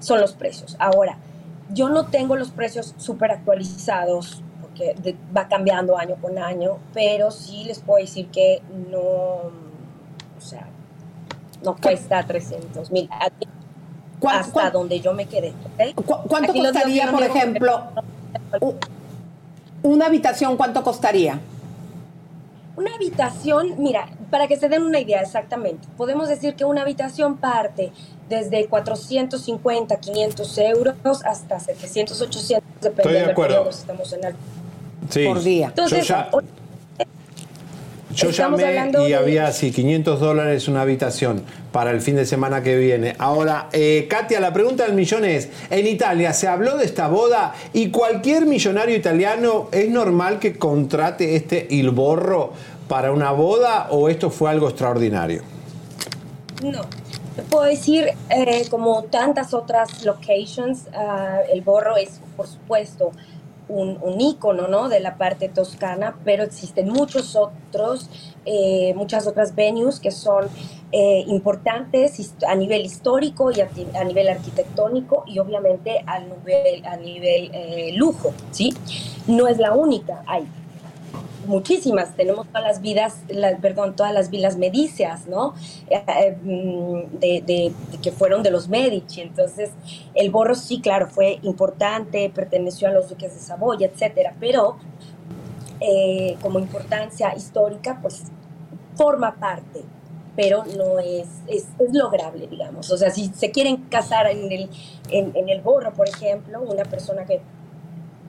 [0.00, 0.74] son los precios.
[0.78, 1.18] Ahora,
[1.70, 7.64] yo no tengo los precios súper actualizados porque va cambiando año con año, pero sí
[7.64, 9.63] les puedo decir que no,
[11.64, 13.08] no cuesta 300 mil.
[14.26, 15.52] hasta donde yo me quedé.
[16.28, 17.82] ¿Cuánto Aquí costaría, por ejemplo,
[19.82, 20.56] una habitación?
[20.56, 21.40] ¿Cuánto costaría?
[22.76, 27.36] Una habitación, mira, para que se den una idea exactamente, podemos decir que una habitación
[27.36, 27.92] parte
[28.28, 33.72] desde 450, 500 euros hasta 700, 800, dependiendo Estoy de acuerdo.
[33.72, 34.34] si estamos en el...
[35.10, 35.62] Sí.
[35.62, 36.40] Entonces, yo ya- o-
[38.14, 41.42] Yo Estamos llamé y de- había así 500 dólares una habitación
[41.72, 43.16] para el fin de semana que viene.
[43.18, 47.54] Ahora, eh, Katia, la pregunta del millón es, en Italia se habló de esta boda
[47.72, 52.52] y cualquier millonario italiano es normal que contrate este il borro
[52.88, 55.42] para una boda o esto fue algo extraordinario?
[56.62, 56.82] No,
[57.50, 63.10] puedo decir, eh, como tantas otras locations, ah, el Borro es, por supuesto,
[63.68, 64.88] un, un ¿no?
[64.88, 68.10] de la parte toscana, pero existen muchos otros,
[68.44, 70.48] eh, muchas otras venues que son
[70.92, 73.68] eh, importantes a nivel histórico y a,
[73.98, 78.74] a nivel arquitectónico y obviamente a nivel, a nivel eh, lujo, ¿sí?
[79.26, 80.46] No es la única, hay
[81.46, 82.14] muchísimas.
[82.16, 85.54] Tenemos todas las vidas, la- perdón, todas las vilas medicias, ¿no?
[85.90, 87.72] Eh, eh, mm, de,
[88.02, 89.20] que fueron de los Medici.
[89.20, 89.70] Entonces,
[90.14, 94.76] el Borro sí, claro, fue importante, perteneció a los duques de Saboya, etcétera, pero
[95.80, 98.24] eh, como importancia histórica, pues
[98.96, 99.82] forma parte
[100.36, 102.90] pero no es, es, es lograble, digamos.
[102.90, 104.68] O sea, si se quieren casar en el,
[105.10, 107.40] en el borro, por ejemplo, una persona que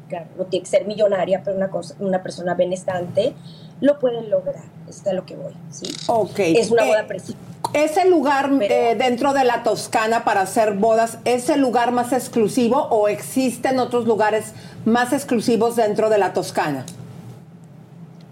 [0.07, 3.33] claro, no tiene que ser millonaria, pero una, cosa, una persona benestante,
[3.81, 4.63] lo pueden lograr.
[4.89, 5.87] Está lo que voy, ¿sí?
[6.07, 6.39] Ok.
[6.39, 7.37] Es una Eh, boda preciosa.
[7.73, 12.83] ¿Ese lugar eh, dentro de la Toscana para hacer bodas es el lugar más exclusivo
[12.89, 14.53] o existen otros lugares
[14.85, 16.85] más exclusivos dentro de la Toscana?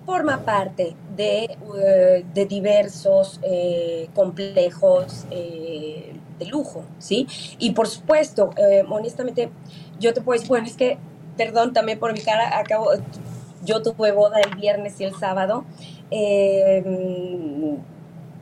[0.06, 1.46] Forma parte de,
[1.78, 7.26] eh, de diversos eh, complejos eh, de lujo, ¿sí?
[7.58, 9.50] Y por supuesto, eh, honestamente,
[10.00, 10.98] yo te puedo decir, bueno, es que,
[11.38, 12.92] perdón también por mi cara, acabo,
[13.64, 15.66] yo tuve boda el viernes y el sábado.
[16.12, 16.84] eh,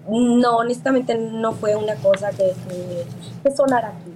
[0.09, 3.05] no, honestamente no fue una cosa que, que,
[3.43, 4.11] que sonara aquí,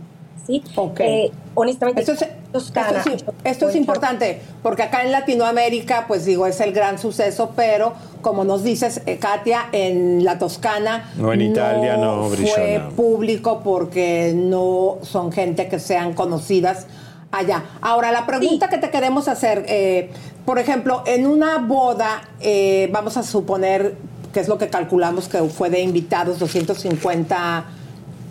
[0.45, 0.63] ¿sí?
[0.99, 3.03] Eh, honestamente, Esto es, Toscana,
[3.43, 8.45] esto es importante, porque acá en Latinoamérica, pues digo, es el gran suceso, pero como
[8.45, 14.33] nos dices, eh, Katia, en la Toscana No, en Italia no brilló fue público porque
[14.35, 16.87] no son gente que sean conocidas
[17.35, 17.63] allá.
[17.81, 20.09] Ahora, la pregunta que te queremos hacer, eh,
[20.45, 23.95] por ejemplo, en una boda, eh, vamos a suponer
[24.33, 27.65] que es lo que calculamos que fue de invitados, 250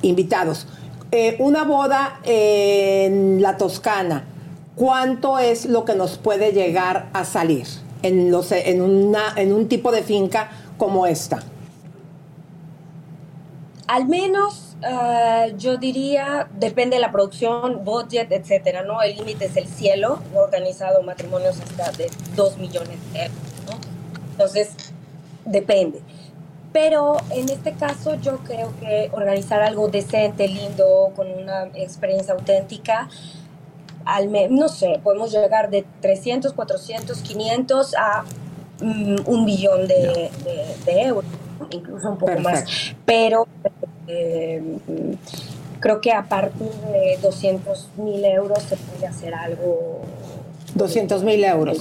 [0.03, 0.67] invitados.
[1.11, 4.25] Eh, una boda en la Toscana,
[4.75, 7.67] ¿cuánto es lo que nos puede llegar a salir
[8.03, 11.43] en, los, en, una, en un tipo de finca como esta?
[13.87, 19.03] Al menos ah, yo diría, depende de la producción, budget, etcétera, ¿no?
[19.03, 20.21] El límite es el cielo.
[20.35, 23.79] He organizado matrimonios hasta de 2 millones de euros, ¿no?
[24.33, 24.71] Entonces,
[25.45, 26.01] depende.
[26.73, 33.09] Pero en este caso yo creo que organizar algo decente, lindo, con una experiencia auténtica,
[34.05, 38.25] al no sé, podemos llegar de 300, 400, 500 a
[38.83, 41.25] mm, un billón de, de- de euros,
[41.71, 42.65] incluso un poco más.
[43.05, 43.47] Pero
[44.07, 44.63] eh,
[45.81, 50.03] creo que a partir de 200 mil euros se puede hacer algo.
[50.75, 51.79] 200 mil euros.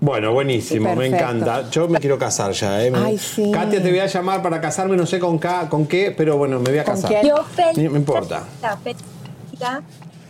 [0.00, 1.70] Bueno, buenísimo, me encanta.
[1.70, 2.84] Yo me quiero casar ya.
[2.84, 2.90] ¿eh?
[2.90, 3.50] Me- Ay, sí.
[3.52, 6.58] Katia, te voy a llamar para casarme, no sé con, ca- con qué, pero bueno,
[6.58, 7.24] me voy a casar.
[7.24, 7.44] Yo
[7.76, 8.42] Ni me importa.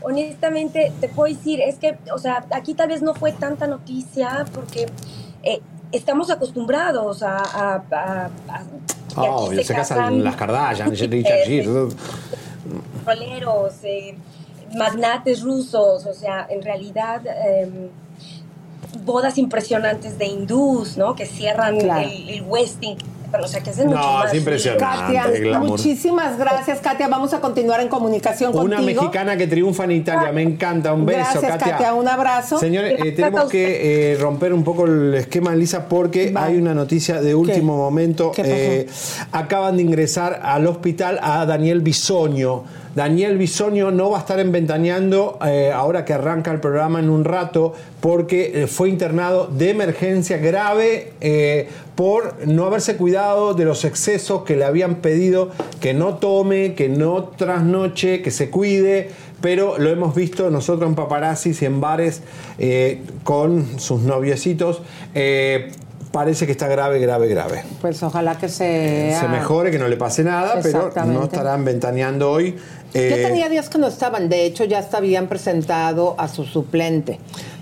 [0.05, 4.44] Honestamente, te puedo decir, es que, o sea, aquí tal vez no fue tanta noticia
[4.52, 4.86] porque
[5.44, 5.60] eh,
[5.93, 7.36] estamos acostumbrados a...
[7.36, 8.31] a, a-
[9.14, 11.89] Oh, se, casan las Kardashian, Richard eh, Gere.
[13.05, 14.16] petroleros, eh,
[14.74, 17.89] magnates rusos, o sea, en realidad em,
[19.05, 21.14] bodas impresionantes de hindús, ¿no?
[21.14, 22.09] Que cierran Claro.
[22.09, 22.97] el, el Westing,
[23.41, 24.33] o sea, que No, mucho más.
[24.33, 24.85] es impresionante,
[25.15, 27.09] Katia, muchísimas gracias, Katia.
[27.09, 29.03] Vamos a continuar en comunicación Una contigo.
[29.03, 30.93] mexicana que triunfa en Italia, me encanta.
[30.93, 31.95] Un beso, Gracias, Katia.
[31.95, 32.59] Un abrazo.
[32.59, 37.21] Señores, eh, tenemos que eh, romper un poco el esquema, Lisa, porque hay una noticia
[37.21, 38.33] de último momento.
[38.37, 38.87] Eh,
[39.33, 42.65] acaban de ingresar al hospital a Daniel Bisoño.
[42.94, 47.09] Daniel Bisoño no va a estar en Ventaneando eh, ahora que arranca el programa en
[47.10, 53.64] un rato, porque eh, fue internado de emergencia grave eh, por no haberse cuidado de
[53.64, 55.51] los excesos que le habían pedido
[55.81, 59.10] que no tome, que no trasnoche, que se cuide
[59.43, 62.23] pero lo hemos visto nosotros en paparazzis y en bares
[62.59, 64.81] eh, con sus noviecitos.
[65.14, 65.73] eh,
[66.12, 67.64] parece que está grave, grave, grave.
[67.81, 69.16] Pues ojalá que se...
[69.19, 72.55] Se mejore, que no le pase nada, pero no estarán ventaneando hoy.
[72.94, 77.19] Eh, tenía días que no estaban, de hecho ya habían presentado a su suplente.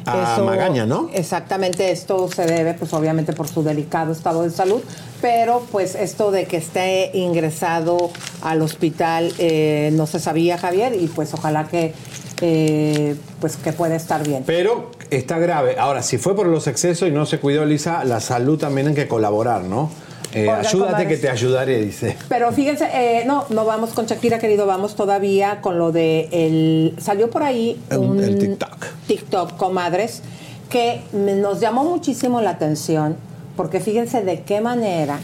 [0.07, 1.11] A Magaña, ¿no?
[1.13, 4.81] Exactamente, esto se debe pues obviamente por su delicado estado de salud,
[5.21, 8.11] pero pues esto de que esté ingresado
[8.43, 11.93] al hospital eh, no se sabía Javier y pues ojalá que
[12.41, 14.45] eh, pues que pueda estar bien.
[14.47, 15.77] Pero está grave.
[15.79, 18.95] Ahora, si fue por los excesos y no se cuidó, Lisa, la salud también hay
[18.95, 19.91] que colaborar, ¿no?
[20.33, 22.17] Eh, ayúdate que te ayudaré, dice.
[22.29, 26.95] Pero fíjense, eh, no, no vamos con Shakira, querido, vamos todavía con lo de el
[27.01, 28.87] salió por ahí un el TikTok.
[29.09, 30.23] TikTok, comadres,
[30.69, 33.17] que nos llamó muchísimo la atención,
[33.57, 35.19] porque fíjense de qué manera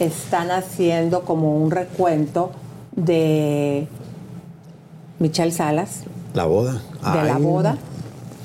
[0.00, 2.50] están haciendo como un recuento
[2.92, 3.86] de
[5.18, 6.00] Michelle Salas,
[6.34, 6.80] La boda.
[7.12, 7.76] de la boda.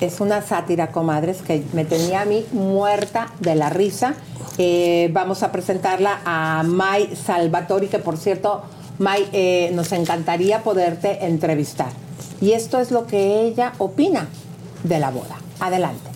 [0.01, 4.15] Es una sátira, comadres, que me tenía a mí muerta de la risa.
[4.57, 8.63] Eh, vamos a presentarla a Mai Salvatori, que por cierto,
[8.97, 11.91] Mai, eh, nos encantaría poderte entrevistar.
[12.41, 14.27] Y esto es lo que ella opina
[14.83, 15.37] de la boda.
[15.59, 16.09] Adelante.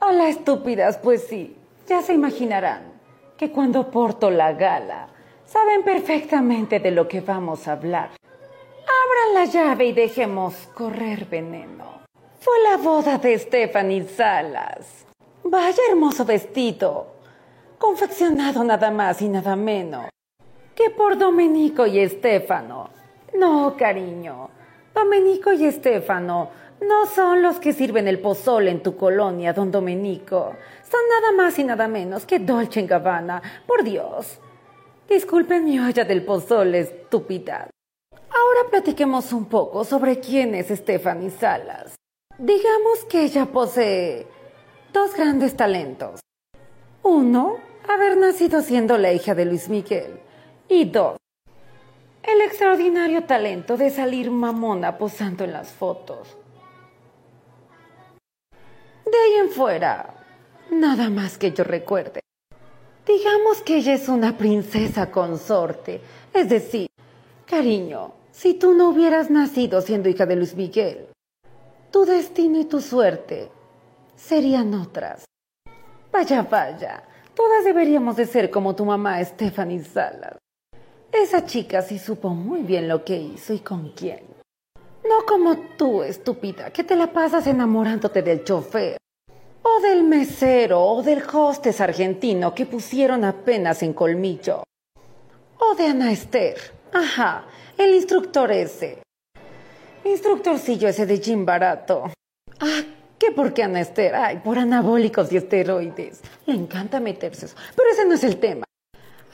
[0.00, 1.54] Hola estúpidas, pues sí,
[1.86, 2.94] ya se imaginarán
[3.36, 5.08] que cuando porto la gala,
[5.44, 8.08] saben perfectamente de lo que vamos a hablar.
[8.22, 11.99] Abran la llave y dejemos correr veneno.
[12.40, 15.04] Fue la boda de Stephanie Salas.
[15.44, 17.08] Vaya hermoso vestido,
[17.76, 20.06] confeccionado nada más y nada menos
[20.74, 22.88] que por Domenico y Estefano.
[23.34, 24.48] No, cariño,
[24.94, 26.48] Domenico y Estefano
[26.80, 30.56] no son los que sirven el pozole en tu colonia, don Domenico.
[30.90, 33.42] Son nada más y nada menos que Dolce Gabbana.
[33.66, 34.40] Por Dios.
[35.06, 37.68] Disculpen mi olla del pozole, estúpida.
[38.12, 41.99] Ahora platiquemos un poco sobre quién es Stephanie Salas.
[42.42, 44.26] Digamos que ella posee
[44.94, 46.20] dos grandes talentos.
[47.02, 50.18] Uno, haber nacido siendo la hija de Luis Miguel.
[50.66, 51.18] Y dos,
[52.22, 56.38] el extraordinario talento de salir mamona posando en las fotos.
[59.04, 60.14] De ahí en fuera,
[60.70, 62.20] nada más que yo recuerde.
[63.06, 66.00] Digamos que ella es una princesa consorte.
[66.32, 66.88] Es decir,
[67.44, 71.09] cariño, si tú no hubieras nacido siendo hija de Luis Miguel,
[71.90, 73.50] tu destino y tu suerte
[74.16, 75.24] serían otras.
[76.12, 77.02] Vaya, vaya,
[77.34, 80.36] todas deberíamos de ser como tu mamá Stephanie Salas.
[81.12, 84.20] Esa chica sí supo muy bien lo que hizo y con quién.
[85.08, 88.96] No como tú, estúpida, que te la pasas enamorándote del chofer,
[89.62, 94.62] o del mesero, o del hostes argentino que pusieron apenas en colmillo,
[95.58, 96.56] o de Ana Esther.
[96.92, 97.44] Ajá,
[97.76, 99.02] el instructor ese.
[100.04, 102.04] Instructorcillo ese de gym barato.
[102.60, 102.82] Ah,
[103.18, 104.14] ¿qué por qué Esther?
[104.14, 106.20] Ay, por anabólicos y esteroides.
[106.46, 107.56] Le encanta meterse eso.
[107.76, 108.64] Pero ese no es el tema.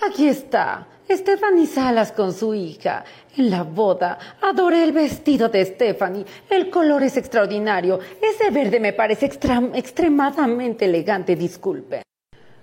[0.02, 3.04] Aquí está, Stephanie Salas con su hija.
[3.36, 6.26] En la boda, adoré el vestido de Stephanie.
[6.50, 7.98] El color es extraordinario.
[8.20, 12.02] Ese verde me parece extremadamente elegante, disculpe.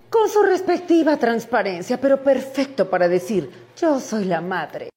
[0.09, 4.89] Con su respectiva transparencia, pero perfecto para decir, yo soy la madre.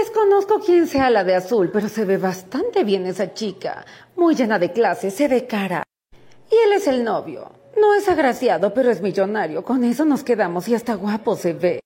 [0.00, 3.84] Desconozco quién sea la de azul, pero se ve bastante bien esa chica.
[4.16, 5.82] Muy llena de clase, se ve cara.
[6.50, 7.52] Y él es el novio.
[7.78, 9.64] No es agraciado, pero es millonario.
[9.64, 11.80] Con eso nos quedamos y hasta guapo se ve.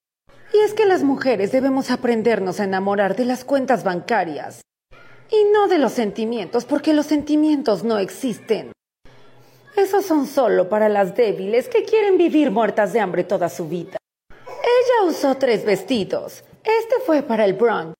[0.53, 4.61] Y es que las mujeres debemos aprendernos a enamorar de las cuentas bancarias.
[5.29, 8.71] Y no de los sentimientos, porque los sentimientos no existen.
[9.75, 13.97] Esos son solo para las débiles que quieren vivir muertas de hambre toda su vida.
[14.31, 16.45] Ella usó tres vestidos.
[16.63, 17.96] Este fue para el brunch.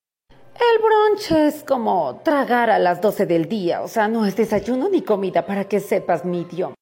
[0.60, 4.90] El brunch es como tragar a las 12 del día, o sea, no es desayuno
[4.90, 6.74] ni comida para que sepas mi idioma.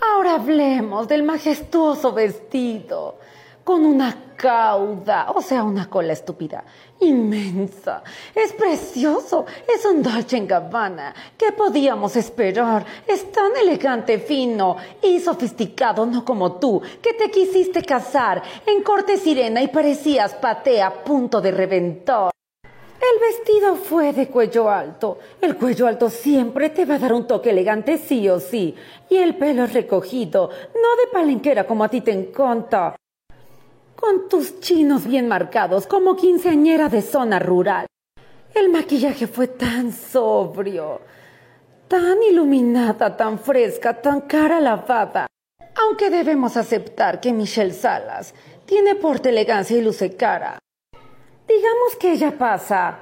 [0.00, 3.18] Ahora hablemos del majestuoso vestido,
[3.64, 6.64] con una cauda, o sea, una cola estúpida,
[7.00, 8.02] inmensa.
[8.34, 9.44] Es precioso,
[9.76, 11.14] es un Dolce Gabbana.
[11.36, 12.86] ¿Qué podíamos esperar?
[13.06, 19.18] Es tan elegante, fino y sofisticado, no como tú, que te quisiste casar en corte
[19.18, 22.30] sirena y parecías paté a punto de reventar.
[23.00, 25.18] El vestido fue de cuello alto.
[25.40, 28.74] El cuello alto siempre te va a dar un toque elegante sí o sí.
[29.08, 32.96] Y el pelo recogido, no de palenquera como a ti te encanta.
[33.94, 37.86] Con tus chinos bien marcados como quinceañera de zona rural.
[38.54, 41.00] El maquillaje fue tan sobrio,
[41.86, 45.28] tan iluminada, tan fresca, tan cara lavada.
[45.76, 48.34] Aunque debemos aceptar que Michelle Salas
[48.66, 50.58] tiene porte elegancia y luce cara.
[51.48, 52.98] Digamos que ella pasa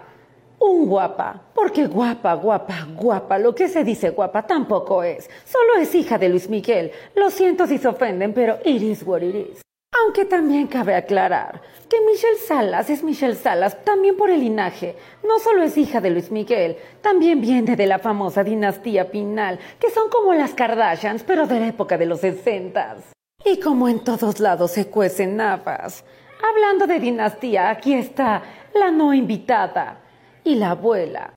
[0.59, 5.29] Un guapa, porque guapa, guapa, guapa, lo que se dice guapa tampoco es.
[5.45, 6.93] Solo es hija de Luis Miguel.
[7.15, 9.61] Lo siento si se ofenden, pero it is what it is.
[10.03, 11.61] Aunque también cabe aclarar
[11.91, 14.97] que Michelle Salas es Michelle Salas también por el linaje.
[15.27, 19.91] No solo es hija de Luis Miguel, también viene de la famosa dinastía Pinal, que
[19.91, 23.13] son como las Kardashians, pero de la época de los sesentas.
[23.45, 26.03] Y como en todos lados se cuecen habas.
[26.43, 28.43] Hablando de dinastía, aquí está
[28.75, 29.99] la no invitada
[30.45, 31.35] y la abuela.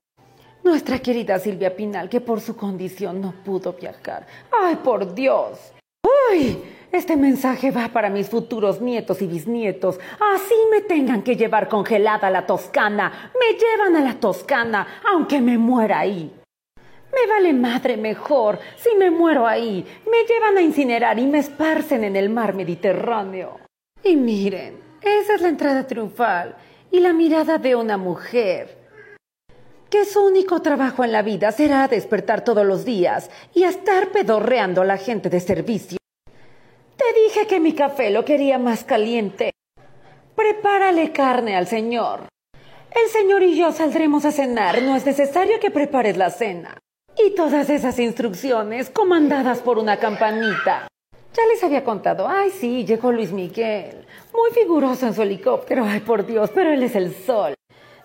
[0.63, 4.27] Nuestra querida Silvia Pinal, que por su condición no pudo viajar.
[4.51, 5.73] ¡Ay, por Dios!
[6.31, 6.61] ¡Uy!
[6.91, 9.99] Este mensaje va para mis futuros nietos y bisnietos.
[10.19, 13.31] Así me tengan que llevar congelada a la Toscana.
[13.39, 16.33] Me llevan a la Toscana, aunque me muera ahí.
[17.11, 19.85] Me vale madre mejor si me muero ahí.
[20.09, 23.59] Me llevan a incinerar y me esparcen en el mar Mediterráneo.
[24.03, 26.55] Y miren, esa es la entrada triunfal
[26.91, 28.77] y la mirada de una mujer
[29.89, 34.81] que su único trabajo en la vida será despertar todos los días y estar pedorreando
[34.81, 35.97] a la gente de servicio.
[36.95, 39.51] Te dije que mi café lo quería más caliente.
[40.35, 42.27] Prepárale carne al señor.
[42.91, 44.81] El señor y yo saldremos a cenar.
[44.81, 46.77] No es necesario que prepares la cena.
[47.17, 50.87] Y todas esas instrucciones comandadas por una campanita.
[51.39, 52.27] Ya les había contado.
[52.27, 54.05] Ay, sí, llegó Luis Miguel.
[54.33, 55.85] Muy figuroso en su helicóptero.
[55.87, 57.53] Ay, por Dios, pero él es el sol.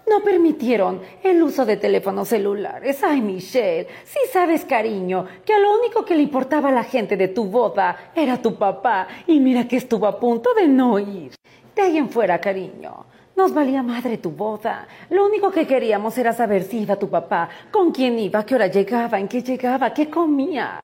[0.09, 3.03] No permitieron el uso de teléfonos celulares.
[3.03, 7.17] Ay, Michelle, si sabes, cariño, que a lo único que le importaba a la gente
[7.17, 9.09] de tu boda era tu papá.
[9.27, 11.33] Y mira que estuvo a punto de no ir.
[11.75, 13.05] De ahí en fuera, cariño.
[13.35, 14.87] Nos valía madre tu boda.
[15.11, 18.69] Lo único que queríamos era saber si iba tu papá, con quién iba, qué hora
[18.69, 20.79] llegaba, en qué llegaba, qué comía.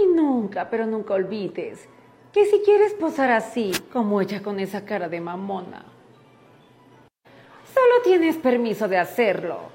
[0.00, 1.88] Y nunca, pero nunca olvides
[2.32, 5.84] que si quieres posar así, como ella con esa cara de mamona,
[7.74, 9.72] solo tienes permiso de hacerlo.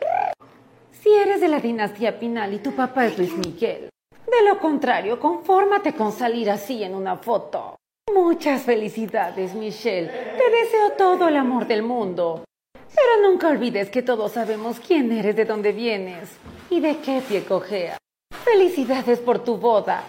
[0.91, 3.89] Si eres de la dinastía Pinal y tu papá es Luis Miguel.
[4.11, 7.75] De lo contrario, confórmate con salir así en una foto.
[8.13, 10.07] Muchas felicidades, Michelle.
[10.07, 12.45] Te deseo todo el amor del mundo.
[12.73, 16.29] Pero nunca olvides que todos sabemos quién eres, de dónde vienes
[16.69, 17.97] y de qué pie cojea.
[18.31, 20.07] Felicidades por tu boda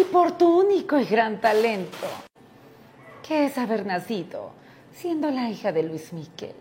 [0.00, 2.06] y por tu único y gran talento,
[3.26, 4.50] que es haber nacido
[4.94, 6.54] siendo la hija de Luis Miguel.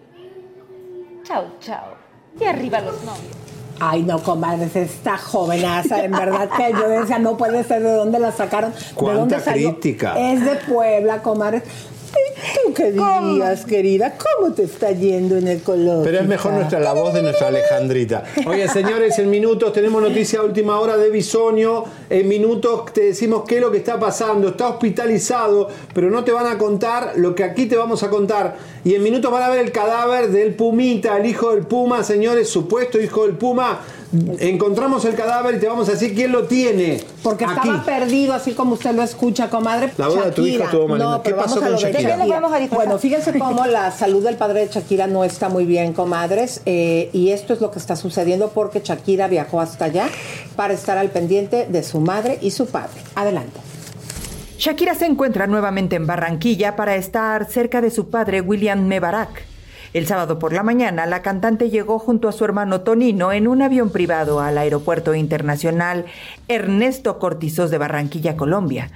[1.24, 1.96] Chao, chao.
[2.40, 3.36] Y arriba los novios.
[3.80, 8.20] Ay, no, comadres, esta jovenaza, en verdad que yo decía, no puede ser de dónde
[8.20, 8.72] la sacaron.
[8.74, 9.72] ¿De ¿Cuánta dónde salió?
[9.72, 10.20] crítica?
[10.20, 11.64] Es de Puebla, comadres.
[12.12, 14.16] ¿Tú qué dirías, querida?
[14.18, 16.04] ¿Cómo te está yendo en el color?
[16.04, 18.24] Pero es mejor nuestra la voz de nuestra Alejandrita.
[18.46, 21.86] Oye, señores, en minutos tenemos noticia a última hora de Bisonio.
[22.10, 24.50] En minutos te decimos qué es lo que está pasando.
[24.50, 28.56] Está hospitalizado, pero no te van a contar lo que aquí te vamos a contar.
[28.84, 32.50] Y en minutos van a ver el cadáver del Pumita, el hijo del Puma, señores,
[32.50, 33.80] supuesto hijo del Puma.
[34.40, 37.02] Encontramos el cadáver y te vamos a decir quién lo tiene.
[37.24, 37.70] Porque Aquí.
[37.70, 39.92] estaba perdido, así como usted lo escucha, comadre.
[39.98, 41.00] La boda de tu hija estuvo mal.
[41.00, 42.00] No, ¿Qué pero pasó vamos a con lo de Shakira?
[42.00, 42.76] ¿De qué le Shakira.
[42.76, 46.62] Bueno, fíjense cómo la salud del padre de Shakira no está muy bien, comadres.
[46.66, 50.10] eh, y esto es lo que está sucediendo porque Shakira viajó hasta allá
[50.56, 53.02] para estar al pendiente de su madre y su padre.
[53.16, 53.60] Adelante.
[54.58, 59.51] Shakira se encuentra nuevamente en Barranquilla para estar cerca de su padre William Mebarak.
[59.94, 63.62] El sábado por la mañana, la cantante llegó junto a su hermano Tonino en un
[63.62, 66.06] avión privado al Aeropuerto Internacional
[66.48, 68.90] Ernesto Cortizos de Barranquilla, Colombia.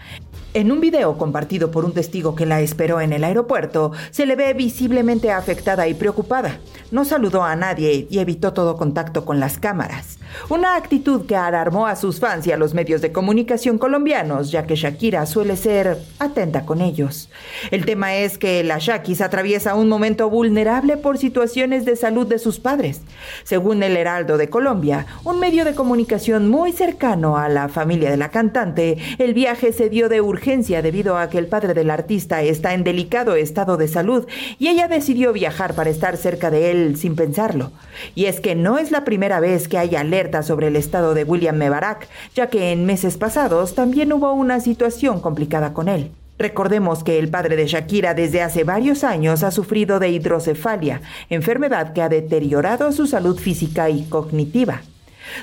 [0.56, 4.38] En un video compartido por un testigo que la esperó en el aeropuerto, se le
[4.38, 6.60] ve visiblemente afectada y preocupada.
[6.92, 10.18] No saludó a nadie y evitó todo contacto con las cámaras.
[10.48, 14.66] Una actitud que alarmó a sus fans y a los medios de comunicación colombianos, ya
[14.66, 17.30] que Shakira suele ser atenta con ellos.
[17.72, 22.40] El tema es que la Shakis atraviesa un momento vulnerable por situaciones de salud de
[22.40, 23.02] sus padres.
[23.44, 28.18] Según el Heraldo de Colombia, un medio de comunicación muy cercano a la familia de
[28.18, 32.44] la cantante, el viaje se dio de urgencia debido a que el padre del artista
[32.44, 34.28] está en delicado estado de salud
[34.60, 37.72] y ella decidió viajar para estar cerca de él sin pensarlo.
[38.14, 41.24] Y es que no es la primera vez que hay alerta sobre el estado de
[41.24, 46.12] William Mebarak, ya que en meses pasados también hubo una situación complicada con él.
[46.38, 51.94] Recordemos que el padre de Shakira desde hace varios años ha sufrido de hidrocefalia, enfermedad
[51.94, 54.84] que ha deteriorado su salud física y cognitiva.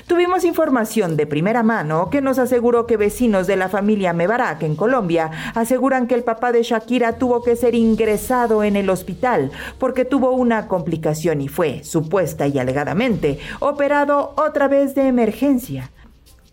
[0.07, 4.75] Tuvimos información de primera mano que nos aseguró que vecinos de la familia Mebarak en
[4.75, 10.05] Colombia aseguran que el papá de Shakira tuvo que ser ingresado en el hospital porque
[10.05, 15.92] tuvo una complicación y fue, supuesta y alegadamente, operado otra vez de emergencia.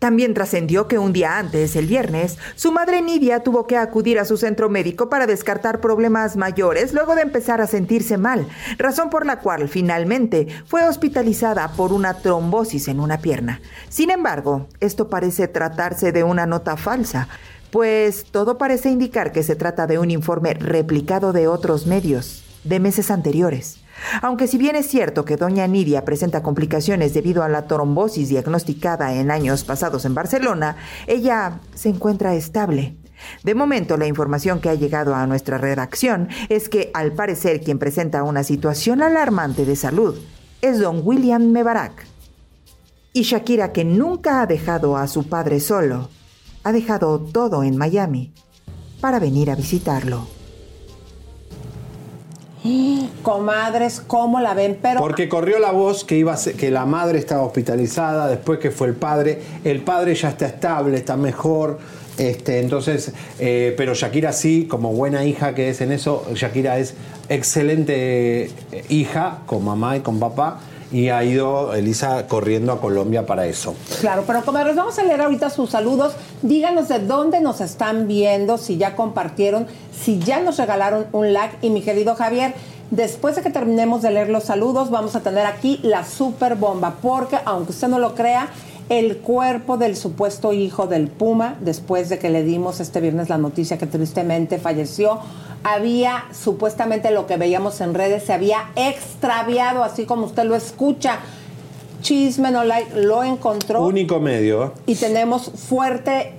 [0.01, 4.25] También trascendió que un día antes, el viernes, su madre Nidia tuvo que acudir a
[4.25, 8.47] su centro médico para descartar problemas mayores luego de empezar a sentirse mal,
[8.79, 13.61] razón por la cual finalmente fue hospitalizada por una trombosis en una pierna.
[13.89, 17.27] Sin embargo, esto parece tratarse de una nota falsa,
[17.69, 22.79] pues todo parece indicar que se trata de un informe replicado de otros medios, de
[22.79, 23.77] meses anteriores.
[24.21, 29.13] Aunque si bien es cierto que doña Nidia presenta complicaciones debido a la trombosis diagnosticada
[29.13, 32.97] en años pasados en Barcelona, ella se encuentra estable.
[33.43, 37.77] De momento, la información que ha llegado a nuestra redacción es que, al parecer, quien
[37.79, 40.17] presenta una situación alarmante de salud
[40.61, 42.05] es don William Mebarak.
[43.13, 46.09] Y Shakira, que nunca ha dejado a su padre solo,
[46.63, 48.33] ha dejado todo en Miami
[49.01, 50.40] para venir a visitarlo.
[53.23, 54.77] Comadres, ¿cómo la ven?
[54.81, 58.59] Pero Porque corrió la voz que, iba a ser- que la madre estaba hospitalizada, después
[58.59, 59.41] que fue el padre.
[59.63, 61.79] El padre ya está estable, está mejor.
[62.17, 66.93] Este, entonces, eh, pero Shakira sí, como buena hija que es en eso, Shakira es
[67.29, 68.51] excelente eh,
[68.89, 70.59] hija con mamá y con papá.
[70.91, 73.75] Y ha ido Elisa corriendo a Colombia para eso.
[74.01, 76.13] Claro, pero comadres, vamos a leer ahorita sus saludos.
[76.41, 81.57] Díganos de dónde nos están viendo, si ya compartieron, si ya nos regalaron un like.
[81.61, 82.53] Y mi querido Javier,
[82.89, 86.95] después de que terminemos de leer los saludos, vamos a tener aquí la super bomba,
[87.01, 88.49] porque aunque usted no lo crea,
[88.91, 93.37] el cuerpo del supuesto hijo del Puma, después de que le dimos este viernes la
[93.37, 95.19] noticia que tristemente falleció,
[95.63, 101.19] había supuestamente lo que veíamos en redes, se había extraviado, así como usted lo escucha.
[102.01, 104.73] Chisme No Like lo encontró Único medio.
[104.85, 106.33] y tenemos fuerte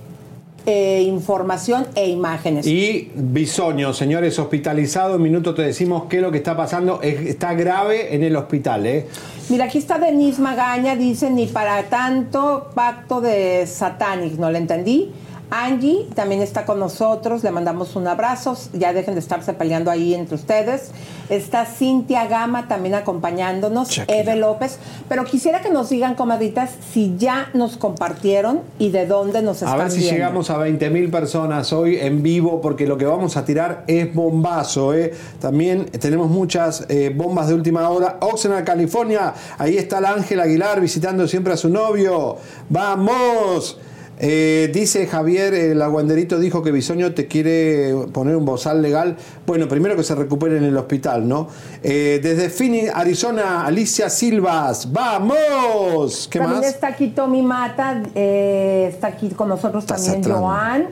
[0.65, 2.65] eh, información e imágenes.
[2.67, 5.15] Y Bisoño, señores, hospitalizado.
[5.15, 7.01] En minuto te decimos qué es lo que está pasando.
[7.01, 9.07] Es- está grave en el hospital, ¿eh?
[9.49, 15.11] Mira, aquí está Denise Magaña, dice, ni para tanto pacto de Satanic, no le entendí.
[15.51, 20.15] Angie también está con nosotros, le mandamos un abrazo, ya dejen de estarse peleando ahí
[20.15, 20.91] entre ustedes.
[21.29, 24.79] Está Cintia Gama también acompañándonos, Eve López.
[25.07, 29.65] Pero quisiera que nos digan, comadritas, si ya nos compartieron y de dónde nos A
[29.65, 30.15] están ver si viendo.
[30.15, 34.93] llegamos a 20.000 personas hoy en vivo, porque lo que vamos a tirar es bombazo.
[34.93, 35.13] ¿eh?
[35.39, 38.17] También tenemos muchas eh, bombas de última hora.
[38.21, 39.33] Oxnard, California.
[39.59, 42.37] Ahí está el Ángel Aguilar visitando siempre a su novio.
[42.69, 43.77] ¡Vamos!
[44.25, 49.17] Eh, dice Javier, el aguanderito dijo que Bisoño te quiere poner un bozal legal.
[49.45, 51.49] Bueno, primero que se recupere en el hospital, ¿no?
[51.83, 54.89] Eh, desde Phoenix, Arizona, Alicia Silvas.
[54.93, 56.29] ¡Vamos!
[56.31, 56.69] ¿Qué también más?
[56.69, 60.23] está aquí Tommy Mata, eh, está aquí con nosotros también.
[60.23, 60.87] Joan.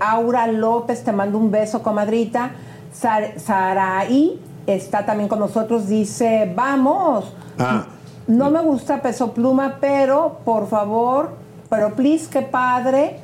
[0.00, 2.52] Aura López, te mando un beso, comadrita.
[2.92, 7.32] Sar- Saraí está también con nosotros, dice, vamos.
[7.58, 7.86] Ah,
[8.28, 11.41] No me gusta Peso Pluma, pero por favor,
[11.72, 13.16] pero please, qué padre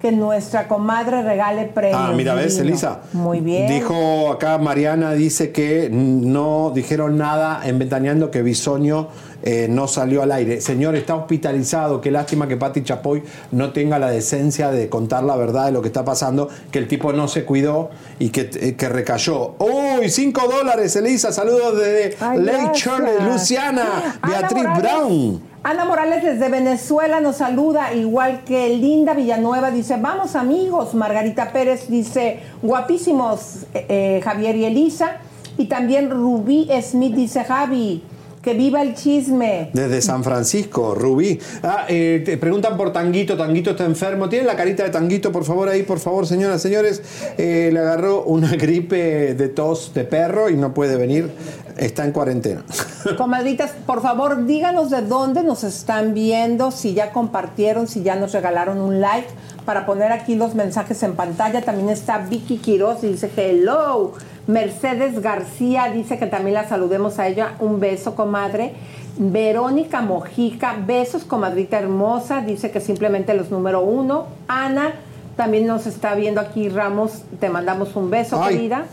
[0.00, 2.00] que nuestra comadre regale premios.
[2.02, 2.58] Ah, mira, ves.
[2.58, 3.02] Elisa.
[3.12, 3.68] Muy bien.
[3.68, 9.06] Dijo acá Mariana, dice que no dijeron nada en Ventaneando que Bisoño
[9.42, 10.60] eh, no salió al aire.
[10.60, 12.00] Señor, está hospitalizado.
[12.00, 15.82] Qué lástima que Pati Chapoy no tenga la decencia de contar la verdad de lo
[15.82, 19.54] que está pasando, que el tipo no se cuidó y que, eh, que recayó.
[19.58, 20.08] ¡Uy!
[20.10, 21.32] Cinco dólares, Elisa.
[21.32, 22.82] Saludos desde Ay, Lake gracias.
[22.82, 24.64] Charles, Luciana, Ana Beatriz.
[24.78, 25.52] Brown.
[25.64, 30.92] Ana Morales desde Venezuela nos saluda, igual que Linda Villanueva dice, vamos amigos.
[30.92, 35.18] Margarita Pérez dice, guapísimos eh, Javier y Elisa.
[35.56, 38.02] Y también Rubí Smith dice, Javi,
[38.42, 39.70] que viva el chisme.
[39.72, 41.38] Desde San Francisco, Rubí.
[41.62, 43.36] Ah, eh, te preguntan por Tanguito.
[43.36, 44.28] Tanguito está enfermo.
[44.28, 47.02] ¿Tienen la carita de Tanguito, por favor, ahí, por favor, señoras, señores?
[47.38, 51.30] Eh, le agarró una gripe de tos de perro y no puede venir.
[51.76, 52.64] Está en cuarentena.
[53.16, 58.32] Comadritas, por favor, díganos de dónde nos están viendo, si ya compartieron, si ya nos
[58.32, 59.28] regalaron un like,
[59.64, 61.62] para poner aquí los mensajes en pantalla.
[61.62, 64.14] También está Vicky Quiroz y dice hello.
[64.46, 67.54] Mercedes García dice que también la saludemos a ella.
[67.60, 68.72] Un beso, comadre.
[69.18, 72.40] Verónica Mojica, besos, comadrita hermosa.
[72.40, 74.26] Dice que simplemente los número uno.
[74.48, 74.94] Ana
[75.36, 77.22] también nos está viendo aquí, Ramos.
[77.40, 78.56] Te mandamos un beso, Ay.
[78.56, 78.84] querida.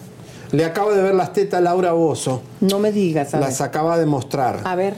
[0.51, 2.41] Le acabo de ver las tetas a Laura Bozo.
[2.59, 3.33] No me digas.
[3.33, 3.67] a Las ver.
[3.67, 4.59] acaba de mostrar.
[4.63, 4.95] A ver.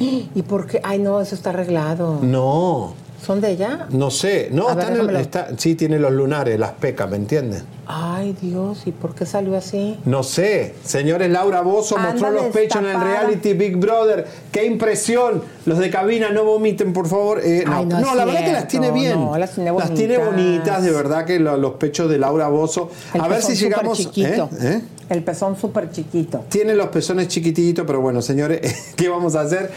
[0.00, 0.80] ¿Y por qué?
[0.82, 2.18] Ay, no, eso está arreglado.
[2.20, 2.94] No,
[3.24, 3.86] ¿Son de ella?
[3.90, 4.48] no sé.
[4.52, 7.62] No, A ver, está en está- sí, tiene los lunares, las pecas, ¿me entienden?
[7.86, 9.98] Ay, Dios, ¿y por qué salió así?
[10.04, 10.74] No sé.
[10.84, 14.26] Señores, Laura Bozo Anda mostró los pechos en el reality Big Brother.
[14.52, 15.42] ¡Qué impresión!
[15.66, 17.40] Los de cabina, no vomiten, por favor.
[17.44, 19.20] Eh, no, Ay, no no, es la verdad que las tiene bien.
[19.20, 20.82] no, las tiene Las tiene bonitas.
[20.82, 22.90] de verdad que lo- los pechos de Laura Bozo.
[23.12, 24.00] El A ver si llegamos.
[24.16, 24.46] ¿eh?
[24.60, 24.80] ¿Eh?
[25.10, 26.44] El pezón súper chiquito.
[26.48, 28.60] Tiene los pezones chiquititos, pero bueno, señores,
[28.96, 29.70] ¿qué vamos a hacer?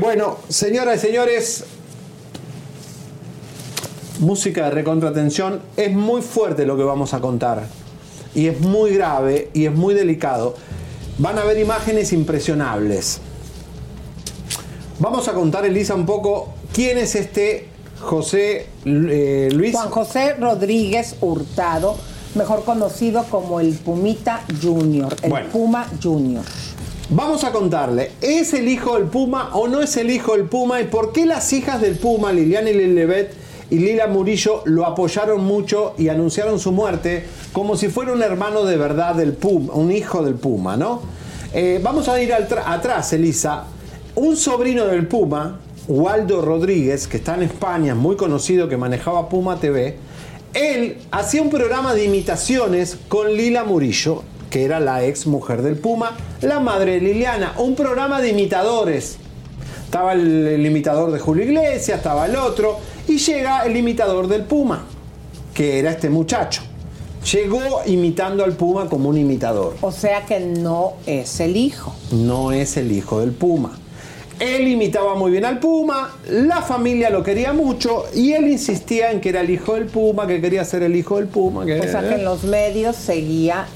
[0.00, 1.64] Bueno, señoras y señores,
[4.20, 5.60] música de recontratensión.
[5.76, 7.66] Es muy fuerte lo que vamos a contar.
[8.34, 10.54] Y es muy grave y es muy delicado.
[11.18, 13.20] Van a ver imágenes impresionables.
[14.98, 17.68] Vamos a contar, Elisa, un poco quién es este
[18.00, 19.74] José eh, Luis.
[19.74, 21.96] Juan José Rodríguez Hurtado,
[22.34, 25.48] mejor conocido como el Pumita Junior, el Bueno.
[25.50, 26.44] Puma Junior.
[27.08, 30.80] Vamos a contarle, ¿es el hijo del Puma o no es el hijo del Puma?
[30.80, 35.44] ¿Y por qué las hijas del Puma, Liliana y Lilibet y Lila Murillo, lo apoyaron
[35.44, 39.90] mucho y anunciaron su muerte como si fuera un hermano de verdad del Puma, un
[39.90, 41.02] hijo del Puma, ¿no?
[41.52, 43.64] Eh, vamos a ir atrás, Elisa.
[44.14, 49.58] Un sobrino del Puma, Waldo Rodríguez, que está en España, muy conocido, que manejaba Puma
[49.58, 49.96] TV,
[50.54, 55.76] él hacía un programa de imitaciones con Lila Murillo, que era la ex mujer del
[55.76, 59.18] Puma, la madre de Liliana, un programa de imitadores.
[59.84, 64.42] Estaba el, el imitador de Julio Iglesias, estaba el otro, y llega el imitador del
[64.42, 64.84] Puma,
[65.54, 66.62] que era este muchacho.
[67.32, 69.76] Llegó imitando al Puma como un imitador.
[69.80, 71.94] O sea que no es el hijo.
[72.12, 73.78] No es el hijo del Puma.
[74.38, 79.22] Él imitaba muy bien al Puma, la familia lo quería mucho y él insistía en
[79.22, 81.64] que era el hijo del Puma, que quería ser el hijo del Puma.
[81.64, 81.80] Que...
[81.80, 83.66] O sea que en los medios seguía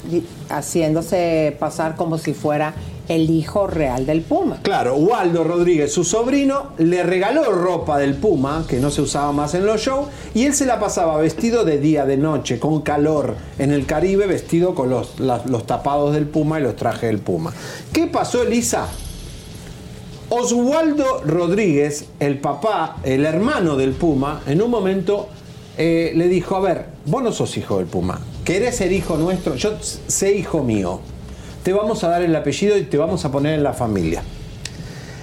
[0.49, 2.75] haciéndose pasar como si fuera
[3.07, 4.59] el hijo real del Puma.
[4.61, 9.53] Claro, Waldo Rodríguez, su sobrino, le regaló ropa del Puma, que no se usaba más
[9.53, 13.35] en los shows, y él se la pasaba vestido de día, de noche, con calor,
[13.57, 17.53] en el Caribe, vestido con los, los tapados del Puma y los trajes del Puma.
[17.91, 18.87] ¿Qué pasó, Elisa?
[20.29, 25.27] Oswaldo Rodríguez, el papá, el hermano del Puma, en un momento
[25.77, 29.55] eh, le dijo, a ver, vos no sos hijo del Puma, ¿querés ser hijo nuestro?
[29.55, 31.01] Yo sé hijo mío,
[31.63, 34.23] te vamos a dar el apellido y te vamos a poner en la familia.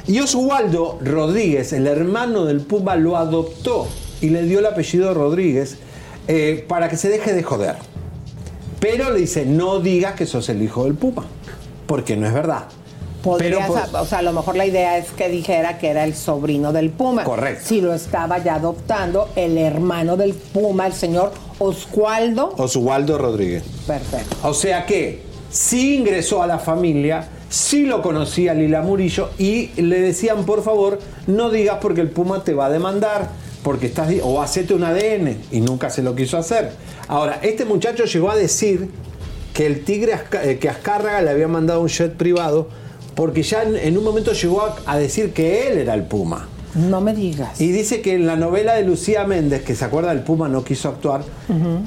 [0.06, 3.86] Y Oswaldo Rodríguez, el hermano del Puma, lo adoptó
[4.20, 5.77] y le dio el apellido Rodríguez
[6.28, 7.77] eh, para que se deje de joder.
[8.81, 11.27] Pero le dice, no digas que sos el hijo del Puma,
[11.86, 12.65] porque no es verdad.
[13.23, 16.15] Podría Pero, o sea, a lo mejor la idea es que dijera que era el
[16.15, 17.24] sobrino del Puma.
[17.24, 17.65] Correcto.
[17.66, 22.55] Si lo estaba ya adoptando el hermano del Puma, el señor Oswaldo.
[22.56, 23.65] Oswaldo Rodríguez.
[23.86, 24.36] Perfecto.
[24.44, 30.01] O sea que sí ingresó a la familia, sí lo conocía Lila Murillo y le
[30.01, 33.31] decían, por favor, no digas porque el Puma te va a demandar,
[33.62, 36.73] porque estás o hacete un ADN y nunca se lo quiso hacer.
[37.09, 38.91] Ahora, este muchacho llegó a decir
[39.55, 42.69] que el tigre eh, que Azcárraga le había mandado un jet privado
[43.15, 46.47] porque ya en, un momento llegó a decir que él era el Puma.
[46.78, 47.60] No me digas.
[47.60, 50.62] Y dice que en la novela de Lucía Méndez, que se acuerda del Puma, no
[50.62, 51.22] quiso actuar,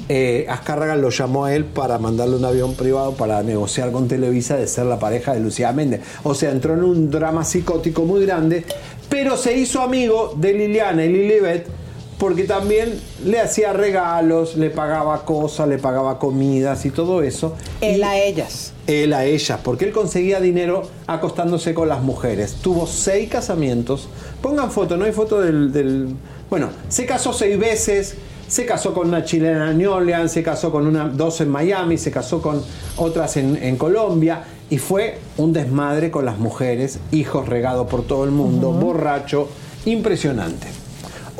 [0.08, 4.56] eh, Azcárraga lo llamó a él para mandarle un avión privado para negociar con Televisa
[4.56, 6.02] de ser la pareja de Lucía Méndez.
[6.22, 8.64] O sea, entró en un drama psicótico muy grande,
[9.08, 11.81] pero se hizo amigo de Liliana y Lilibet
[12.22, 17.56] porque también le hacía regalos, le pagaba cosas, le pagaba comidas y todo eso.
[17.80, 18.72] Él a ellas.
[18.86, 22.54] Él a ellas, porque él conseguía dinero acostándose con las mujeres.
[22.62, 24.06] Tuvo seis casamientos.
[24.40, 25.72] Pongan foto, no hay foto del.
[25.72, 26.14] del-
[26.48, 28.14] Bueno, se casó seis veces.
[28.46, 31.98] Se casó con una chilena en New Orleans, se casó con una, dos en Miami,
[31.98, 32.62] se casó con
[32.98, 38.22] otras en, en Colombia y fue un desmadre con las mujeres, hijos regados por todo
[38.24, 39.48] el mundo, borracho,
[39.86, 40.68] impresionante.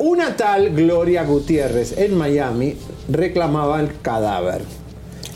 [0.04, 2.76] Una tal Gloria Gutiérrez en Miami
[3.08, 4.62] reclamaba el cadáver.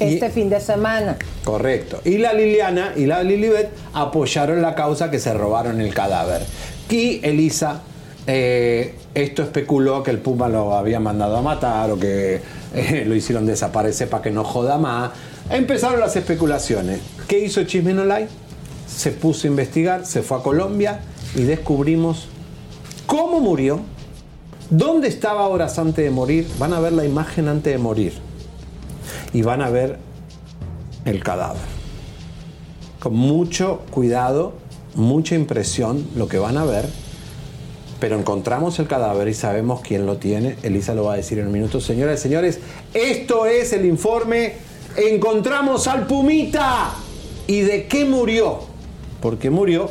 [0.01, 1.17] Este fin de semana.
[1.45, 2.01] Correcto.
[2.05, 6.43] Y la Liliana y la Lilibet apoyaron la causa que se robaron el cadáver.
[6.91, 7.83] Y Elisa,
[8.27, 12.41] eh, esto especuló que el Puma lo había mandado a matar o que
[12.75, 15.13] eh, lo hicieron desaparecer para que no joda más.
[15.49, 16.99] Empezaron las especulaciones.
[17.29, 18.31] ¿Qué hizo Chisme No Like?
[18.89, 21.03] Se puso a investigar, se fue a Colombia
[21.37, 22.27] y descubrimos
[23.07, 23.83] cómo murió,
[24.71, 26.49] dónde estaba horas antes de morir.
[26.59, 28.13] Van a ver la imagen antes de morir
[29.33, 29.99] y van a ver
[31.05, 31.63] el cadáver.
[33.01, 34.55] Con mucho cuidado,
[34.95, 36.89] mucha impresión lo que van a ver,
[38.01, 40.57] pero encontramos el cadáver y sabemos quién lo tiene.
[40.63, 41.81] Elisa lo va a decir en un minuto.
[41.81, 42.61] Señoras y señores,
[42.93, 44.55] esto es el informe.
[44.97, 46.95] Encontramos al Pumita.
[47.47, 48.61] ¿Y de qué murió?
[49.21, 49.91] Porque murió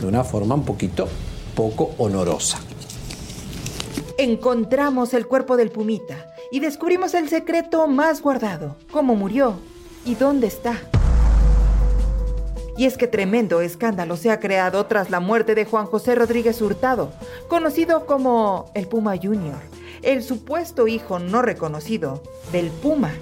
[0.00, 1.08] de una forma un poquito
[1.54, 2.60] poco honorosa.
[4.18, 9.58] Encontramos el cuerpo del Pumita y descubrimos el secreto más guardado, cómo murió
[10.06, 10.80] y dónde está.
[12.78, 16.62] Y es que tremendo escándalo se ha creado tras la muerte de Juan José Rodríguez
[16.62, 17.12] Hurtado,
[17.48, 19.60] conocido como el Puma Junior,
[20.00, 22.22] el supuesto hijo no reconocido
[22.52, 23.12] del Puma,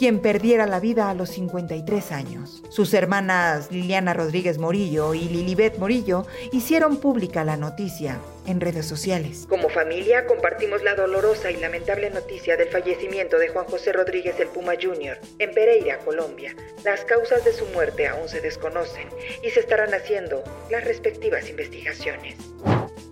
[0.00, 2.62] quien perdiera la vida a los 53 años.
[2.70, 9.44] Sus hermanas Liliana Rodríguez Morillo y Lilibet Morillo hicieron pública la noticia en redes sociales.
[9.46, 14.48] Como familia compartimos la dolorosa y lamentable noticia del fallecimiento de Juan José Rodríguez el
[14.48, 15.18] Puma Jr.
[15.38, 16.56] en Pereira, Colombia.
[16.82, 19.06] Las causas de su muerte aún se desconocen
[19.42, 22.36] y se estarán haciendo las respectivas investigaciones.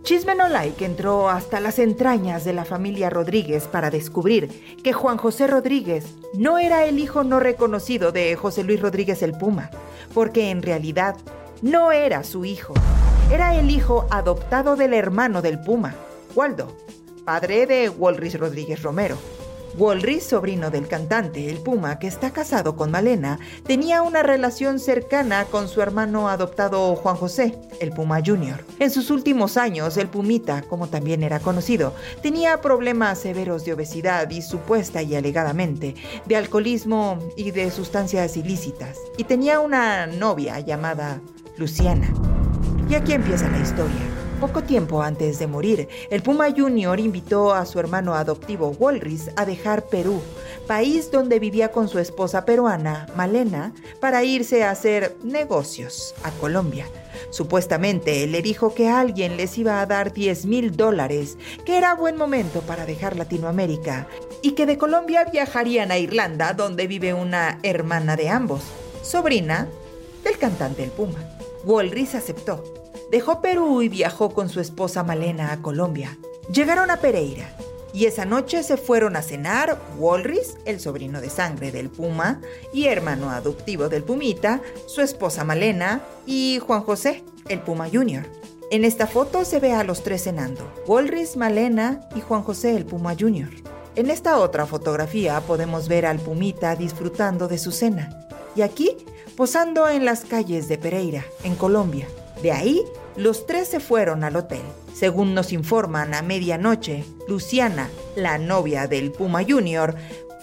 [0.08, 4.48] Chisme no like entró hasta las entrañas de la familia Rodríguez para descubrir
[4.82, 9.32] que Juan José Rodríguez no era el hijo no reconocido de José Luis Rodríguez el
[9.32, 9.70] Puma,
[10.14, 11.14] porque en realidad
[11.60, 12.72] no era su hijo.
[13.30, 15.94] Era el hijo adoptado del hermano del Puma,
[16.34, 16.74] Waldo,
[17.26, 19.18] padre de Walris Rodríguez Romero.
[19.76, 25.44] Walris, sobrino del cantante El Puma, que está casado con Malena, tenía una relación cercana
[25.44, 28.64] con su hermano adoptado Juan José, el Puma Jr.
[28.78, 34.30] En sus últimos años, el Pumita, como también era conocido, tenía problemas severos de obesidad
[34.30, 35.94] y supuesta y alegadamente
[36.26, 38.96] de alcoholismo y de sustancias ilícitas.
[39.16, 41.20] Y tenía una novia llamada
[41.56, 42.12] Luciana.
[42.88, 44.27] Y aquí empieza la historia.
[44.40, 49.44] Poco tiempo antes de morir, el Puma Junior invitó a su hermano adoptivo Walris a
[49.44, 50.22] dejar Perú,
[50.68, 56.86] país donde vivía con su esposa peruana, Malena, para irse a hacer negocios a Colombia.
[57.30, 62.16] Supuestamente le dijo que alguien les iba a dar 10 mil dólares, que era buen
[62.16, 64.06] momento para dejar Latinoamérica
[64.40, 68.62] y que de Colombia viajarían a Irlanda, donde vive una hermana de ambos,
[69.02, 69.66] sobrina
[70.22, 71.18] del cantante El Puma.
[71.64, 72.62] Walris aceptó
[73.10, 76.18] Dejó Perú y viajó con su esposa Malena a Colombia.
[76.52, 77.56] Llegaron a Pereira
[77.94, 82.40] y esa noche se fueron a cenar Walris, el sobrino de sangre del Puma
[82.72, 88.26] y hermano adoptivo del Pumita, su esposa Malena y Juan José, el Puma Junior.
[88.70, 92.84] En esta foto se ve a los tres cenando, Walris, Malena y Juan José, el
[92.84, 93.48] Puma Junior.
[93.96, 98.96] En esta otra fotografía podemos ver al Pumita disfrutando de su cena y aquí
[99.34, 102.06] posando en las calles de Pereira, en Colombia.
[102.42, 102.84] De ahí,
[103.16, 104.62] los tres se fueron al hotel.
[104.94, 109.96] Según nos informan a medianoche, Luciana, la novia del Puma Junior,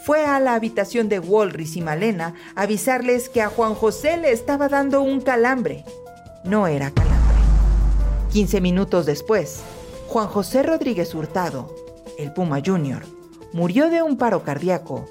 [0.06, 4.32] fue a la habitación de Walris y Malena a avisarles que a Juan José le
[4.32, 5.84] estaba dando un calambre.
[6.44, 7.16] No era calambre.
[8.32, 9.62] 15 minutos después,
[10.08, 11.74] Juan José Rodríguez Hurtado,
[12.20, 13.04] el Puma Junior,
[13.54, 15.08] murió de un paro cardíaco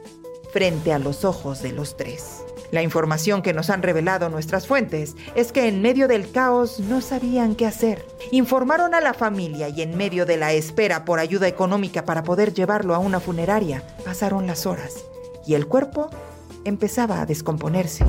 [0.53, 2.44] frente a los ojos de los tres.
[2.75, 7.01] La información que nos han revelado nuestras fuentes es que en medio del caos no
[7.01, 8.05] sabían qué hacer.
[8.33, 12.53] Informaron a la familia y en medio de la espera por ayuda económica para poder
[12.53, 15.05] llevarlo a una funeraria, pasaron las horas
[15.47, 16.11] y el cuerpo
[16.65, 18.05] empezaba a descomponerse.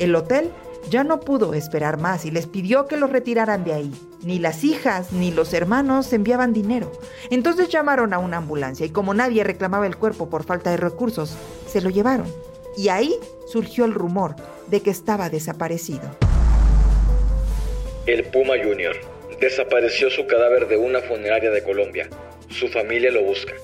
[0.00, 0.50] El hotel
[0.92, 3.90] ya no pudo esperar más y les pidió que lo retiraran de ahí.
[4.24, 6.92] Ni las hijas ni los hermanos enviaban dinero.
[7.30, 11.34] Entonces llamaron a una ambulancia y como nadie reclamaba el cuerpo por falta de recursos,
[11.66, 12.26] se lo llevaron.
[12.76, 13.14] Y ahí
[13.46, 14.36] surgió el rumor
[14.66, 16.02] de que estaba desaparecido.
[18.06, 18.94] El Puma Junior.
[19.40, 22.06] Desapareció su cadáver de una funeraria de Colombia.
[22.50, 23.54] Su familia lo busca.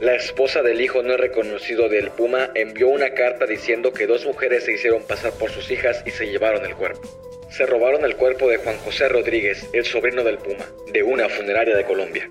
[0.00, 4.66] La esposa del hijo no reconocido del Puma envió una carta diciendo que dos mujeres
[4.66, 7.08] se hicieron pasar por sus hijas y se llevaron el cuerpo.
[7.48, 11.74] Se robaron el cuerpo de Juan José Rodríguez, el sobrino del Puma, de una funeraria
[11.74, 12.28] de Colombia.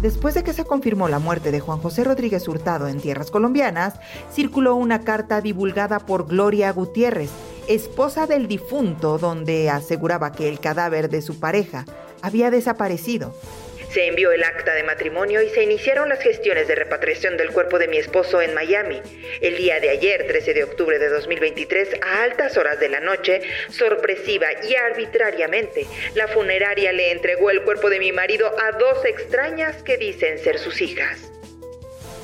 [0.00, 4.00] Después de que se confirmó la muerte de Juan José Rodríguez Hurtado en tierras colombianas,
[4.32, 7.30] circuló una carta divulgada por Gloria Gutiérrez,
[7.68, 11.84] esposa del difunto, donde aseguraba que el cadáver de su pareja
[12.22, 13.34] había desaparecido
[13.90, 17.78] se envió el acta de matrimonio y se iniciaron las gestiones de repatriación del cuerpo
[17.78, 19.00] de mi esposo en Miami.
[19.40, 23.42] El día de ayer, 13 de octubre de 2023, a altas horas de la noche,
[23.70, 29.82] sorpresiva y arbitrariamente, la funeraria le entregó el cuerpo de mi marido a dos extrañas
[29.82, 31.30] que dicen ser sus hijas.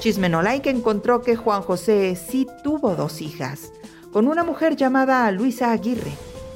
[0.01, 3.73] Chismenolay que encontró que Juan José sí tuvo dos hijas,
[4.13, 6.11] con una mujer llamada Luisa Aguirre,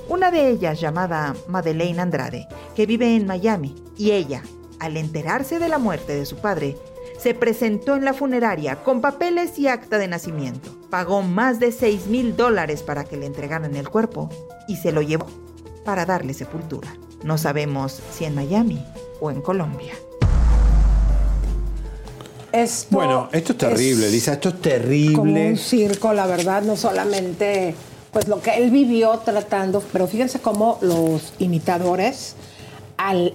[0.08, 4.42] una de ellas llamada Madeleine Andrade, que vive en Miami, y ella,
[4.80, 6.76] al enterarse de la muerte de su padre,
[7.18, 10.70] se presentó en la funeraria con papeles y acta de nacimiento.
[10.90, 14.28] Pagó más de 6 mil dólares para que le entregaran el cuerpo
[14.68, 15.26] y se lo llevó
[15.84, 16.94] para darle sepultura.
[17.22, 18.84] No sabemos si en Miami
[19.20, 19.94] o en Colombia.
[22.90, 25.14] bueno, esto es terrible, Lisa, esto es terrible.
[25.16, 27.74] Como un circo, la verdad, no solamente
[28.12, 32.34] pues lo que él vivió tratando, pero fíjense cómo los imitadores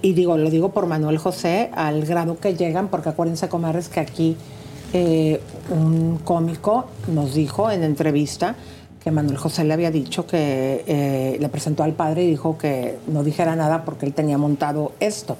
[0.02, 4.00] y digo, lo digo por Manuel José, al grado que llegan, porque acuérdense, comadres, que
[4.00, 4.36] aquí
[4.92, 5.40] eh,
[5.70, 8.56] un cómico nos dijo en entrevista
[9.02, 12.98] que Manuel José le había dicho que eh, le presentó al padre y dijo que
[13.08, 15.36] no dijera nada porque él tenía montado esto.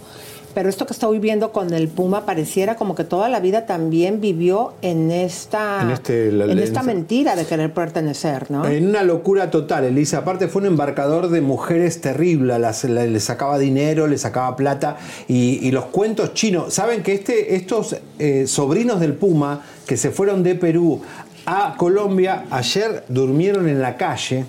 [0.55, 4.21] Pero esto que estoy viendo con el Puma pareciera como que toda la vida también
[4.21, 8.67] vivió en esta, En este- la- en esta mentira de querer pertenecer, ¿no?
[8.67, 10.19] En una locura total, Elisa.
[10.19, 12.59] Aparte fue un embarcador de mujeres terrible.
[12.59, 14.97] Las- la- le sacaba dinero, le sacaba plata.
[15.29, 16.75] Y, y los cuentos chinos.
[16.75, 21.01] Saben que este, estos eh, sobrinos del Puma que se fueron de Perú
[21.47, 24.45] a Colombia, ayer durmieron en la calle.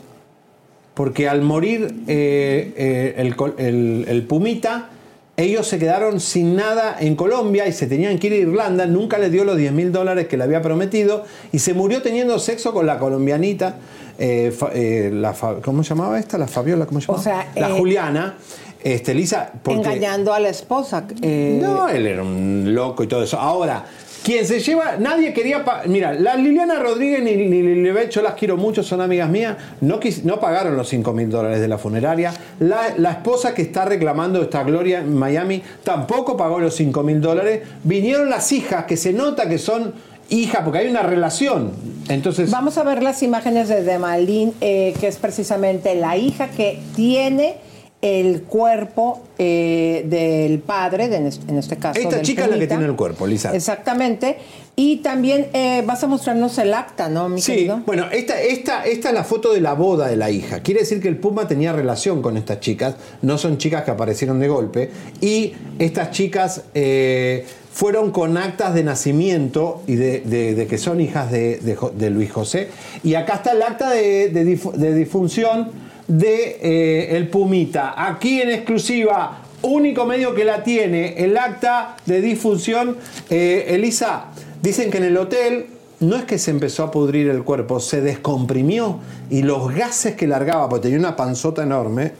[0.93, 4.89] Porque al morir eh, eh, el- el Pumita,
[5.35, 8.85] ellos se quedaron sin nada en Colombia y se tenían que ir a Irlanda.
[8.85, 12.37] Nunca le dio los 10 mil dólares que le había prometido y se murió teniendo
[12.39, 13.77] sexo con la colombianita.
[14.19, 15.33] eh, eh, la
[15.63, 16.37] ¿Cómo se llamaba esta?
[16.37, 17.23] La Fabiola, ¿cómo se llamaba?
[17.23, 18.35] sea, la eh, Juliana.
[18.83, 21.05] Este, Lisa, porque- Engañando a la esposa.
[21.21, 23.39] no, él era un loco y todo eso.
[23.39, 23.85] Ahora,
[24.23, 25.63] quien se lleva, nadie quería.
[25.87, 29.99] Mira, la Liliana Rodríguez ni, ni Lilibet, yo las quiero mucho, son amigas mías, no,
[29.99, 32.33] quis- no pagaron los 5 mil dólares de la funeraria.
[32.59, 37.19] La, la esposa que está reclamando esta Gloria en Miami tampoco pagó los 5 mil
[37.21, 37.61] dólares.
[37.83, 39.93] Vinieron las hijas, que se nota que son
[40.29, 41.71] hijas, porque hay una relación.
[42.09, 42.49] Entonces.
[42.49, 47.55] Vamos a ver las imágenes de Demalín, eh, que es precisamente la hija que tiene
[48.03, 51.25] el cuerpo eh, del padre, de en,
[51.57, 51.97] este, caso.
[51.99, 53.55] Esta del chica es la que tiene el cuerpo, Lisa.
[53.55, 54.37] Exactamente.
[54.75, 57.81] Y también eh, vas a mostrarnos el acta, ¿no, mi Sí, querido?
[57.85, 60.59] bueno, esta, esta, esta es la foto de la boda de la hija.
[60.61, 62.95] Quiere decir que el Puma tenía relación con estas chicas.
[63.21, 64.89] No son chicas que aparecieron de golpe.
[65.21, 70.99] Y estas chicas eh, fueron con actas de nacimiento y de, de- de que son
[70.99, 71.59] hijas de,
[71.95, 72.67] de Luis José.
[73.03, 77.93] Y acá está el acta de, de dif- de difunción de eh, el Pumita.
[77.97, 82.97] Aquí en exclusiva, único medio que la tiene, el acta de difunción.
[83.29, 84.25] Eh, Elisa,
[84.61, 85.67] dicen que en el hotel
[85.99, 88.99] no es que se empezó a pudrir el cuerpo, se descomprimió
[89.29, 92.11] y los gases que largaba, porque tenía una panzota enorme,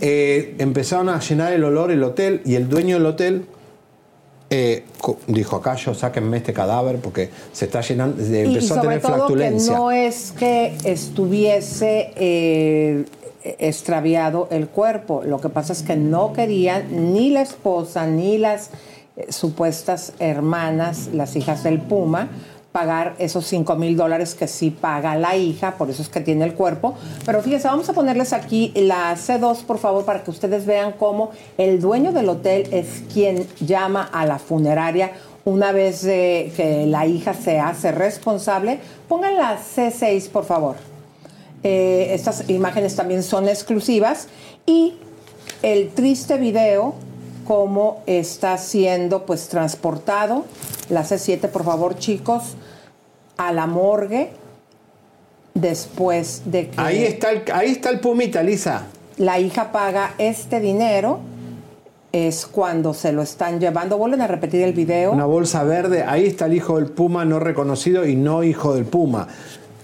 [0.00, 3.46] eh, empezaron a llenar el olor el hotel y el dueño del hotel
[4.48, 4.84] eh,
[5.26, 9.00] dijo acá yo sáquenme este cadáver porque se está llenando, empezó y a sobre tener
[9.00, 9.76] todo que flatulencia.
[9.76, 13.04] no es que estuviese eh,
[13.58, 15.22] extraviado el cuerpo.
[15.24, 18.70] Lo que pasa es que no querían ni la esposa ni las
[19.16, 22.28] eh, supuestas hermanas, las hijas del Puma,
[22.76, 26.44] pagar esos 5 mil dólares que sí paga la hija, por eso es que tiene
[26.44, 26.94] el cuerpo.
[27.24, 31.30] Pero fíjense, vamos a ponerles aquí la C2, por favor, para que ustedes vean cómo
[31.56, 35.12] el dueño del hotel es quien llama a la funeraria
[35.46, 38.78] una vez eh, que la hija se hace responsable.
[39.08, 40.76] Pongan la C6, por favor.
[41.62, 44.28] Eh, estas imágenes también son exclusivas.
[44.66, 44.96] Y
[45.62, 46.94] el triste video,
[47.46, 50.44] cómo está siendo pues transportado,
[50.90, 52.56] la C7, por favor, chicos,
[53.36, 54.30] a la morgue
[55.54, 58.86] después de que Ahí está el, ahí está el Pumita, Lisa.
[59.16, 61.20] la hija paga este dinero.
[62.12, 63.98] Es cuando se lo están llevando.
[63.98, 65.12] Vuelven a repetir el video.
[65.12, 68.86] Una bolsa verde, ahí está el hijo del Puma no reconocido y no hijo del
[68.86, 69.28] Puma.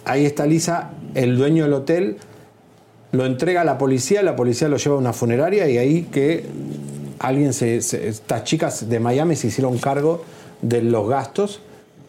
[0.06, 2.16] Ahí está Lisa, el dueño del hotel,
[3.10, 6.46] lo entrega a la policía, la policía lo lleva a una funeraria y ahí que
[7.22, 10.22] alguien se, se- estas chicas de Miami se hicieron cargo
[10.60, 11.60] de los gastos.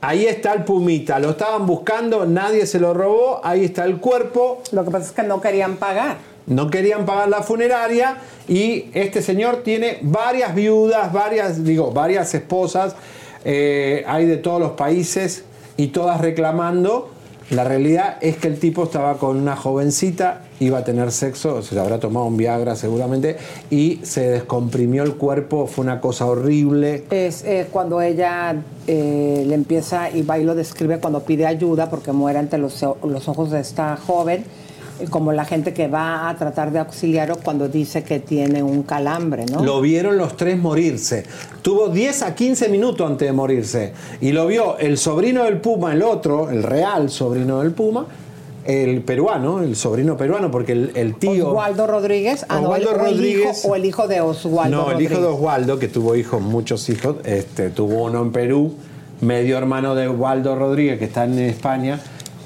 [0.01, 4.61] Ahí está el Pumita, lo estaban buscando, nadie se lo robó, ahí está el cuerpo.
[4.73, 6.17] Lo que pasa es que no querían pagar.
[6.45, 8.17] No querían pagar la funeraria
[8.49, 12.97] y este señor tiene varias viudas, varias, digo, varias esposas,
[13.45, 15.45] eh, hay de todos los países
[15.77, 17.11] y todas reclamando.
[17.49, 21.77] La realidad es que el tipo estaba con una jovencita, iba a tener sexo, se
[21.79, 23.37] habrá tomado un Viagra seguramente,
[23.69, 27.03] y se descomprimió el cuerpo, fue una cosa horrible.
[27.11, 28.55] Es eh, cuando ella
[28.87, 33.51] eh, le empieza y lo describe cuando pide ayuda porque muere ante los, los ojos
[33.51, 34.45] de esta joven,
[35.09, 39.45] como la gente que va a tratar de auxiliarlo cuando dice que tiene un calambre,
[39.45, 39.63] ¿no?
[39.63, 41.23] Lo vieron los tres morirse.
[41.61, 43.93] Tuvo 10 a 15 minutos antes de morirse.
[44.21, 48.05] Y lo vio el sobrino del Puma, el otro, el real sobrino del Puma,
[48.65, 51.49] el peruano, el sobrino peruano, porque el, el tío...
[51.49, 53.65] Oswaldo Rodríguez, ah, no, Oswaldo el- o el hijo- Rodríguez.
[53.65, 55.25] o el hijo de Oswaldo no, el hijo de.
[55.27, 58.73] Oswaldo, que tuvo hijos, muchos hijos, este, tuvo uno en Perú,
[59.21, 61.99] medio hermano de Oswaldo Rodríguez, que está en España,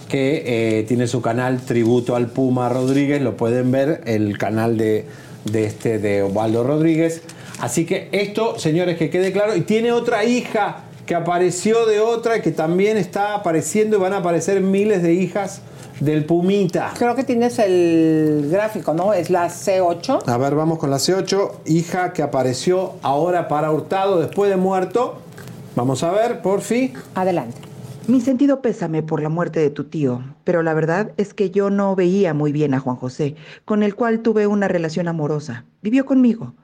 [0.07, 5.05] que eh, tiene su canal Tributo al Puma Rodríguez, lo pueden ver, el canal de,
[5.45, 7.21] de este de Oswaldo Rodríguez.
[7.59, 12.41] Así que esto, señores, que quede claro, y tiene otra hija que apareció de otra,
[12.41, 15.61] que también está apareciendo y van a aparecer miles de hijas
[15.99, 16.93] del Pumita.
[16.97, 19.13] Creo que tienes el gráfico, ¿no?
[19.13, 20.23] Es la C8.
[20.27, 21.51] A ver, vamos con la C8.
[21.65, 25.15] Hija que apareció ahora para Hurtado después de muerto.
[25.75, 26.93] Vamos a ver, por fin.
[27.15, 27.66] Adelante.
[28.07, 31.69] Mi sentido pésame por la muerte de tu tío, pero la verdad es que yo
[31.69, 33.35] no veía muy bien a Juan José,
[33.65, 35.65] con el cual tuve una relación amorosa.
[35.81, 36.55] Vivió conmigo.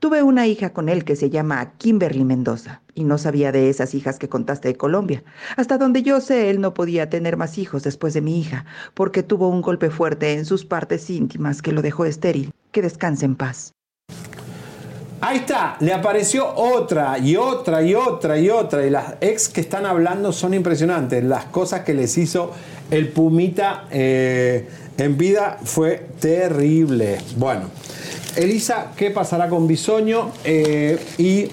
[0.00, 3.94] Tuve una hija con él que se llama Kimberly Mendoza y no sabía de esas
[3.94, 5.22] hijas que contaste de Colombia.
[5.56, 8.64] Hasta donde yo sé, él no podía tener más hijos después de mi hija
[8.94, 12.50] porque tuvo un golpe fuerte en sus partes íntimas que lo dejó estéril.
[12.72, 13.72] Que descanse en paz.
[15.20, 18.86] Ahí está, le apareció otra y otra y otra y otra.
[18.86, 21.24] Y las ex que están hablando son impresionantes.
[21.24, 22.52] Las cosas que les hizo
[22.90, 27.18] el Pumita eh, en vida fue terrible.
[27.36, 27.62] Bueno,
[28.36, 30.30] Elisa, ¿qué pasará con Bisoño?
[30.44, 31.48] Eh, y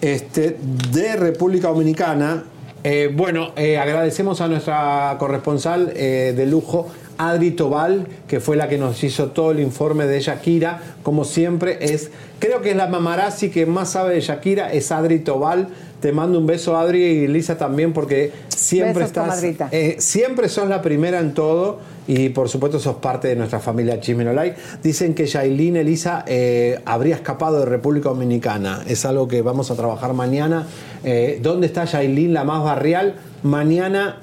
[0.00, 0.56] este,
[0.92, 2.44] de República Dominicana,
[2.84, 6.86] eh, bueno, agradecemos a nuestra corresponsal de lujo,
[7.18, 10.80] Adri Tobal, que fue la que nos hizo todo el informe de Shakira.
[11.02, 12.10] Como siempre, es,
[12.44, 15.68] creo que es la mamarazzi que más sabe de Shakira, es Adri Tobal.
[16.00, 19.72] Te mando un beso, Adri, y Lisa también, porque siempre Besos, estás.
[19.72, 23.98] eh, siempre sos la primera en todo y por supuesto sos parte de nuestra familia
[23.98, 24.54] Chismenolay.
[24.82, 28.82] Dicen que Yailin Elisa eh, habría escapado de República Dominicana.
[28.86, 30.66] Es algo que vamos a trabajar mañana.
[31.02, 33.14] Eh, ¿Dónde está Yailin, la más barrial?
[33.42, 34.18] Mañana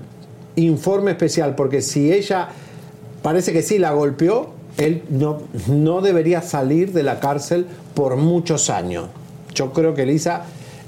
[0.58, 2.50] informe especial, porque si ella
[3.24, 4.54] parece que sí la golpeó,
[4.86, 9.08] él no, no debería salir de la cárcel por muchos años.
[9.54, 10.46] Yo creo que Elisa,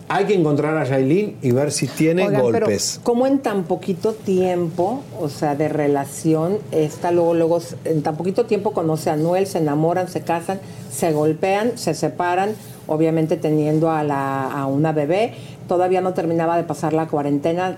[0.07, 2.99] hay que encontrar a Yailin y ver si tiene Oigan, pero golpes.
[3.03, 8.45] ¿Cómo en tan poquito tiempo, o sea, de relación, está luego, luego, en tan poquito
[8.45, 10.59] tiempo conoce a Noel, se enamoran, se casan,
[10.91, 12.51] se golpean, se separan,
[12.87, 15.33] obviamente teniendo a, la, a una bebé,
[15.67, 17.77] todavía no terminaba de pasar la cuarentena,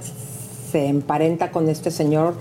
[0.72, 2.36] se emparenta con este señor.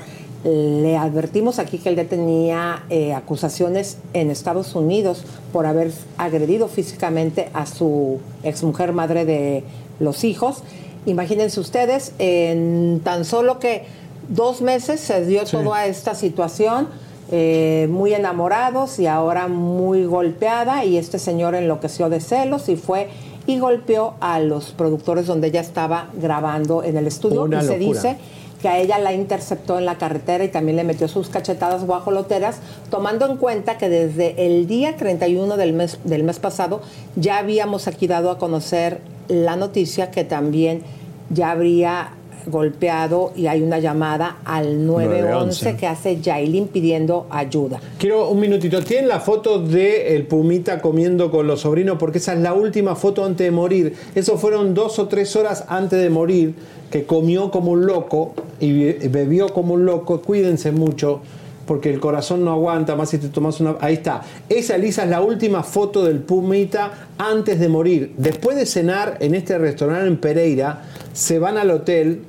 [0.44, 6.68] Le advertimos aquí que él ya tenía eh, acusaciones en Estados Unidos por haber agredido
[6.68, 9.64] físicamente a su exmujer madre de
[10.00, 10.62] los hijos.
[11.06, 13.84] Imagínense ustedes, en tan solo que
[14.28, 16.88] dos meses se dio toda esta situación,
[17.32, 23.08] eh, muy enamorados y ahora muy golpeada, y este señor enloqueció de celos y fue
[23.46, 27.78] y golpeó a los productores donde ella estaba grabando en el estudio Una y se
[27.78, 28.00] locura.
[28.02, 28.16] dice
[28.64, 32.60] que a ella la interceptó en la carretera y también le metió sus cachetadas guajoloteras,
[32.88, 36.80] tomando en cuenta que desde el día 31 del mes, del mes pasado
[37.14, 40.80] ya habíamos aquí dado a conocer la noticia que también
[41.28, 42.14] ya habría
[42.46, 45.76] golpeado y hay una llamada al 911 911.
[45.76, 47.80] que hace Yailin pidiendo ayuda.
[47.98, 48.82] Quiero un minutito.
[48.82, 51.96] ¿Tienen la foto de el Pumita comiendo con los sobrinos?
[51.98, 53.94] Porque esa es la última foto antes de morir.
[54.14, 56.54] Eso fueron dos o tres horas antes de morir,
[56.90, 60.20] que comió como un loco y be- bebió como un loco.
[60.22, 61.20] Cuídense mucho,
[61.66, 63.76] porque el corazón no aguanta más si te tomas una...
[63.80, 64.22] Ahí está.
[64.48, 68.12] Esa, Elisa, es la última foto del Pumita antes de morir.
[68.18, 72.20] Después de cenar en este restaurante en Pereira, se van al hotel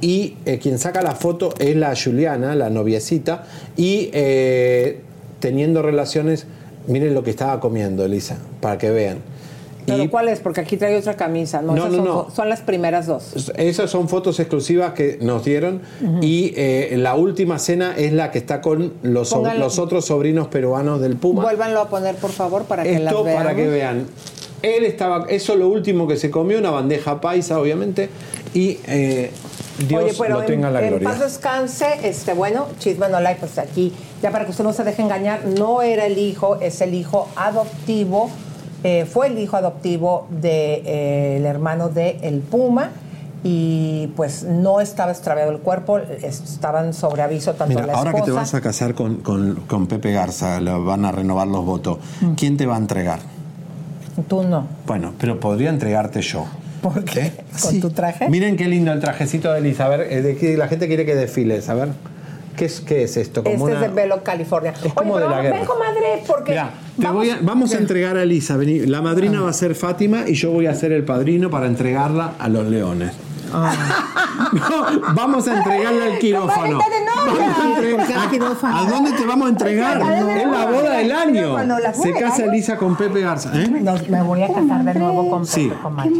[0.00, 3.44] y eh, quien saca la foto es la Juliana, la noviecita,
[3.76, 5.00] y eh,
[5.40, 6.46] teniendo relaciones,
[6.86, 9.18] miren lo que estaba comiendo, Elisa, para que vean.
[9.86, 10.40] ¿Pero cuál es?
[10.40, 11.62] Porque aquí trae otra camisa.
[11.62, 12.30] No, No, esas no, son, no.
[12.30, 13.50] son las primeras dos.
[13.56, 15.80] esas son fotos exclusivas que nos dieron
[16.20, 20.48] y eh, la última cena es la que está con los, so- los otros sobrinos
[20.48, 21.42] peruanos del Puma.
[21.42, 23.42] Vuélvanlo a poner, por favor, para que las Esto veamos.
[23.42, 24.04] para que vean.
[24.60, 28.10] Él estaba, eso es lo último que se comió, una bandeja paisa, obviamente,
[28.52, 29.30] y eh,
[29.86, 31.08] Dios Oye, pero lo tenga en la en, gloria.
[31.10, 33.92] paz descanse, este, bueno, Chisme no like, pues aquí,
[34.22, 37.28] ya para que usted no se deje engañar, no era el hijo, es el hijo
[37.36, 38.28] adoptivo,
[38.82, 42.90] eh, fue el hijo adoptivo del hermano de El Puma,
[43.44, 48.16] y pues no estaba extraviado el cuerpo, estaban sobre aviso tanto Mira, la ahora que
[48.22, 51.64] te esposa- vas a casar con, con- con Pepe Garza, le van a renovar los
[51.64, 52.32] votos, Mm.
[52.34, 53.20] ¿quién te va a entregar?
[54.28, 54.66] Tú no.
[54.88, 56.46] Bueno, pero podría entregarte yo.
[56.82, 57.32] ¿Por qué?
[57.62, 58.28] ¿Con tu traje?
[58.28, 59.86] Miren qué lindo el trajecito de Elisa.
[59.86, 61.68] A ver, eh, de qué- la gente quiere que desfiles.
[61.68, 61.88] A ver,
[62.56, 63.40] ¿qué es, qué es esto?
[63.40, 64.72] Este Como es de Velo, California.
[64.94, 65.56] como Oye, de la guerra.
[65.58, 66.50] ven, comadre, porque...
[66.52, 68.56] Mira, te voy a- vamos a entregar a Elisa.
[68.56, 68.80] vení.
[68.86, 72.32] La madrina va a ser Fátima y yo voy a ser el padrino para entregarla
[72.38, 73.12] a los leones.
[74.52, 76.78] No, vamos a entregarla al quirófano.
[76.78, 78.08] Vamos a entregar-
[78.62, 80.00] ¿A, a dónde te vamos a entregar?
[80.00, 81.56] Es la boda del año.
[81.94, 83.50] Se casa Elisa con Pepe Garza.
[83.54, 83.68] ¿eh?
[83.68, 85.70] me voy a casar de nuevo con Sí.
[85.82, 86.10] comadre.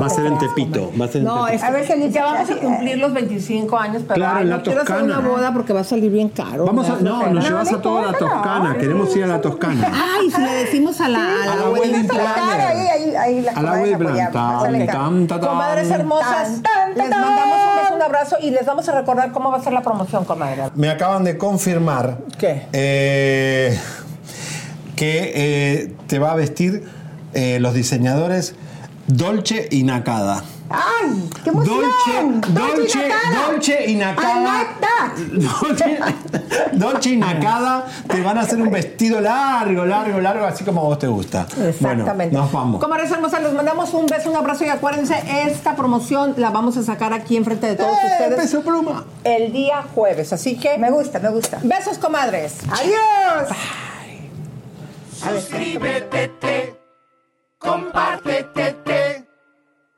[0.00, 0.90] Va a ser en Tepito.
[1.00, 1.54] Va a ser en No, Tepito.
[1.56, 4.56] es, a ver, ya vamos a cumplir los 25 años, pero Claro, ay, en no
[4.56, 5.18] la quiero hacer Toscana.
[5.18, 6.64] una boda porque va a salir bien caro.
[6.66, 8.76] Vamos a, no, nos llevas a toda la Toscana.
[8.78, 9.90] Queremos ir a la Toscana.
[9.92, 12.60] Ay, si le decimos a la, A la wedding planner.
[12.60, 15.26] Ahí, ahí, ahí la A la tan.
[15.26, 16.60] Comadres hermosas,
[16.96, 19.72] les mandamos un beso, un abrazo y les vamos a recordar cómo va a ser
[19.72, 20.64] la promoción, comadre.
[20.74, 22.66] Me acaban de confirmar ¿Qué?
[22.72, 23.78] eh,
[24.96, 26.84] que eh, te va a vestir
[27.34, 28.54] eh, los diseñadores
[29.06, 30.42] Dolce y Nakada.
[30.70, 31.30] ¡Ay!
[31.42, 32.40] ¡Qué emoción!
[32.40, 33.08] Dolce, Dolce,
[33.46, 34.66] Dolce y Nakada.
[35.32, 35.98] Dolce,
[36.72, 40.84] Dolce y Nakada te van a hacer un vestido largo, largo, largo, así como a
[40.84, 41.42] vos te gusta.
[41.42, 42.12] Exactamente.
[42.14, 42.80] Bueno, nos vamos.
[42.80, 46.82] Comadres hermosas, les mandamos un beso, un abrazo y acuérdense, esta promoción la vamos a
[46.82, 48.40] sacar aquí enfrente de todos ¡Eh, ustedes.
[48.40, 49.04] peso pluma!
[49.22, 50.78] El día jueves, así que.
[50.78, 51.58] Me gusta, me gusta.
[51.62, 52.58] Besos, comadres.
[52.70, 53.48] ¡Adiós!
[55.12, 56.74] Suscríbete,
[57.58, 59.13] compártete,